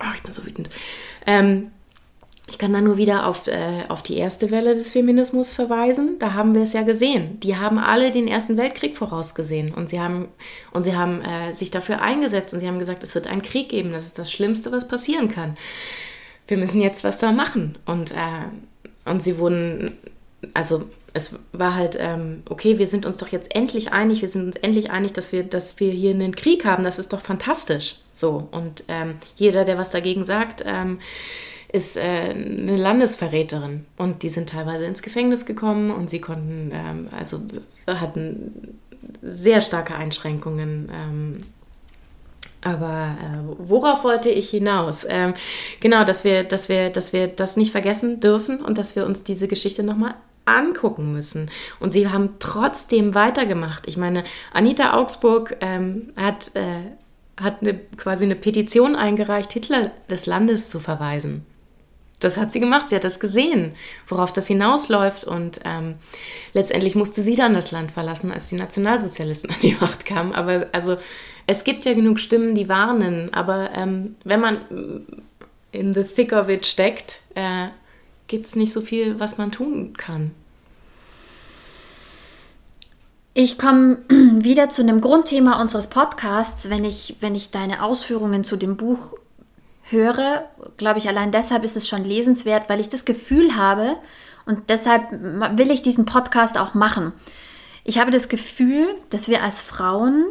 ach, 0.00 0.16
ich 0.16 0.22
bin 0.24 0.32
so 0.32 0.44
wütend. 0.44 0.68
Ähm, 1.24 1.70
ich 2.46 2.58
kann 2.58 2.74
da 2.74 2.82
nur 2.82 2.98
wieder 2.98 3.26
auf, 3.26 3.46
äh, 3.46 3.84
auf 3.88 4.02
die 4.02 4.18
erste 4.18 4.50
Welle 4.50 4.74
des 4.74 4.92
Feminismus 4.92 5.50
verweisen. 5.50 6.18
Da 6.18 6.34
haben 6.34 6.54
wir 6.54 6.62
es 6.62 6.74
ja 6.74 6.82
gesehen. 6.82 7.40
Die 7.40 7.56
haben 7.56 7.78
alle 7.78 8.10
den 8.10 8.28
Ersten 8.28 8.58
Weltkrieg 8.58 8.96
vorausgesehen 8.96 9.72
und 9.72 9.88
sie 9.88 9.98
haben, 9.98 10.28
und 10.72 10.82
sie 10.82 10.94
haben 10.94 11.22
äh, 11.22 11.54
sich 11.54 11.70
dafür 11.70 12.02
eingesetzt 12.02 12.52
und 12.52 12.60
sie 12.60 12.68
haben 12.68 12.78
gesagt, 12.78 13.02
es 13.02 13.14
wird 13.14 13.28
einen 13.28 13.40
Krieg 13.40 13.70
geben. 13.70 13.92
Das 13.92 14.04
ist 14.04 14.18
das 14.18 14.30
Schlimmste, 14.30 14.72
was 14.72 14.86
passieren 14.86 15.30
kann. 15.30 15.56
Wir 16.46 16.58
müssen 16.58 16.82
jetzt 16.82 17.02
was 17.02 17.18
da 17.18 17.32
machen. 17.32 17.78
Und, 17.86 18.10
äh, 18.10 19.10
und 19.10 19.22
sie 19.22 19.38
wurden, 19.38 19.96
also 20.52 20.84
es 21.14 21.36
war 21.52 21.74
halt, 21.74 21.96
ähm, 21.98 22.42
okay, 22.50 22.78
wir 22.78 22.86
sind 22.86 23.06
uns 23.06 23.16
doch 23.16 23.28
jetzt 23.28 23.54
endlich 23.54 23.92
einig, 23.92 24.20
wir 24.20 24.28
sind 24.28 24.46
uns 24.46 24.56
endlich 24.56 24.90
einig, 24.90 25.14
dass 25.14 25.32
wir, 25.32 25.44
dass 25.44 25.80
wir 25.80 25.92
hier 25.92 26.10
einen 26.10 26.36
Krieg 26.36 26.66
haben. 26.66 26.84
Das 26.84 26.98
ist 26.98 27.14
doch 27.14 27.20
fantastisch. 27.20 27.96
So. 28.12 28.48
Und 28.50 28.84
ähm, 28.88 29.14
jeder, 29.36 29.64
der 29.64 29.78
was 29.78 29.88
dagegen 29.88 30.26
sagt, 30.26 30.62
ähm, 30.66 30.98
ist 31.74 31.96
äh, 31.96 32.00
eine 32.00 32.76
Landesverräterin 32.76 33.84
und 33.96 34.22
die 34.22 34.28
sind 34.28 34.48
teilweise 34.48 34.84
ins 34.84 35.02
Gefängnis 35.02 35.44
gekommen 35.44 35.90
und 35.90 36.08
sie 36.08 36.20
konnten, 36.20 36.70
ähm, 36.72 37.08
also 37.10 37.40
hatten 37.88 38.78
sehr 39.22 39.60
starke 39.60 39.96
Einschränkungen. 39.96 40.88
Ähm, 40.94 41.40
aber 42.62 43.16
äh, 43.20 43.56
worauf 43.58 44.04
wollte 44.04 44.30
ich 44.30 44.50
hinaus? 44.50 45.04
Ähm, 45.08 45.34
genau, 45.80 46.04
dass 46.04 46.22
wir, 46.22 46.44
dass 46.44 46.68
wir, 46.68 46.90
dass 46.90 47.12
wir 47.12 47.26
das 47.26 47.56
nicht 47.56 47.72
vergessen 47.72 48.20
dürfen 48.20 48.60
und 48.60 48.78
dass 48.78 48.94
wir 48.94 49.04
uns 49.04 49.24
diese 49.24 49.48
Geschichte 49.48 49.82
nochmal 49.82 50.14
angucken 50.44 51.12
müssen. 51.12 51.50
Und 51.80 51.90
sie 51.90 52.08
haben 52.08 52.36
trotzdem 52.38 53.16
weitergemacht. 53.16 53.88
Ich 53.88 53.96
meine, 53.96 54.22
Anita 54.52 54.94
Augsburg 54.94 55.56
ähm, 55.60 56.12
hat, 56.16 56.52
äh, 56.54 57.42
hat 57.42 57.62
eine, 57.62 57.74
quasi 57.96 58.26
eine 58.26 58.36
Petition 58.36 58.94
eingereicht, 58.94 59.52
Hitler 59.52 59.90
des 60.08 60.26
Landes 60.26 60.70
zu 60.70 60.78
verweisen. 60.78 61.44
Das 62.24 62.38
hat 62.38 62.52
sie 62.52 62.60
gemacht, 62.60 62.88
sie 62.88 62.96
hat 62.96 63.04
das 63.04 63.20
gesehen, 63.20 63.72
worauf 64.08 64.32
das 64.32 64.46
hinausläuft. 64.46 65.24
Und 65.24 65.60
ähm, 65.64 65.96
letztendlich 66.54 66.96
musste 66.96 67.20
sie 67.20 67.36
dann 67.36 67.52
das 67.52 67.70
Land 67.70 67.92
verlassen, 67.92 68.32
als 68.32 68.48
die 68.48 68.56
Nationalsozialisten 68.56 69.50
an 69.54 69.56
die 69.62 69.76
Macht 69.80 70.06
kamen. 70.06 70.32
Aber 70.32 70.66
also 70.72 70.96
es 71.46 71.64
gibt 71.64 71.84
ja 71.84 71.92
genug 71.92 72.18
Stimmen, 72.18 72.54
die 72.54 72.68
warnen. 72.68 73.32
Aber 73.34 73.70
ähm, 73.74 74.16
wenn 74.24 74.40
man 74.40 75.06
in 75.70 75.92
the 75.92 76.04
thick 76.04 76.32
of 76.32 76.48
it 76.48 76.64
steckt, 76.64 77.20
äh, 77.34 77.68
gibt 78.26 78.46
es 78.46 78.56
nicht 78.56 78.72
so 78.72 78.80
viel, 78.80 79.20
was 79.20 79.36
man 79.36 79.52
tun 79.52 79.92
kann. 79.94 80.30
Ich 83.34 83.58
komme 83.58 83.98
wieder 84.08 84.70
zu 84.70 84.80
einem 84.80 85.00
Grundthema 85.00 85.60
unseres 85.60 85.88
Podcasts, 85.88 86.70
wenn 86.70 86.84
ich, 86.84 87.16
wenn 87.20 87.34
ich 87.34 87.50
deine 87.50 87.82
Ausführungen 87.82 88.44
zu 88.44 88.56
dem 88.56 88.76
Buch 88.76 89.14
höre, 89.90 90.48
glaube 90.76 90.98
ich, 90.98 91.08
allein 91.08 91.30
deshalb 91.30 91.64
ist 91.64 91.76
es 91.76 91.88
schon 91.88 92.04
lesenswert, 92.04 92.68
weil 92.68 92.80
ich 92.80 92.88
das 92.88 93.04
Gefühl 93.04 93.56
habe, 93.56 93.96
und 94.46 94.68
deshalb 94.68 95.10
will 95.10 95.70
ich 95.70 95.82
diesen 95.82 96.04
Podcast 96.04 96.58
auch 96.58 96.74
machen. 96.74 97.12
Ich 97.84 97.98
habe 97.98 98.10
das 98.10 98.28
Gefühl, 98.28 98.94
dass 99.10 99.28
wir 99.28 99.42
als 99.42 99.60
Frauen 99.60 100.26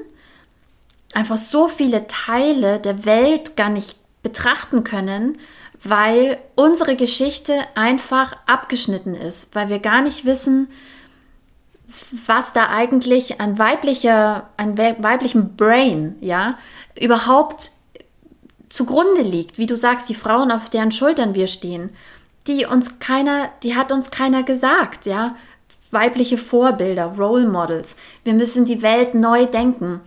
einfach 1.14 1.38
so 1.38 1.68
viele 1.68 2.08
Teile 2.08 2.80
der 2.80 3.06
Welt 3.06 3.56
gar 3.56 3.70
nicht 3.70 3.98
betrachten 4.22 4.84
können, 4.84 5.38
weil 5.84 6.40
unsere 6.56 6.96
Geschichte 6.96 7.60
einfach 7.76 8.38
abgeschnitten 8.46 9.16
ist, 9.16 9.54
weil 9.54 9.70
wir 9.70 9.80
gar 9.80 10.02
nicht 10.02 10.26
wissen, 10.26 10.70
was 12.26 12.54
da 12.54 12.70
eigentlich 12.70 13.40
an 13.40 13.60
weiblicher, 13.60 14.50
an 14.58 14.78
weiblichem 14.78 15.56
Brain, 15.56 16.16
ja, 16.22 16.58
überhaupt 17.00 17.72
zugrunde 18.74 19.22
liegt, 19.22 19.60
wie 19.60 19.68
du 19.68 19.78
sagst, 19.78 20.10
die 20.10 20.16
Frauen, 20.16 20.52
auf 20.52 20.68
deren 20.68 20.92
Schultern 20.92 21.36
wir 21.36 21.46
stehen, 21.46 21.92
die 22.48 22.66
uns 22.66 22.98
keiner, 22.98 23.52
die 23.62 23.76
hat 23.76 23.92
uns 23.92 24.10
keiner 24.10 24.44
gesagt, 24.44 25.06
ja. 25.06 25.36
Weibliche 25.92 26.40
Vorbilder, 26.40 27.06
Role 27.18 27.48
Models. 27.48 27.96
Wir 28.24 28.34
müssen 28.34 28.66
die 28.66 28.82
Welt 28.82 29.14
neu 29.14 29.46
denken. 29.46 30.02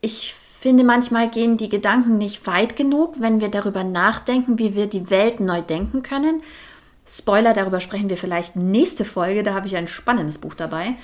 Ich 0.00 0.34
finde, 0.60 0.82
manchmal 0.82 1.30
gehen 1.30 1.56
die 1.56 1.68
Gedanken 1.68 2.18
nicht 2.18 2.48
weit 2.48 2.74
genug, 2.74 3.14
wenn 3.20 3.40
wir 3.40 3.48
darüber 3.48 3.84
nachdenken, 3.84 4.58
wie 4.58 4.74
wir 4.74 4.88
die 4.88 5.08
Welt 5.08 5.38
neu 5.38 5.62
denken 5.62 6.02
können. 6.02 6.42
Spoiler, 7.06 7.54
darüber 7.54 7.78
sprechen 7.78 8.10
wir 8.10 8.16
vielleicht 8.16 8.56
nächste 8.56 9.04
Folge, 9.04 9.44
da 9.44 9.54
habe 9.54 9.68
ich 9.68 9.76
ein 9.76 9.86
spannendes 9.86 10.38
Buch 10.38 10.54
dabei. 10.54 10.96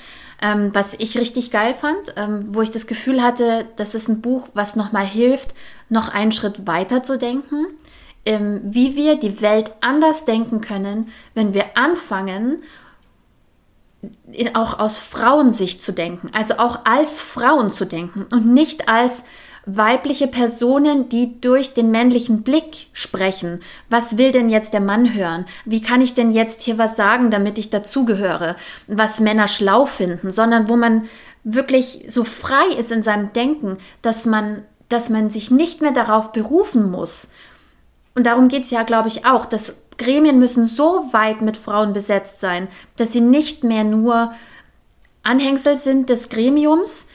Ähm, 0.43 0.71
was 0.75 0.95
ich 0.95 1.17
richtig 1.17 1.53
geil 1.53 1.73
fand, 1.73 2.15
ähm, 2.17 2.49
wo 2.55 2.63
ich 2.63 2.71
das 2.71 2.89
Gefühl 2.89 3.23
hatte, 3.23 3.67
das 3.77 3.95
ist 3.95 4.09
ein 4.09 4.21
Buch, 4.21 4.49
was 4.55 4.75
nochmal 4.75 5.07
hilft, 5.07 5.55
noch 5.89 6.09
einen 6.09 6.33
Schritt 6.33 6.67
weiter 6.67 7.03
zu 7.03 7.19
denken, 7.19 7.67
ähm, 8.25 8.61
wie 8.65 8.97
wir 8.97 9.17
die 9.17 9.41
Welt 9.41 9.73
anders 9.81 10.25
denken 10.25 10.61
können, 10.61 11.09
wenn 11.35 11.55
wir 11.55 11.77
anfangen, 11.77 12.63
auch 14.55 14.79
aus 14.79 14.99
Frauensicht 14.99 15.83
zu 15.83 15.93
denken, 15.93 16.31
also 16.33 16.59
auch 16.59 16.85
als 16.85 17.21
Frauen 17.21 17.71
zu 17.71 17.87
denken 17.87 18.27
und 18.33 18.47
nicht 18.47 18.89
als 18.89 19.25
weibliche 19.67 20.29
Personen, 20.29 21.09
die 21.09 21.41
durch 21.41 21.75
den 21.75 21.91
männlichen 21.91 22.43
Blick 22.43 22.87
sprechen. 22.93 23.61
Was 23.91 24.17
will 24.17 24.31
denn 24.31 24.49
jetzt 24.49 24.73
der 24.73 24.81
Mann 24.81 25.13
hören? 25.13 25.45
Wie 25.65 25.83
kann 25.83 26.01
ich 26.01 26.15
denn 26.15 26.31
jetzt 26.31 26.63
hier 26.63 26.79
was 26.79 26.95
sagen, 26.97 27.31
damit 27.31 27.59
ich 27.59 27.69
dazugehöre? 27.69 28.55
Was 28.87 29.19
Männer 29.19 29.49
schlau 29.49 29.85
finden, 29.85 30.31
sondern 30.31 30.69
wo 30.69 30.77
man 30.77 31.09
wirklich 31.43 32.05
so 32.07 32.23
frei 32.23 32.67
ist 32.79 32.93
in 32.93 33.03
seinem 33.03 33.33
Denken, 33.33 33.79
dass 34.03 34.25
man, 34.25 34.63
dass 34.89 35.09
man 35.09 35.31
sich 35.31 35.51
nicht 35.51 35.81
mehr 35.81 35.93
darauf 35.93 36.33
berufen 36.33 36.91
muss. 36.91 37.31
Und 38.15 38.27
darum 38.27 38.49
geht 38.49 38.65
es 38.65 38.71
ja, 38.71 38.83
glaube 38.83 39.09
ich, 39.09 39.27
auch, 39.27 39.47
dass 39.47 39.77
Gremien 39.99 40.39
müssen 40.39 40.67
so 40.67 41.09
weit 41.13 41.43
mit 41.43 41.57
Frauen 41.57 41.93
besetzt 41.93 42.41
sein, 42.41 42.69
dass 42.97 43.13
sie 43.13 43.21
nicht 43.21 43.65
mehr 43.65 43.85
nur 43.85 44.33
Anhängsel 45.23 45.77
sind 45.77 46.09
des 46.09 46.29
Gremiums 46.29 47.09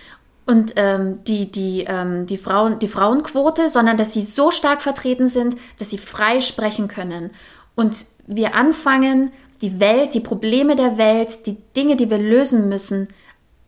und 0.46 0.74
ähm, 0.76 1.24
die, 1.24 1.52
die, 1.52 1.86
ähm, 1.88 2.26
die, 2.26 2.38
Frauen, 2.38 2.80
die 2.80 2.88
Frauenquote, 2.88 3.70
sondern 3.70 3.98
dass 3.98 4.14
sie 4.14 4.22
so 4.22 4.52
stark 4.52 4.82
vertreten 4.82 5.30
sind, 5.30 5.56
dass 5.78 5.92
sie 5.92 5.98
frei 5.98 6.42
sprechen 6.42 6.88
können. 6.88 7.32
Und 7.76 8.06
wir 8.28 8.56
anfangen, 8.56 9.32
die 9.62 9.80
Welt, 9.80 10.14
die 10.14 10.20
Probleme 10.20 10.76
der 10.76 10.98
Welt, 10.98 11.46
die 11.46 11.58
Dinge, 11.76 11.96
die 11.96 12.10
wir 12.10 12.18
lösen 12.18 12.68
müssen, 12.68 13.08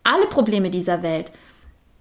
alle 0.03 0.25
Probleme 0.25 0.69
dieser 0.69 1.03
Welt 1.03 1.31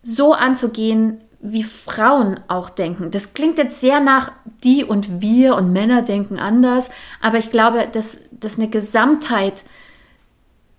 so 0.03 0.33
anzugehen, 0.33 1.21
wie 1.43 1.65
Frauen 1.65 2.39
auch 2.47 2.71
denken. 2.71 3.11
Das 3.11 3.35
klingt 3.35 3.59
jetzt 3.59 3.81
sehr 3.81 4.01
nach 4.01 4.31
die 4.63 4.85
und 4.85 5.21
wir 5.21 5.57
und 5.57 5.73
Männer 5.73 6.03
denken 6.03 6.39
anders, 6.39 6.89
aber 7.21 7.39
ich 7.39 7.51
glaube, 7.51 7.89
dass, 7.91 8.19
dass 8.31 8.59
eine 8.59 8.69
Gesamtheit, 8.69 9.65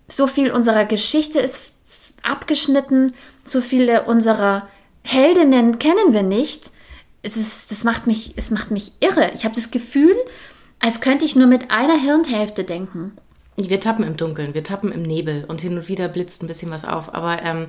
so 0.08 0.26
viel 0.26 0.52
unserer 0.52 0.86
Geschichte 0.86 1.40
ist 1.40 1.74
abgeschnitten, 2.22 3.14
so 3.44 3.60
viele 3.60 4.06
unserer 4.06 4.68
Heldinnen 5.04 5.80
kennen 5.80 6.14
wir 6.14 6.24
nicht. 6.24 6.72
Es 7.24 7.36
ist, 7.36 7.72
das 7.72 7.84
macht 7.84 8.08
mich, 8.08 8.34
es 8.38 8.50
macht 8.50 8.72
mich 8.72 8.94
irre. 9.02 9.32
Ich 9.34 9.44
habe 9.44 9.56
das 9.56 9.70
Gefühl, 9.70 10.16
als 10.80 11.02
könnte 11.02 11.26
ich 11.26 11.36
nur 11.36 11.48
mit 11.48 11.72
einer 11.72 12.00
Hirnhälfte 12.00 12.64
denken. 12.64 13.14
Wir 13.58 13.82
tappen 13.82 14.06
im 14.06 14.18
Dunkeln, 14.18 14.54
wir 14.54 14.64
tappen 14.64 14.92
im 14.92 15.04
Nebel 15.04 15.46
und 15.48 15.62
hin 15.62 15.78
und 15.78 15.88
wieder 15.90 16.08
blitzt 16.08 16.42
ein 16.42 16.48
bisschen 16.48 16.72
was 16.72 16.86
auf. 16.86 17.14
Aber 17.14 17.42
ähm, 17.44 17.68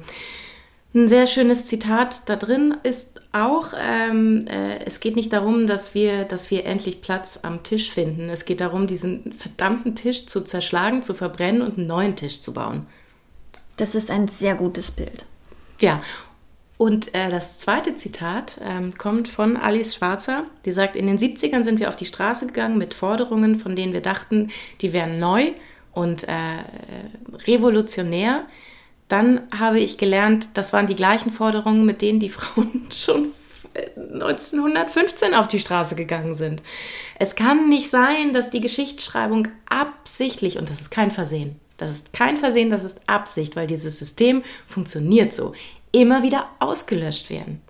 ein 0.95 1.09
sehr 1.09 1.27
schönes 1.27 1.67
Zitat 1.67 2.29
da 2.29 2.37
drin 2.37 2.77
ist 2.85 3.21
auch, 3.33 3.73
ähm, 3.77 4.47
äh, 4.47 4.85
es 4.85 5.01
geht 5.01 5.17
nicht 5.17 5.33
darum, 5.33 5.67
dass 5.67 5.93
wir, 5.95 6.25
dass 6.25 6.53
wir 6.53 6.67
endlich 6.67 7.01
Platz 7.01 7.41
am 7.43 7.65
Tisch 7.65 7.91
finden. 7.91 8.31
Es 8.31 8.45
geht 8.45 8.61
darum, 8.61 8.87
diesen 8.87 9.33
verdammten 9.33 9.97
Tisch 9.97 10.27
zu 10.27 10.43
zerschlagen, 10.43 11.03
zu 11.03 11.15
verbrennen 11.15 11.63
und 11.63 11.79
einen 11.79 11.89
neuen 11.89 12.15
Tisch 12.15 12.41
zu 12.41 12.55
bauen. 12.55 12.87
Das 13.77 13.97
ist 13.97 14.11
ein 14.13 14.29
sehr 14.29 14.55
gutes 14.55 14.93
Bild. 14.93 15.27
Ja, 15.81 16.01
Und 16.77 17.15
äh, 17.15 17.29
das 17.29 17.59
zweite 17.59 17.97
Zitat 17.97 18.61
ähm, 18.63 18.95
kommt 18.97 19.29
von 19.29 19.57
Alice 19.57 19.97
Schwarzer. 19.97 20.45
Die 20.65 20.73
sagt, 20.73 20.97
in 20.97 21.07
den 21.07 21.19
70ern 21.19 21.63
sind 21.63 21.81
wir 21.81 21.89
auf 21.89 21.97
die 21.97 22.05
Straße 22.05 22.47
gegangen 22.47 22.79
mit 22.79 22.95
Forderungen, 22.95 23.57
von 23.59 23.75
denen 23.75 23.93
wir 23.93 24.01
dachten, 24.01 24.51
die 24.81 24.93
wären 24.93 25.19
neu 25.19 25.53
und 25.93 26.25
äh, 26.25 26.33
revolutionär. 27.47 28.47
Dann 29.15 29.43
habe 29.57 29.79
ich 29.79 29.97
gelernt, 29.97 30.49
das 30.55 30.73
waren 30.73 30.89
die 30.89 30.97
gleichen 30.97 31.31
Forderungen, 31.31 31.87
mit 31.87 32.03
denen 32.03 32.19
die 32.19 32.29
Frauen 32.29 32.89
schon 32.93 33.29
1915 33.97 35.35
auf 35.35 35.47
die 35.47 35.61
Straße 35.61 35.95
gegangen 35.95 36.35
sind. 36.35 36.65
Es 37.21 37.37
kann 37.37 37.69
nicht 37.69 37.91
sein, 37.91 38.33
dass 38.33 38.51
die 38.51 38.61
Geschichtsschreibung 38.61 39.47
absichtlich, 39.67 40.59
und 40.59 40.69
das 40.69 40.81
ist 40.81 40.91
kein 40.91 41.13
Versehen, 41.13 41.61
das 41.77 41.91
ist 41.91 42.13
kein 42.13 42.37
Versehen, 42.37 42.71
das 42.71 42.83
ist 42.83 43.03
Absicht, 43.07 43.55
weil 43.55 43.69
dieses 43.69 44.01
System 44.01 44.43
funktioniert 44.67 45.33
so, 45.33 45.53
immer 45.93 46.25
wieder 46.25 46.49
ausgelöscht 46.59 47.31
werden. 47.31 47.63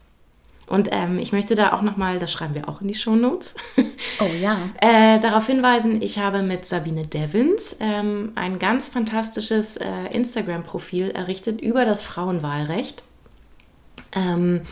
Und 0.74 0.88
ähm, 0.90 1.20
ich 1.20 1.30
möchte 1.30 1.54
da 1.54 1.72
auch 1.72 1.82
nochmal, 1.82 2.18
das 2.18 2.32
schreiben 2.32 2.56
wir 2.56 2.68
auch 2.68 2.80
in 2.80 2.88
die 2.88 2.94
Shownotes, 2.94 3.54
oh 3.76 4.30
ja, 4.42 4.58
äh, 4.80 5.20
darauf 5.20 5.46
hinweisen, 5.46 6.02
ich 6.02 6.18
habe 6.18 6.42
mit 6.42 6.64
Sabine 6.64 7.06
Devins 7.06 7.76
ähm, 7.78 8.32
ein 8.34 8.58
ganz 8.58 8.88
fantastisches 8.88 9.76
äh, 9.76 9.86
Instagram-Profil 10.10 11.12
errichtet 11.12 11.60
über 11.60 11.84
das 11.84 12.02
Frauenwahlrecht. 12.02 13.04
Ähm, 14.16 14.62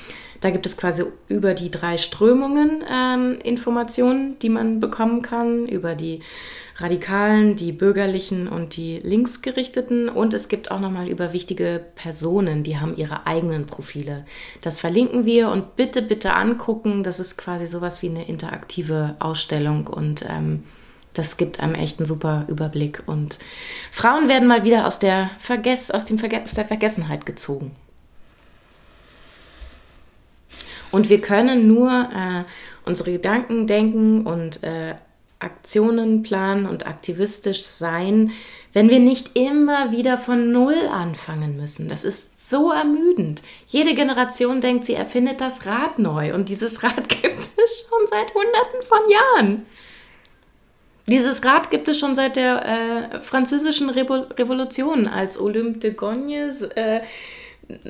da 0.40 0.50
gibt 0.50 0.66
es 0.66 0.76
quasi 0.76 1.04
über 1.28 1.54
die 1.54 1.70
drei 1.70 1.98
Strömungen 1.98 2.82
ähm, 2.92 3.38
Informationen, 3.44 4.36
die 4.40 4.48
man 4.48 4.80
bekommen 4.80 5.22
kann, 5.22 5.68
über 5.68 5.94
die 5.94 6.20
Radikalen, 6.76 7.56
die 7.56 7.72
Bürgerlichen 7.72 8.48
und 8.48 8.76
die 8.76 8.98
Linksgerichteten. 8.98 10.08
Und 10.08 10.34
es 10.34 10.48
gibt 10.48 10.70
auch 10.70 10.80
nochmal 10.80 11.08
über 11.08 11.32
wichtige 11.32 11.84
Personen, 11.94 12.62
die 12.62 12.78
haben 12.78 12.96
ihre 12.96 13.26
eigenen 13.26 13.66
Profile. 13.66 14.24
Das 14.62 14.80
verlinken 14.80 15.24
wir 15.24 15.50
und 15.50 15.76
bitte, 15.76 16.02
bitte 16.02 16.34
angucken. 16.34 17.02
Das 17.02 17.20
ist 17.20 17.36
quasi 17.36 17.66
sowas 17.66 18.02
wie 18.02 18.08
eine 18.08 18.26
interaktive 18.26 19.16
Ausstellung 19.18 19.86
und 19.86 20.24
ähm, 20.28 20.64
das 21.14 21.36
gibt 21.36 21.60
einem 21.60 21.74
echt 21.74 21.98
einen 21.98 22.06
super 22.06 22.46
Überblick. 22.48 23.02
Und 23.06 23.38
Frauen 23.90 24.28
werden 24.28 24.48
mal 24.48 24.64
wieder 24.64 24.86
aus 24.86 24.98
der, 24.98 25.30
Vergess 25.38 25.90
aus 25.90 26.04
dem 26.04 26.18
Verge 26.18 26.42
aus 26.42 26.54
der 26.54 26.64
Vergessenheit 26.64 27.26
gezogen. 27.26 27.72
Und 30.90 31.08
wir 31.08 31.20
können 31.20 31.66
nur 31.66 31.90
äh, 31.90 32.44
unsere 32.84 33.12
Gedanken 33.12 33.66
denken 33.66 34.26
und 34.26 34.62
äh, 34.62 34.94
Aktionen 35.42 36.22
planen 36.22 36.66
und 36.66 36.86
aktivistisch 36.86 37.62
sein, 37.62 38.32
wenn 38.72 38.88
wir 38.88 39.00
nicht 39.00 39.36
immer 39.36 39.92
wieder 39.92 40.16
von 40.16 40.50
Null 40.50 40.88
anfangen 40.90 41.56
müssen. 41.56 41.88
Das 41.88 42.04
ist 42.04 42.48
so 42.48 42.72
ermüdend. 42.72 43.42
Jede 43.66 43.94
Generation 43.94 44.60
denkt, 44.60 44.84
sie 44.84 44.94
erfindet 44.94 45.40
das 45.40 45.66
Rad 45.66 45.98
neu 45.98 46.34
und 46.34 46.48
dieses 46.48 46.82
Rad 46.82 47.08
gibt 47.22 47.38
es 47.38 47.86
schon 47.88 48.06
seit 48.08 48.34
Hunderten 48.34 48.82
von 48.82 49.00
Jahren. 49.10 49.66
Dieses 51.08 51.44
Rad 51.44 51.70
gibt 51.70 51.88
es 51.88 51.98
schon 51.98 52.14
seit 52.14 52.36
der 52.36 53.12
äh, 53.14 53.20
französischen 53.20 53.90
Revolution, 53.90 55.08
als 55.08 55.38
Olympe 55.38 55.80
de 55.80 55.92
Gognes 55.92 56.62
äh, 56.62 57.00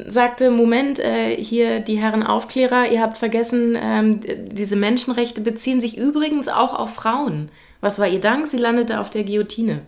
sagte, 0.07 0.51
Moment, 0.51 0.99
äh, 0.99 1.37
hier 1.37 1.81
die 1.81 1.97
Herren 1.97 2.23
Aufklärer, 2.23 2.91
ihr 2.91 3.01
habt 3.01 3.17
vergessen, 3.17 3.77
ähm, 3.81 4.21
diese 4.53 4.77
Menschenrechte 4.77 5.41
beziehen 5.41 5.81
sich 5.81 5.99
übrigens 5.99 6.49
auch 6.49 6.75
auf 6.75 6.95
Frauen. 6.95 7.51
Was 7.81 7.99
war 7.99 8.09
ihr 8.09 8.21
Dank? 8.21 8.47
Sie 8.47 8.57
landete 8.57 9.01
auf 9.01 9.11
der 9.11 9.25
Guillotine. 9.25 9.83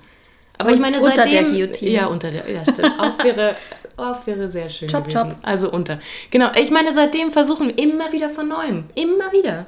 Aber 0.58 0.68
Und 0.68 0.74
ich 0.74 0.80
meine, 0.80 1.00
unter 1.00 1.16
seitdem, 1.16 1.32
der 1.32 1.44
Guillotine. 1.44 1.90
Ja, 1.90 2.06
unter 2.06 2.30
der, 2.30 2.50
ja, 2.50 2.62
stimmt. 2.62 2.92
auf 2.98 3.22
wäre, 3.24 3.56
auf 3.96 4.26
wäre 4.26 4.48
sehr 4.48 4.68
schön 4.68 4.88
chop, 4.88 5.04
gewesen. 5.04 5.30
Chop. 5.30 5.36
Also 5.42 5.70
unter. 5.70 5.98
Genau, 6.30 6.50
ich 6.54 6.70
meine, 6.70 6.92
seitdem 6.92 7.30
versuchen 7.30 7.68
wir 7.68 7.78
immer 7.78 8.12
wieder 8.12 8.28
von 8.28 8.48
Neuem. 8.48 8.84
Immer 8.94 9.32
wieder. 9.32 9.66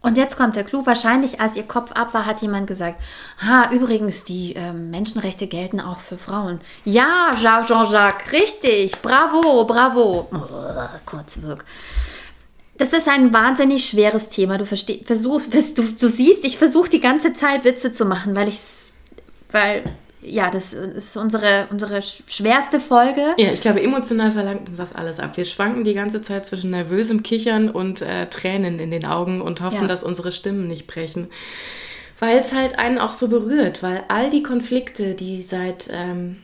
Und 0.00 0.16
jetzt 0.16 0.36
kommt 0.36 0.54
der 0.54 0.64
Clou. 0.64 0.86
Wahrscheinlich, 0.86 1.40
als 1.40 1.56
ihr 1.56 1.64
Kopf 1.64 1.92
ab 1.92 2.14
war, 2.14 2.24
hat 2.24 2.40
jemand 2.40 2.68
gesagt, 2.68 3.00
ha, 3.44 3.70
übrigens, 3.72 4.24
die 4.24 4.54
äh, 4.54 4.72
Menschenrechte 4.72 5.48
gelten 5.48 5.80
auch 5.80 5.98
für 5.98 6.16
Frauen. 6.16 6.60
Ja, 6.84 7.32
Jean-Jacques, 7.34 8.32
richtig. 8.32 8.92
Bravo, 9.02 9.64
bravo. 9.64 10.28
Oh, 10.30 10.98
Kurzwirk. 11.04 11.64
Das 12.76 12.92
ist 12.92 13.08
ein 13.08 13.34
wahnsinnig 13.34 13.88
schweres 13.88 14.28
Thema. 14.28 14.56
Du 14.56 14.64
versuchst, 14.64 15.52
du, 15.78 15.82
du 15.82 16.08
siehst, 16.08 16.44
ich 16.44 16.58
versuche 16.58 16.88
die 16.88 17.00
ganze 17.00 17.32
Zeit 17.32 17.64
Witze 17.64 17.90
zu 17.90 18.04
machen, 18.04 18.36
weil 18.36 18.46
ich, 18.46 18.60
weil 19.50 19.82
ja, 20.20 20.50
das 20.50 20.72
ist 20.72 21.16
unsere, 21.16 21.68
unsere 21.70 22.02
schwerste 22.02 22.80
Folge. 22.80 23.34
Ja, 23.36 23.52
ich 23.52 23.60
glaube, 23.60 23.82
emotional 23.82 24.32
verlangt 24.32 24.68
uns 24.68 24.76
das 24.76 24.92
alles 24.92 25.20
ab. 25.20 25.36
Wir 25.36 25.44
schwanken 25.44 25.84
die 25.84 25.94
ganze 25.94 26.22
Zeit 26.22 26.44
zwischen 26.44 26.70
nervösem 26.70 27.22
Kichern 27.22 27.70
und 27.70 28.02
äh, 28.02 28.26
Tränen 28.28 28.80
in 28.80 28.90
den 28.90 29.04
Augen 29.04 29.40
und 29.40 29.60
hoffen, 29.60 29.82
ja. 29.82 29.86
dass 29.86 30.02
unsere 30.02 30.32
Stimmen 30.32 30.66
nicht 30.66 30.88
brechen. 30.88 31.28
Weil 32.18 32.38
es 32.38 32.52
halt 32.52 32.80
einen 32.80 32.98
auch 32.98 33.12
so 33.12 33.28
berührt, 33.28 33.82
weil 33.82 34.04
all 34.08 34.30
die 34.30 34.42
Konflikte, 34.42 35.14
die 35.14 35.40
seit, 35.40 35.88
ähm, 35.92 36.38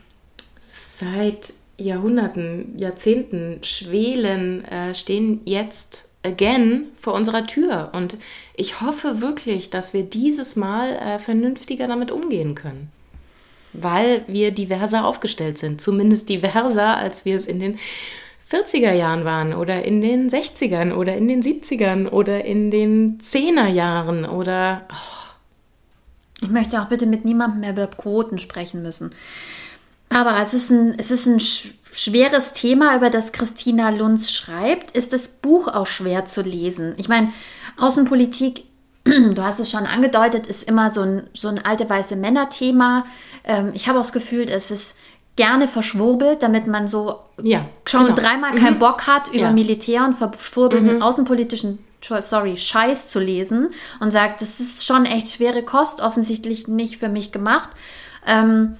seit 0.65 1.53
Jahrhunderten, 1.77 2.77
Jahrzehnten 2.77 3.59
schwelen, 3.61 4.63
äh, 4.65 4.95
stehen 4.95 5.41
jetzt 5.43 6.05
again 6.23 6.85
vor 6.95 7.13
unserer 7.13 7.45
Tür. 7.45 7.91
Und 7.93 8.17
ich 8.55 8.79
hoffe 8.79 9.21
wirklich, 9.21 9.69
dass 9.69 9.93
wir 9.93 10.03
dieses 10.03 10.55
Mal 10.55 10.93
äh, 10.93 11.19
vernünftiger 11.19 11.87
damit 11.87 12.09
umgehen 12.09 12.55
können 12.55 12.94
weil 13.81 14.23
wir 14.27 14.51
diverser 14.51 15.05
aufgestellt 15.05 15.57
sind. 15.57 15.81
Zumindest 15.81 16.29
diverser, 16.29 16.97
als 16.97 17.25
wir 17.25 17.35
es 17.35 17.47
in 17.47 17.59
den 17.59 17.77
40er 18.51 18.93
Jahren 18.93 19.25
waren 19.25 19.53
oder 19.53 19.83
in 19.83 20.01
den 20.01 20.29
60ern 20.29 20.93
oder 20.93 21.15
in 21.15 21.27
den 21.27 21.41
70ern 21.41 22.09
oder 22.09 22.45
in 22.45 22.71
den 22.71 23.17
10er 23.19 23.67
Jahren 23.67 24.25
oder. 24.25 24.83
Oh. 24.89 25.25
Ich 26.41 26.49
möchte 26.49 26.81
auch 26.81 26.87
bitte 26.87 27.05
mit 27.05 27.25
niemandem 27.25 27.61
mehr 27.61 27.71
über 27.71 27.87
Quoten 27.87 28.37
sprechen 28.37 28.81
müssen. 28.81 29.11
Aber 30.09 30.39
es 30.41 30.53
ist 30.53 30.69
ein, 30.69 30.93
es 30.97 31.09
ist 31.09 31.25
ein 31.25 31.39
schweres 31.39 32.51
Thema, 32.51 32.95
über 32.95 33.09
das 33.09 33.31
Christina 33.31 33.89
Lunz 33.89 34.31
schreibt. 34.31 34.91
Ist 34.91 35.13
das 35.13 35.27
Buch 35.27 35.67
auch 35.67 35.87
schwer 35.87 36.25
zu 36.25 36.41
lesen? 36.41 36.93
Ich 36.97 37.09
meine, 37.09 37.33
Außenpolitik 37.77 38.65
du 39.05 39.43
hast 39.43 39.59
es 39.59 39.69
schon 39.69 39.85
angedeutet, 39.85 40.47
ist 40.47 40.63
immer 40.63 40.89
so 40.89 41.01
ein, 41.01 41.27
so 41.33 41.47
ein 41.47 41.63
alte 41.63 41.89
weiße 41.89 42.15
Männer-Thema. 42.15 43.05
Ähm, 43.43 43.71
ich 43.73 43.87
habe 43.87 43.99
auch 43.99 44.03
das 44.03 44.13
Gefühl, 44.13 44.49
es 44.49 44.71
ist 44.71 44.97
gerne 45.35 45.67
verschwurbelt, 45.67 46.41
damit 46.41 46.65
man 46.65 46.87
so 46.87 47.19
ja, 47.41 47.65
schon 47.85 48.05
genau. 48.05 48.15
dreimal 48.15 48.53
mhm. 48.53 48.57
keinen 48.57 48.79
Bock 48.79 49.05
hat, 49.05 49.29
über 49.29 49.37
ja. 49.37 49.51
Militär 49.51 50.05
und 50.05 50.13
verschwurbelten 50.13 50.95
mhm. 50.95 51.01
außenpolitischen 51.01 51.79
sorry, 52.19 52.57
Scheiß 52.57 53.07
zu 53.07 53.19
lesen 53.19 53.69
und 53.99 54.11
sagt, 54.11 54.41
das 54.41 54.59
ist 54.59 54.85
schon 54.85 55.05
echt 55.05 55.29
schwere 55.29 55.63
Kost, 55.63 56.01
offensichtlich 56.01 56.67
nicht 56.67 56.97
für 56.97 57.09
mich 57.09 57.31
gemacht. 57.31 57.69
Ähm, 58.27 58.77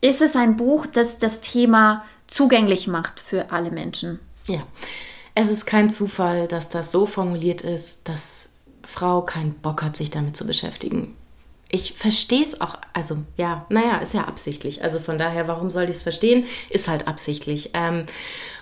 ist 0.00 0.22
es 0.22 0.34
ein 0.36 0.56
Buch, 0.56 0.86
das 0.86 1.18
das 1.18 1.40
Thema 1.40 2.04
zugänglich 2.26 2.88
macht 2.88 3.20
für 3.20 3.52
alle 3.52 3.70
Menschen? 3.70 4.18
Ja, 4.46 4.62
es 5.34 5.50
ist 5.50 5.66
kein 5.66 5.90
Zufall, 5.90 6.48
dass 6.48 6.68
das 6.68 6.90
so 6.90 7.06
formuliert 7.06 7.60
ist, 7.60 8.08
dass 8.08 8.48
Frau 8.82 9.22
keinen 9.22 9.54
Bock 9.54 9.82
hat, 9.82 9.96
sich 9.96 10.10
damit 10.10 10.36
zu 10.36 10.46
beschäftigen. 10.46 11.16
Ich 11.72 11.92
verstehe 11.92 12.42
es 12.42 12.60
auch, 12.60 12.78
also 12.94 13.18
ja, 13.36 13.64
naja, 13.68 13.98
ist 13.98 14.12
ja 14.12 14.24
absichtlich. 14.24 14.82
Also 14.82 14.98
von 14.98 15.18
daher, 15.18 15.46
warum 15.46 15.70
soll 15.70 15.84
ich 15.84 15.96
es 15.96 16.02
verstehen? 16.02 16.44
Ist 16.68 16.88
halt 16.88 17.06
absichtlich. 17.06 17.70
Ähm, 17.74 18.06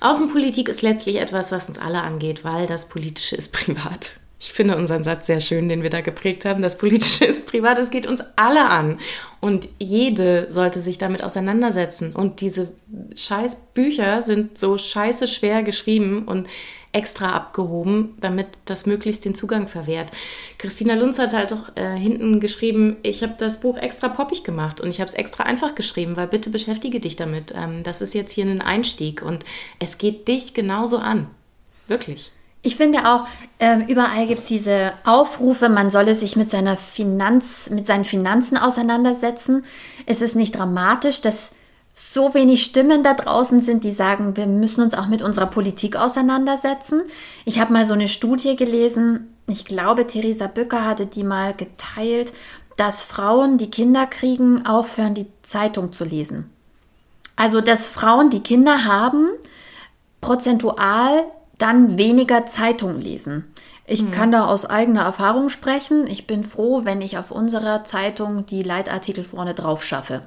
Außenpolitik 0.00 0.68
ist 0.68 0.82
letztlich 0.82 1.16
etwas, 1.16 1.50
was 1.50 1.68
uns 1.68 1.78
alle 1.78 2.02
angeht, 2.02 2.44
weil 2.44 2.66
das 2.66 2.88
Politische 2.88 3.36
ist 3.36 3.52
privat. 3.52 4.10
Ich 4.40 4.52
finde 4.52 4.76
unseren 4.76 5.02
Satz 5.02 5.26
sehr 5.26 5.40
schön, 5.40 5.68
den 5.68 5.82
wir 5.82 5.90
da 5.90 6.00
geprägt 6.00 6.44
haben. 6.44 6.62
Das 6.62 6.78
Politische 6.78 7.24
ist 7.24 7.46
privat, 7.46 7.78
es 7.78 7.90
geht 7.90 8.06
uns 8.06 8.22
alle 8.36 8.68
an. 8.68 9.00
Und 9.40 9.68
jede 9.80 10.48
sollte 10.48 10.78
sich 10.78 10.96
damit 10.96 11.24
auseinandersetzen. 11.24 12.12
Und 12.12 12.40
diese 12.40 12.70
scheiß 13.16 13.72
Bücher 13.74 14.22
sind 14.22 14.56
so 14.56 14.78
scheiße 14.78 15.26
schwer 15.26 15.64
geschrieben 15.64 16.28
und 16.28 16.46
extra 16.92 17.32
abgehoben, 17.32 18.14
damit 18.20 18.46
das 18.64 18.86
möglichst 18.86 19.24
den 19.24 19.34
Zugang 19.34 19.68
verwehrt. 19.68 20.10
Christina 20.58 20.94
Lunz 20.94 21.18
hat 21.18 21.34
halt 21.34 21.52
auch 21.52 21.76
äh, 21.76 21.96
hinten 21.96 22.40
geschrieben, 22.40 22.96
ich 23.02 23.22
habe 23.22 23.34
das 23.38 23.60
Buch 23.60 23.76
extra 23.76 24.08
poppig 24.08 24.42
gemacht 24.42 24.80
und 24.80 24.88
ich 24.88 25.00
habe 25.00 25.08
es 25.08 25.14
extra 25.14 25.44
einfach 25.44 25.74
geschrieben, 25.74 26.16
weil 26.16 26.28
bitte 26.28 26.50
beschäftige 26.50 27.00
dich 27.00 27.16
damit. 27.16 27.52
Ähm, 27.56 27.82
das 27.82 28.00
ist 28.00 28.14
jetzt 28.14 28.32
hier 28.32 28.46
ein 28.46 28.60
Einstieg 28.60 29.22
und 29.22 29.44
es 29.78 29.98
geht 29.98 30.28
dich 30.28 30.54
genauso 30.54 30.98
an. 30.98 31.28
Wirklich. 31.88 32.32
Ich 32.62 32.76
finde 32.76 33.08
auch, 33.08 33.26
äh, 33.58 33.84
überall 33.86 34.26
gibt 34.26 34.40
es 34.40 34.46
diese 34.46 34.92
Aufrufe, 35.04 35.68
man 35.68 35.90
solle 35.90 36.14
sich 36.14 36.34
mit, 36.34 36.50
seiner 36.50 36.76
Finanz, 36.76 37.70
mit 37.70 37.86
seinen 37.86 38.04
Finanzen 38.04 38.56
auseinandersetzen. 38.56 39.64
Es 40.06 40.22
ist 40.22 40.34
nicht 40.34 40.56
dramatisch, 40.56 41.20
dass 41.20 41.52
so 41.98 42.32
wenig 42.32 42.62
Stimmen 42.62 43.02
da 43.02 43.14
draußen 43.14 43.60
sind, 43.60 43.82
die 43.82 43.90
sagen, 43.90 44.36
wir 44.36 44.46
müssen 44.46 44.82
uns 44.82 44.94
auch 44.94 45.08
mit 45.08 45.20
unserer 45.20 45.46
Politik 45.46 45.96
auseinandersetzen. 45.96 47.02
Ich 47.44 47.58
habe 47.58 47.72
mal 47.72 47.84
so 47.84 47.94
eine 47.94 48.06
Studie 48.06 48.54
gelesen, 48.54 49.34
ich 49.48 49.64
glaube, 49.64 50.06
Theresa 50.06 50.46
Bücker 50.46 50.84
hatte 50.84 51.06
die 51.06 51.24
mal 51.24 51.54
geteilt, 51.54 52.32
dass 52.76 53.02
Frauen, 53.02 53.58
die 53.58 53.70
Kinder 53.70 54.06
kriegen, 54.06 54.64
aufhören, 54.64 55.14
die 55.14 55.26
Zeitung 55.42 55.90
zu 55.90 56.04
lesen. 56.04 56.48
Also, 57.34 57.60
dass 57.60 57.88
Frauen, 57.88 58.30
die 58.30 58.44
Kinder 58.44 58.84
haben, 58.84 59.30
prozentual 60.20 61.24
dann 61.56 61.98
weniger 61.98 62.46
Zeitung 62.46 63.00
lesen. 63.00 63.44
Ich 63.86 64.02
Hm. 64.02 64.10
kann 64.12 64.30
da 64.30 64.46
aus 64.46 64.66
eigener 64.66 65.02
Erfahrung 65.02 65.48
sprechen. 65.48 66.06
Ich 66.06 66.28
bin 66.28 66.44
froh, 66.44 66.84
wenn 66.84 67.00
ich 67.00 67.18
auf 67.18 67.32
unserer 67.32 67.82
Zeitung 67.82 68.46
die 68.46 68.62
Leitartikel 68.62 69.24
vorne 69.24 69.54
drauf 69.54 69.82
schaffe 69.82 70.22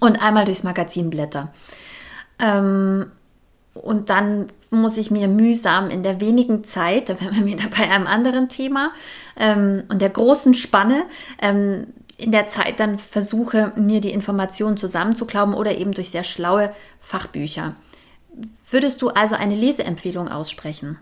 und 0.00 0.22
einmal 0.22 0.44
durchs 0.44 0.62
Magazin 0.62 1.10
blätter. 1.10 1.52
Ähm, 2.38 3.06
und 3.74 4.10
dann 4.10 4.46
muss 4.70 4.98
ich 4.98 5.10
mir 5.10 5.28
mühsam 5.28 5.90
in 5.90 6.02
der 6.02 6.20
wenigen 6.20 6.64
Zeit, 6.64 7.08
da 7.08 7.20
wären 7.20 7.36
wir 7.36 7.46
wieder 7.46 7.68
bei 7.68 7.90
einem 7.90 8.06
anderen 8.06 8.48
Thema, 8.48 8.92
ähm, 9.36 9.84
und 9.88 10.02
der 10.02 10.10
großen 10.10 10.54
Spanne, 10.54 11.04
ähm, 11.40 11.88
in 12.16 12.30
der 12.30 12.46
Zeit 12.46 12.78
dann 12.78 12.98
versuche, 12.98 13.72
mir 13.74 14.00
die 14.00 14.12
Informationen 14.12 14.76
zusammenzuklauben 14.76 15.52
oder 15.52 15.76
eben 15.76 15.92
durch 15.92 16.10
sehr 16.10 16.22
schlaue 16.22 16.72
Fachbücher. 17.00 17.74
Würdest 18.70 19.02
du 19.02 19.08
also 19.08 19.34
eine 19.34 19.56
Leseempfehlung 19.56 20.28
aussprechen? 20.28 20.98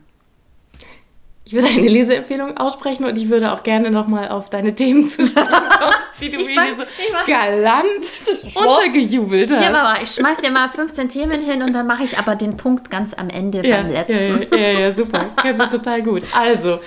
Ich 1.52 1.58
würde 1.58 1.68
eine 1.68 1.86
Leseempfehlung 1.86 2.56
aussprechen 2.56 3.04
und 3.04 3.18
ich 3.18 3.28
würde 3.28 3.52
auch 3.52 3.62
gerne 3.62 3.90
nochmal 3.90 4.30
auf 4.30 4.48
deine 4.48 4.74
Themen 4.74 5.06
zu 5.06 5.26
sprechen 5.26 5.48
kommen, 5.50 5.94
die 6.22 6.30
du 6.30 6.38
mir 6.38 6.74
so 6.74 6.82
galant 7.26 8.54
untergejubelt 8.54 9.52
hast. 9.52 9.62
Ja, 9.62 9.70
Mama, 9.70 9.96
ich 10.02 10.12
schmeiß 10.12 10.38
dir 10.38 10.50
mal 10.50 10.70
15 10.70 11.10
Themen 11.10 11.42
hin 11.42 11.60
und 11.60 11.74
dann 11.74 11.86
mache 11.86 12.04
ich 12.04 12.18
aber 12.18 12.36
den 12.36 12.56
Punkt 12.56 12.90
ganz 12.90 13.12
am 13.12 13.28
Ende 13.28 13.68
ja, 13.68 13.82
beim 13.82 13.90
letzten. 13.90 14.46
Ja, 14.50 14.56
ja, 14.56 14.80
ja, 14.80 14.92
super. 14.92 15.26
Kannst 15.36 15.60
du 15.60 15.76
total 15.76 16.02
gut. 16.02 16.22
Also, 16.32 16.78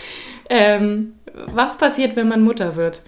ähm, 0.50 1.14
was 1.32 1.78
passiert, 1.78 2.16
wenn 2.16 2.28
man 2.28 2.42
Mutter 2.42 2.76
wird? 2.76 3.04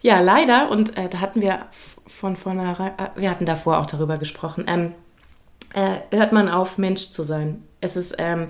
Ja, 0.00 0.20
leider, 0.20 0.70
und 0.70 0.96
äh, 0.96 1.10
da 1.10 1.20
hatten 1.20 1.42
wir 1.42 1.66
von 2.06 2.36
vornherein, 2.36 2.92
äh, 2.96 3.20
wir 3.20 3.28
hatten 3.28 3.44
davor 3.44 3.80
auch 3.80 3.86
darüber 3.86 4.16
gesprochen, 4.16 4.64
ähm, 4.66 4.94
äh, 5.74 6.16
hört 6.16 6.32
man 6.32 6.48
auf, 6.48 6.78
Mensch 6.78 7.10
zu 7.10 7.22
sein. 7.22 7.64
Es 7.82 7.98
ist, 7.98 8.14
ähm, 8.16 8.48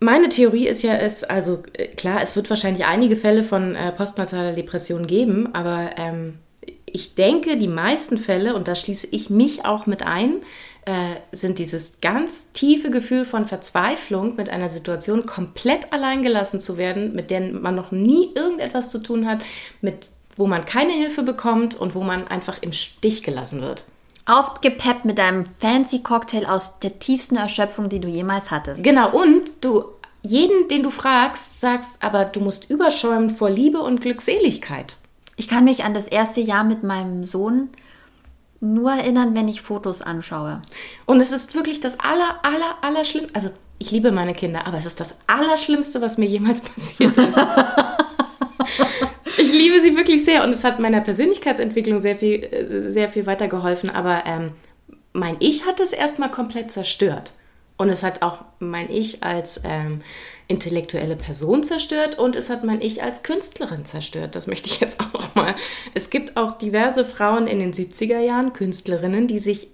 meine 0.00 0.28
Theorie 0.28 0.66
ist 0.66 0.82
ja, 0.82 0.94
es, 0.94 1.24
also 1.24 1.62
äh, 1.72 1.88
klar, 1.88 2.20
es 2.22 2.36
wird 2.36 2.50
wahrscheinlich 2.50 2.84
einige 2.84 3.16
Fälle 3.16 3.42
von 3.42 3.74
äh, 3.74 3.92
postnataler 3.92 4.52
Depression 4.52 5.06
geben, 5.06 5.54
aber 5.54 5.90
ähm, 5.96 6.38
ich 6.86 7.14
denke, 7.14 7.56
die 7.56 7.68
meisten 7.68 8.18
Fälle, 8.18 8.54
und 8.54 8.68
da 8.68 8.74
schließe 8.74 9.08
ich 9.10 9.30
mich 9.30 9.64
auch 9.64 9.86
mit 9.86 10.02
ein, 10.06 10.40
äh, 10.84 10.92
sind 11.32 11.58
dieses 11.58 12.00
ganz 12.00 12.46
tiefe 12.52 12.90
Gefühl 12.90 13.24
von 13.24 13.44
Verzweiflung 13.44 14.36
mit 14.36 14.50
einer 14.50 14.68
Situation 14.68 15.26
komplett 15.26 15.92
alleingelassen 15.92 16.60
zu 16.60 16.78
werden, 16.78 17.14
mit 17.14 17.30
der 17.30 17.52
man 17.52 17.74
noch 17.74 17.90
nie 17.90 18.30
irgendetwas 18.34 18.88
zu 18.88 19.02
tun 19.02 19.26
hat, 19.26 19.44
mit 19.80 20.10
wo 20.36 20.46
man 20.46 20.64
keine 20.66 20.92
Hilfe 20.92 21.22
bekommt 21.22 21.74
und 21.74 21.94
wo 21.94 22.02
man 22.02 22.28
einfach 22.28 22.62
im 22.62 22.72
Stich 22.72 23.22
gelassen 23.22 23.62
wird. 23.62 23.84
Aufgepeppt 24.26 25.04
mit 25.04 25.20
einem 25.20 25.46
fancy 25.46 26.02
Cocktail 26.02 26.46
aus 26.46 26.80
der 26.80 26.98
tiefsten 26.98 27.36
Erschöpfung, 27.36 27.88
die 27.88 28.00
du 28.00 28.08
jemals 28.08 28.50
hattest. 28.50 28.82
Genau, 28.82 29.10
und 29.10 29.52
du, 29.60 29.84
jeden, 30.22 30.66
den 30.68 30.82
du 30.82 30.90
fragst, 30.90 31.60
sagst, 31.60 32.02
aber 32.02 32.24
du 32.24 32.40
musst 32.40 32.68
überschäumen 32.68 33.30
vor 33.30 33.50
Liebe 33.50 33.78
und 33.78 34.00
Glückseligkeit. 34.00 34.96
Ich 35.36 35.46
kann 35.46 35.64
mich 35.64 35.84
an 35.84 35.94
das 35.94 36.08
erste 36.08 36.40
Jahr 36.40 36.64
mit 36.64 36.82
meinem 36.82 37.24
Sohn 37.24 37.68
nur 38.60 38.90
erinnern, 38.92 39.36
wenn 39.36 39.48
ich 39.48 39.62
Fotos 39.62 40.02
anschaue. 40.02 40.60
Und 41.04 41.20
es 41.20 41.30
ist 41.30 41.54
wirklich 41.54 41.78
das 41.80 42.00
aller, 42.00 42.40
aller, 42.42 42.76
aller 42.82 43.04
schlimm. 43.04 43.26
Also 43.32 43.50
ich 43.78 43.92
liebe 43.92 44.10
meine 44.10 44.32
Kinder, 44.32 44.66
aber 44.66 44.78
es 44.78 44.86
ist 44.86 44.98
das 44.98 45.14
Allerschlimmste, 45.26 46.00
was 46.00 46.18
mir 46.18 46.26
jemals 46.26 46.60
passiert 46.62 47.16
ist. 47.16 47.38
ich 49.46 49.52
liebe 49.52 49.80
sie 49.80 49.96
wirklich 49.96 50.24
sehr 50.24 50.44
und 50.44 50.50
es 50.50 50.64
hat 50.64 50.80
meiner 50.80 51.00
Persönlichkeitsentwicklung 51.00 52.00
sehr 52.00 52.16
viel, 52.16 52.66
sehr 52.68 53.08
viel 53.08 53.26
weitergeholfen. 53.26 53.90
Aber 53.90 54.24
ähm, 54.26 54.52
mein 55.12 55.36
Ich 55.40 55.66
hat 55.66 55.80
es 55.80 55.92
erstmal 55.92 56.30
komplett 56.30 56.70
zerstört. 56.70 57.32
Und 57.78 57.90
es 57.90 58.02
hat 58.02 58.22
auch 58.22 58.44
mein 58.58 58.90
Ich 58.90 59.22
als 59.22 59.60
ähm, 59.62 60.00
intellektuelle 60.48 61.14
Person 61.14 61.62
zerstört 61.62 62.18
und 62.18 62.34
es 62.34 62.48
hat 62.48 62.64
mein 62.64 62.80
Ich 62.80 63.02
als 63.02 63.22
Künstlerin 63.22 63.84
zerstört. 63.84 64.34
Das 64.34 64.46
möchte 64.46 64.70
ich 64.70 64.80
jetzt 64.80 64.98
auch 65.14 65.34
mal. 65.34 65.54
Es 65.94 66.08
gibt 66.08 66.36
auch 66.36 66.52
diverse 66.54 67.04
Frauen 67.04 67.46
in 67.46 67.58
den 67.58 67.72
70er 67.72 68.20
Jahren, 68.20 68.54
Künstlerinnen, 68.54 69.26
die 69.26 69.38
sich 69.38 69.68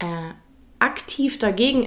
äh, 0.00 0.34
aktiv 0.78 1.38
dagegen 1.38 1.84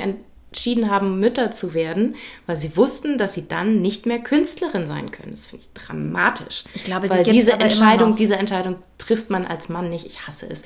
entschieden 0.54 0.92
haben, 0.92 1.20
Mütter 1.20 1.50
zu 1.50 1.74
werden, 1.74 2.16
weil 2.46 2.56
sie 2.56 2.78
wussten, 2.78 3.18
dass 3.18 3.34
sie 3.34 3.48
dann 3.48 3.82
nicht 3.82 4.06
mehr 4.06 4.20
Künstlerin 4.20 4.86
sein 4.86 5.10
können. 5.10 5.32
Das 5.32 5.48
finde 5.48 5.66
ich 5.66 5.74
dramatisch. 5.74 6.64
Ich 6.76 6.84
glaube, 6.84 7.08
die 7.10 7.14
weil 7.16 7.24
diese 7.24 7.54
Entscheidung, 7.54 8.16
diese 8.16 8.36
Entscheidung 8.38 8.76
trifft 9.00 9.32
man 9.32 9.46
als 9.48 9.68
Mann 9.70 9.90
nicht. 9.90 10.06
Ich 10.06 10.28
hasse 10.28 10.46
es. 10.48 10.62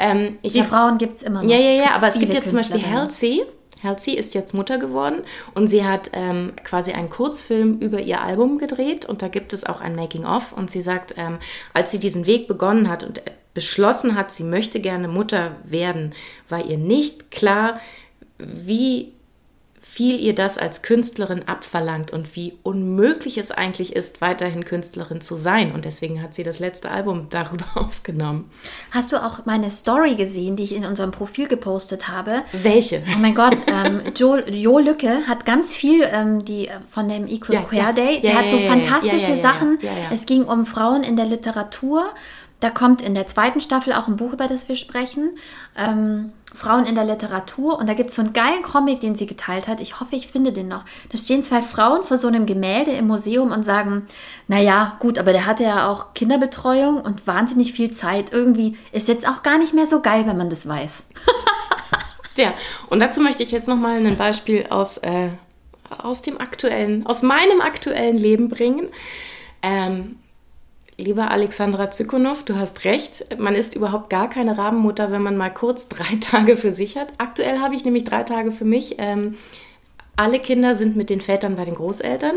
Ähm, 0.00 0.38
ich 0.42 0.54
Die 0.54 0.60
hab- 0.60 0.68
Frauen 0.68 0.98
gibt 0.98 1.18
es 1.18 1.22
immer 1.22 1.42
noch. 1.44 1.48
ja, 1.50 1.56
ja, 1.56 1.70
ja, 1.70 1.90
aber 1.94 2.08
es 2.08 2.18
gibt 2.18 2.34
jetzt 2.34 2.48
zum 2.48 2.58
Beispiel. 2.58 2.84
Halsey. 2.84 3.44
Halsey 3.84 4.14
ist 4.14 4.34
jetzt 4.34 4.54
Mutter 4.54 4.76
geworden 4.78 5.22
und 5.54 5.68
sie 5.68 5.84
hat 5.84 6.10
ähm, 6.12 6.54
quasi 6.64 6.90
einen 6.90 7.10
Kurzfilm 7.10 7.78
über 7.78 8.00
ihr 8.00 8.20
Album 8.20 8.58
gedreht 8.58 9.04
und 9.06 9.22
da 9.22 9.28
gibt 9.28 9.52
es 9.52 9.62
auch 9.62 9.80
ein 9.80 9.94
Making-of 9.94 10.52
und 10.52 10.68
sie 10.68 10.82
sagt, 10.82 11.14
ähm, 11.16 11.38
als 11.74 11.92
sie 11.92 12.00
diesen 12.00 12.26
Weg 12.26 12.48
begonnen 12.48 12.88
hat 12.88 13.04
und 13.04 13.18
äh, 13.18 13.30
beschlossen 13.54 14.16
hat, 14.16 14.32
sie 14.32 14.42
möchte 14.42 14.80
gerne 14.80 15.06
Mutter 15.06 15.52
werden, 15.62 16.12
war 16.48 16.64
ihr 16.64 16.76
nicht 16.76 17.30
klar, 17.30 17.78
wie 18.38 19.12
viel 19.98 20.20
ihr 20.20 20.32
das 20.32 20.58
als 20.58 20.82
Künstlerin 20.82 21.42
abverlangt 21.48 22.12
und 22.12 22.36
wie 22.36 22.56
unmöglich 22.62 23.36
es 23.36 23.50
eigentlich 23.50 23.96
ist, 23.96 24.20
weiterhin 24.20 24.64
Künstlerin 24.64 25.20
zu 25.20 25.34
sein. 25.34 25.72
Und 25.72 25.84
deswegen 25.84 26.22
hat 26.22 26.34
sie 26.34 26.44
das 26.44 26.60
letzte 26.60 26.88
Album 26.88 27.26
darüber 27.30 27.64
aufgenommen. 27.74 28.48
Hast 28.92 29.10
du 29.10 29.20
auch 29.20 29.44
meine 29.44 29.70
Story 29.70 30.14
gesehen, 30.14 30.54
die 30.54 30.62
ich 30.62 30.76
in 30.76 30.84
unserem 30.84 31.10
Profil 31.10 31.48
gepostet 31.48 32.06
habe? 32.06 32.42
Welche? 32.52 33.02
Oh 33.12 33.18
mein 33.18 33.34
Gott, 33.34 33.56
ähm, 33.66 34.02
Jo, 34.16 34.36
jo 34.46 34.78
Lücke 34.78 35.26
hat 35.26 35.44
ganz 35.44 35.74
viel 35.74 36.04
ähm, 36.04 36.44
die, 36.44 36.68
äh, 36.68 36.78
von 36.88 37.08
dem 37.08 37.26
Equal 37.26 37.56
Ja, 37.56 37.62
Queer 37.62 37.82
ja. 37.82 37.92
Day. 37.92 38.20
Die 38.20 38.28
Ja, 38.28 38.34
hat 38.34 38.50
so 38.50 38.58
fantastische 38.58 39.34
Sachen. 39.34 39.80
Es 40.12 40.26
ging 40.26 40.44
um 40.44 40.64
Frauen 40.64 41.02
in 41.02 41.16
der 41.16 41.26
Literatur. 41.26 42.04
Da 42.60 42.70
kommt 42.70 43.02
in 43.02 43.14
der 43.14 43.26
zweiten 43.26 43.60
Staffel 43.60 43.92
auch 43.92 44.08
ein 44.08 44.16
Buch, 44.16 44.32
über 44.32 44.48
das 44.48 44.68
wir 44.68 44.76
sprechen. 44.76 45.36
Ähm, 45.76 46.32
Frauen 46.54 46.86
in 46.86 46.94
der 46.94 47.04
Literatur. 47.04 47.78
Und 47.78 47.88
da 47.88 47.94
gibt 47.94 48.10
es 48.10 48.16
so 48.16 48.22
einen 48.22 48.32
geilen 48.32 48.62
Comic, 48.62 49.00
den 49.00 49.14
sie 49.14 49.26
geteilt 49.26 49.68
hat. 49.68 49.80
Ich 49.80 50.00
hoffe, 50.00 50.16
ich 50.16 50.28
finde 50.28 50.52
den 50.52 50.66
noch. 50.66 50.84
Da 51.10 51.18
stehen 51.18 51.42
zwei 51.42 51.62
Frauen 51.62 52.02
vor 52.02 52.16
so 52.16 52.26
einem 52.26 52.46
Gemälde 52.46 52.90
im 52.92 53.06
Museum 53.06 53.52
und 53.52 53.62
sagen, 53.62 54.06
naja, 54.48 54.96
gut, 54.98 55.18
aber 55.18 55.32
der 55.32 55.46
hatte 55.46 55.64
ja 55.64 55.88
auch 55.88 56.14
Kinderbetreuung 56.14 57.00
und 57.00 57.26
wahnsinnig 57.26 57.74
viel 57.74 57.90
Zeit. 57.92 58.32
Irgendwie 58.32 58.76
ist 58.92 59.08
jetzt 59.08 59.28
auch 59.28 59.42
gar 59.42 59.58
nicht 59.58 59.74
mehr 59.74 59.86
so 59.86 60.00
geil, 60.00 60.26
wenn 60.26 60.36
man 60.36 60.50
das 60.50 60.66
weiß. 60.66 61.04
Ja, 62.38 62.54
und 62.88 63.00
dazu 63.00 63.20
möchte 63.20 63.42
ich 63.42 63.50
jetzt 63.50 63.66
nochmal 63.66 64.06
ein 64.06 64.16
Beispiel 64.16 64.66
aus, 64.70 64.98
äh, 64.98 65.30
aus 65.90 66.22
dem 66.22 66.40
aktuellen, 66.40 67.04
aus 67.04 67.22
meinem 67.22 67.60
aktuellen 67.60 68.16
Leben 68.16 68.48
bringen. 68.48 68.88
Ähm, 69.60 70.20
lieber 70.98 71.30
Alexandra 71.30 71.90
Zykonow, 71.90 72.42
du 72.44 72.56
hast 72.56 72.84
recht, 72.84 73.38
man 73.38 73.54
ist 73.54 73.74
überhaupt 73.74 74.10
gar 74.10 74.28
keine 74.28 74.58
Rabenmutter, 74.58 75.10
wenn 75.10 75.22
man 75.22 75.36
mal 75.36 75.52
kurz 75.52 75.88
drei 75.88 76.16
Tage 76.20 76.56
für 76.56 76.72
sich 76.72 76.96
hat. 76.98 77.14
Aktuell 77.18 77.60
habe 77.60 77.74
ich 77.74 77.84
nämlich 77.84 78.04
drei 78.04 78.24
Tage 78.24 78.50
für 78.50 78.64
mich. 78.64 78.96
Ähm, 78.98 79.36
alle 80.16 80.40
Kinder 80.40 80.74
sind 80.74 80.96
mit 80.96 81.10
den 81.10 81.20
Vätern 81.20 81.54
bei 81.54 81.64
den 81.64 81.74
Großeltern. 81.74 82.36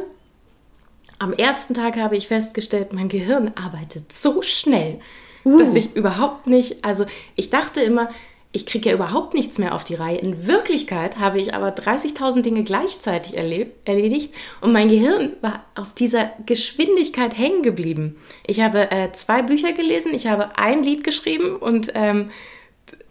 Am 1.18 1.34
ersten 1.34 1.74
Tag 1.74 1.97
habe 1.97 2.16
ich 2.16 2.28
festgestellt, 2.28 2.93
mein 2.93 3.09
Gehirn 3.09 3.51
arbeitet 3.55 4.14
so 4.14 4.41
schnell, 4.41 4.99
dass 5.43 5.76
ich 5.76 5.95
überhaupt 5.95 6.47
nicht, 6.47 6.86
also 6.86 7.05
ich 7.36 7.49
dachte 7.49 7.82
immer, 7.82 8.09
ich 8.54 8.66
kriege 8.66 8.89
ja 8.89 8.95
überhaupt 8.95 9.34
nichts 9.34 9.58
mehr 9.58 9.74
auf 9.74 9.84
die 9.86 9.95
Reihe. 9.95 10.18
In 10.18 10.45
Wirklichkeit 10.45 11.20
habe 11.20 11.39
ich 11.39 11.54
aber 11.54 11.70
30.000 11.70 12.41
Dinge 12.41 12.64
gleichzeitig 12.64 13.38
erleb- 13.38 13.72
erledigt 13.86 14.34
und 14.60 14.74
mein 14.74 14.89
Gehirn 14.89 15.34
war 15.41 15.64
auf 15.76 15.93
dieser 15.93 16.32
Geschwindigkeit 16.45 17.38
hängen 17.38 17.64
geblieben. 17.64 18.18
Ich 18.45 18.60
habe 18.60 18.91
äh, 18.91 19.12
zwei 19.14 19.41
Bücher 19.41 19.72
gelesen, 19.72 20.14
ich 20.14 20.28
habe 20.28 20.58
ein 20.58 20.84
Lied 20.84 21.04
geschrieben 21.04 21.56
und 21.56 21.91
ähm, 21.95 22.30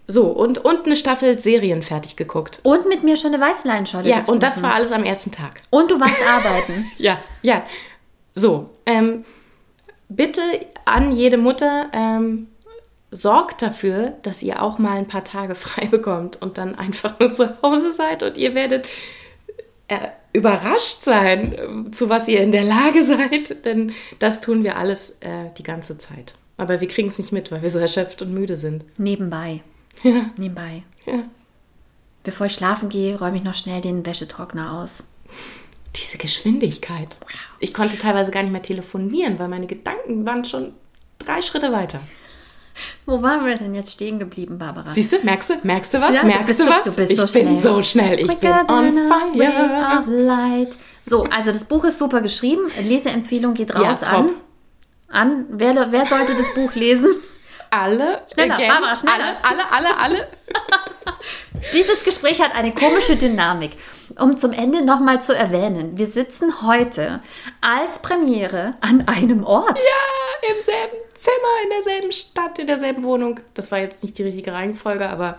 so 0.06 0.26
und, 0.26 0.58
und 0.58 0.84
eine 0.86 0.96
Staffel 0.96 1.38
Serien 1.38 1.82
fertig 1.82 2.16
geguckt. 2.16 2.60
Und 2.62 2.86
mit 2.88 3.02
mir 3.02 3.16
schon 3.16 3.32
eine 3.32 3.42
Weißleinschale. 3.42 4.08
Ja, 4.08 4.24
und 4.26 4.42
das 4.42 4.62
war 4.62 4.74
alles 4.74 4.92
am 4.92 5.04
ersten 5.04 5.30
Tag. 5.30 5.62
Und 5.70 5.90
du 5.90 5.98
warst 6.00 6.20
arbeiten. 6.26 6.90
Ja, 6.98 7.18
ja. 7.42 7.64
So, 8.34 8.70
ähm, 8.86 9.24
bitte 10.08 10.42
an 10.84 11.16
jede 11.16 11.38
Mutter, 11.38 11.88
ähm, 11.92 12.48
sorgt 13.10 13.62
dafür, 13.62 14.14
dass 14.22 14.42
ihr 14.42 14.62
auch 14.62 14.78
mal 14.78 14.96
ein 14.96 15.08
paar 15.08 15.24
Tage 15.24 15.54
frei 15.56 15.86
bekommt 15.86 16.40
und 16.40 16.58
dann 16.58 16.74
einfach 16.74 17.18
nur 17.18 17.32
zu 17.32 17.60
Hause 17.62 17.90
seid 17.90 18.22
und 18.22 18.36
ihr 18.36 18.54
werdet 18.54 18.86
äh, 19.88 20.08
überrascht 20.32 21.02
sein, 21.02 21.52
äh, 21.52 21.90
zu 21.90 22.08
was 22.08 22.28
ihr 22.28 22.40
in 22.40 22.52
der 22.52 22.64
Lage 22.64 23.02
seid, 23.04 23.64
denn 23.64 23.92
das 24.18 24.40
tun 24.40 24.64
wir 24.64 24.76
alles 24.76 25.16
äh, 25.20 25.50
die 25.58 25.62
ganze 25.62 25.98
Zeit. 25.98 26.34
Aber 26.56 26.80
wir 26.80 26.88
kriegen 26.88 27.08
es 27.08 27.18
nicht 27.18 27.32
mit, 27.32 27.50
weil 27.50 27.62
wir 27.62 27.70
so 27.70 27.78
erschöpft 27.78 28.22
und 28.22 28.34
müde 28.34 28.56
sind. 28.56 28.84
Nebenbei. 28.98 29.62
Ja. 30.02 30.30
Nebenbei. 30.38 30.82
Ja. 31.04 31.24
Bevor 32.22 32.46
ich 32.46 32.54
schlafen 32.54 32.88
gehe, 32.88 33.18
räume 33.18 33.36
ich 33.36 33.42
noch 33.42 33.54
schnell 33.54 33.82
den 33.82 34.06
Wäschetrockner 34.06 34.80
aus. 34.80 35.02
Diese 35.94 36.16
Geschwindigkeit. 36.16 37.18
Ich 37.58 37.74
konnte 37.74 37.98
teilweise 37.98 38.30
gar 38.30 38.42
nicht 38.42 38.52
mehr 38.52 38.62
telefonieren, 38.62 39.38
weil 39.38 39.48
meine 39.48 39.66
Gedanken 39.66 40.24
waren 40.24 40.44
schon 40.44 40.72
drei 41.18 41.42
Schritte 41.42 41.70
weiter. 41.70 42.00
Wo 43.06 43.20
waren 43.22 43.44
wir 43.44 43.56
denn 43.56 43.74
jetzt 43.74 43.92
stehen 43.92 44.18
geblieben, 44.18 44.58
Barbara? 44.58 44.90
Siehst 44.92 45.12
du, 45.12 45.18
merkst 45.22 45.50
du, 45.50 45.54
merkst 45.62 45.94
du 45.94 46.00
was? 46.00 46.14
Ja, 46.14 46.20
du 46.22 46.26
merkst 46.28 46.60
du 46.60 46.64
so- 46.64 46.70
was? 46.70 46.82
du 46.84 46.94
bist 46.96 47.10
ich 47.12 47.16
so 47.20 47.22
bin 47.26 47.46
schnell. 47.46 47.58
so 47.58 47.82
schnell. 47.82 48.20
Ich 48.20 48.26
bin 48.26 48.38
Quicker 48.40 48.64
on 48.68 48.98
a 49.10 49.30
ray 49.34 49.50
fire. 49.52 50.04
light. 50.06 50.76
So, 51.02 51.24
also 51.24 51.50
das 51.52 51.64
Buch 51.64 51.84
ist 51.84 51.98
super 51.98 52.20
geschrieben. 52.20 52.62
Leseempfehlung 52.82 53.54
geht 53.54 53.74
raus 53.74 54.00
Ja, 54.02 54.08
an. 54.18 54.30
An. 55.08 55.46
Wer, 55.50 55.90
wer 55.90 56.04
sollte 56.06 56.34
das 56.34 56.54
Buch 56.54 56.74
lesen? 56.74 57.08
Alle, 57.72 58.22
Schneller, 58.32 58.54
again, 58.54 58.68
Barbara, 58.68 58.96
schneller. 58.96 59.36
alle, 59.42 59.72
alle, 59.72 59.72
alle, 59.72 59.98
alle. 60.18 60.28
Dieses 61.72 62.04
Gespräch 62.04 62.40
hat 62.40 62.54
eine 62.54 62.72
komische 62.72 63.16
Dynamik. 63.16 63.72
Um 64.18 64.36
zum 64.36 64.52
Ende 64.52 64.84
nochmal 64.84 65.22
zu 65.22 65.36
erwähnen, 65.36 65.96
wir 65.96 66.06
sitzen 66.06 66.62
heute 66.66 67.22
als 67.60 68.02
Premiere 68.02 68.74
an 68.80 69.06
einem 69.06 69.44
Ort. 69.44 69.78
Ja, 69.78 70.50
im 70.52 70.60
selben 70.60 70.96
Zimmer, 71.14 71.62
in 71.64 71.70
derselben 71.70 72.12
Stadt, 72.12 72.58
in 72.58 72.66
derselben 72.66 73.04
Wohnung. 73.04 73.38
Das 73.54 73.70
war 73.70 73.78
jetzt 73.78 74.02
nicht 74.02 74.18
die 74.18 74.24
richtige 74.24 74.52
Reihenfolge, 74.52 75.08
aber 75.08 75.38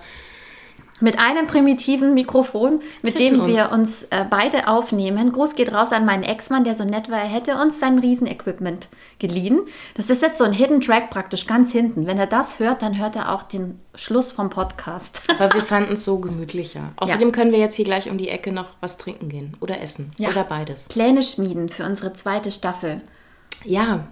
Mit 1.01 1.19
einem 1.19 1.47
primitiven 1.47 2.13
Mikrofon, 2.13 2.81
mit 3.01 3.13
Zwischen 3.13 3.39
dem 3.39 3.47
wir 3.47 3.71
uns. 3.71 4.03
uns 4.03 4.03
äh, 4.11 4.25
beide 4.29 4.67
aufnehmen. 4.67 5.31
Gruß 5.31 5.55
geht 5.55 5.73
raus 5.73 5.91
an 5.91 6.05
meinen 6.05 6.23
Ex-Mann, 6.23 6.63
der 6.63 6.75
so 6.75 6.83
nett 6.85 7.09
war, 7.09 7.19
er 7.19 7.27
hätte 7.27 7.57
uns 7.57 7.79
sein 7.79 7.99
Riesenequipment 7.99 8.89
geliehen. 9.19 9.61
Das 9.95 10.09
ist 10.09 10.21
jetzt 10.21 10.37
so 10.37 10.43
ein 10.43 10.53
Hidden 10.53 10.79
Track 10.81 11.09
praktisch 11.09 11.47
ganz 11.47 11.71
hinten. 11.71 12.05
Wenn 12.07 12.17
er 12.17 12.27
das 12.27 12.59
hört, 12.59 12.81
dann 12.83 12.97
hört 12.97 13.15
er 13.15 13.33
auch 13.33 13.43
den 13.43 13.79
Schluss 13.95 14.31
vom 14.31 14.49
Podcast. 14.49 15.21
Aber 15.39 15.53
wir 15.53 15.61
fanden 15.63 15.93
es 15.93 16.05
so 16.05 16.19
gemütlicher. 16.19 16.91
Außerdem 16.97 17.31
können 17.31 17.51
wir 17.51 17.59
jetzt 17.59 17.75
hier 17.75 17.85
gleich 17.85 18.09
um 18.09 18.17
die 18.17 18.29
Ecke 18.29 18.51
noch 18.51 18.67
was 18.79 18.97
trinken 18.97 19.27
gehen. 19.29 19.57
Oder 19.59 19.81
essen. 19.81 20.11
Ja. 20.17 20.29
Oder 20.29 20.43
beides. 20.43 20.87
Pläne 20.87 21.23
schmieden 21.23 21.69
für 21.69 21.83
unsere 21.85 22.13
zweite 22.13 22.51
Staffel 22.51 23.01
Ja. 23.65 24.05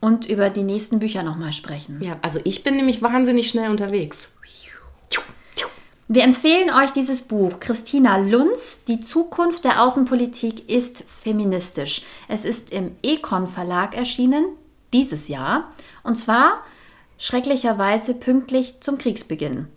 und 0.00 0.26
über 0.26 0.48
die 0.50 0.62
nächsten 0.62 1.00
Bücher 1.00 1.24
nochmal 1.24 1.52
sprechen. 1.52 2.00
Ja, 2.02 2.18
also 2.22 2.38
ich 2.44 2.62
bin 2.62 2.76
nämlich 2.76 3.02
wahnsinnig 3.02 3.48
schnell 3.48 3.68
unterwegs. 3.68 4.28
Wir 6.10 6.24
empfehlen 6.24 6.70
euch 6.70 6.90
dieses 6.92 7.20
Buch. 7.20 7.60
Christina 7.60 8.16
Lunz, 8.16 8.82
Die 8.88 9.00
Zukunft 9.00 9.66
der 9.66 9.82
Außenpolitik 9.82 10.70
ist 10.70 11.04
feministisch. 11.06 12.00
Es 12.28 12.46
ist 12.46 12.72
im 12.72 12.96
Econ 13.02 13.46
Verlag 13.46 13.94
erschienen, 13.94 14.46
dieses 14.94 15.28
Jahr. 15.28 15.70
Und 16.02 16.16
zwar 16.16 16.64
schrecklicherweise 17.18 18.14
pünktlich 18.14 18.80
zum 18.80 18.96
Kriegsbeginn. 18.96 19.68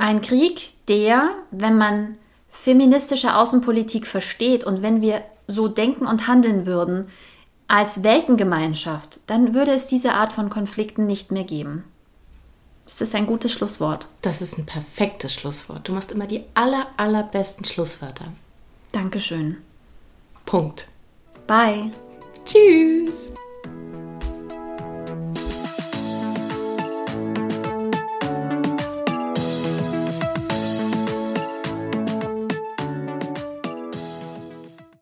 Ein 0.00 0.20
Krieg, 0.20 0.72
der, 0.88 1.30
wenn 1.52 1.78
man 1.78 2.18
feministische 2.48 3.36
Außenpolitik 3.36 4.06
versteht 4.06 4.64
und 4.64 4.82
wenn 4.82 5.00
wir 5.00 5.22
so 5.46 5.68
denken 5.68 6.06
und 6.06 6.26
handeln 6.26 6.66
würden, 6.66 7.06
als 7.68 8.02
Weltengemeinschaft, 8.02 9.20
dann 9.28 9.54
würde 9.54 9.72
es 9.72 9.86
diese 9.86 10.14
Art 10.14 10.32
von 10.32 10.50
Konflikten 10.50 11.06
nicht 11.06 11.30
mehr 11.30 11.44
geben. 11.44 11.84
Ist 12.86 13.00
das 13.00 13.14
ein 13.14 13.26
gutes 13.26 13.52
Schlusswort? 13.52 14.06
Das 14.22 14.40
ist 14.40 14.58
ein 14.58 14.64
perfektes 14.64 15.34
Schlusswort. 15.34 15.88
Du 15.88 15.92
machst 15.92 16.12
immer 16.12 16.26
die 16.26 16.44
aller, 16.54 16.86
allerbesten 16.96 17.64
Schlusswörter. 17.64 18.26
Dankeschön. 18.92 19.58
Punkt. 20.44 20.86
Bye. 21.46 21.90
Tschüss. 22.44 23.32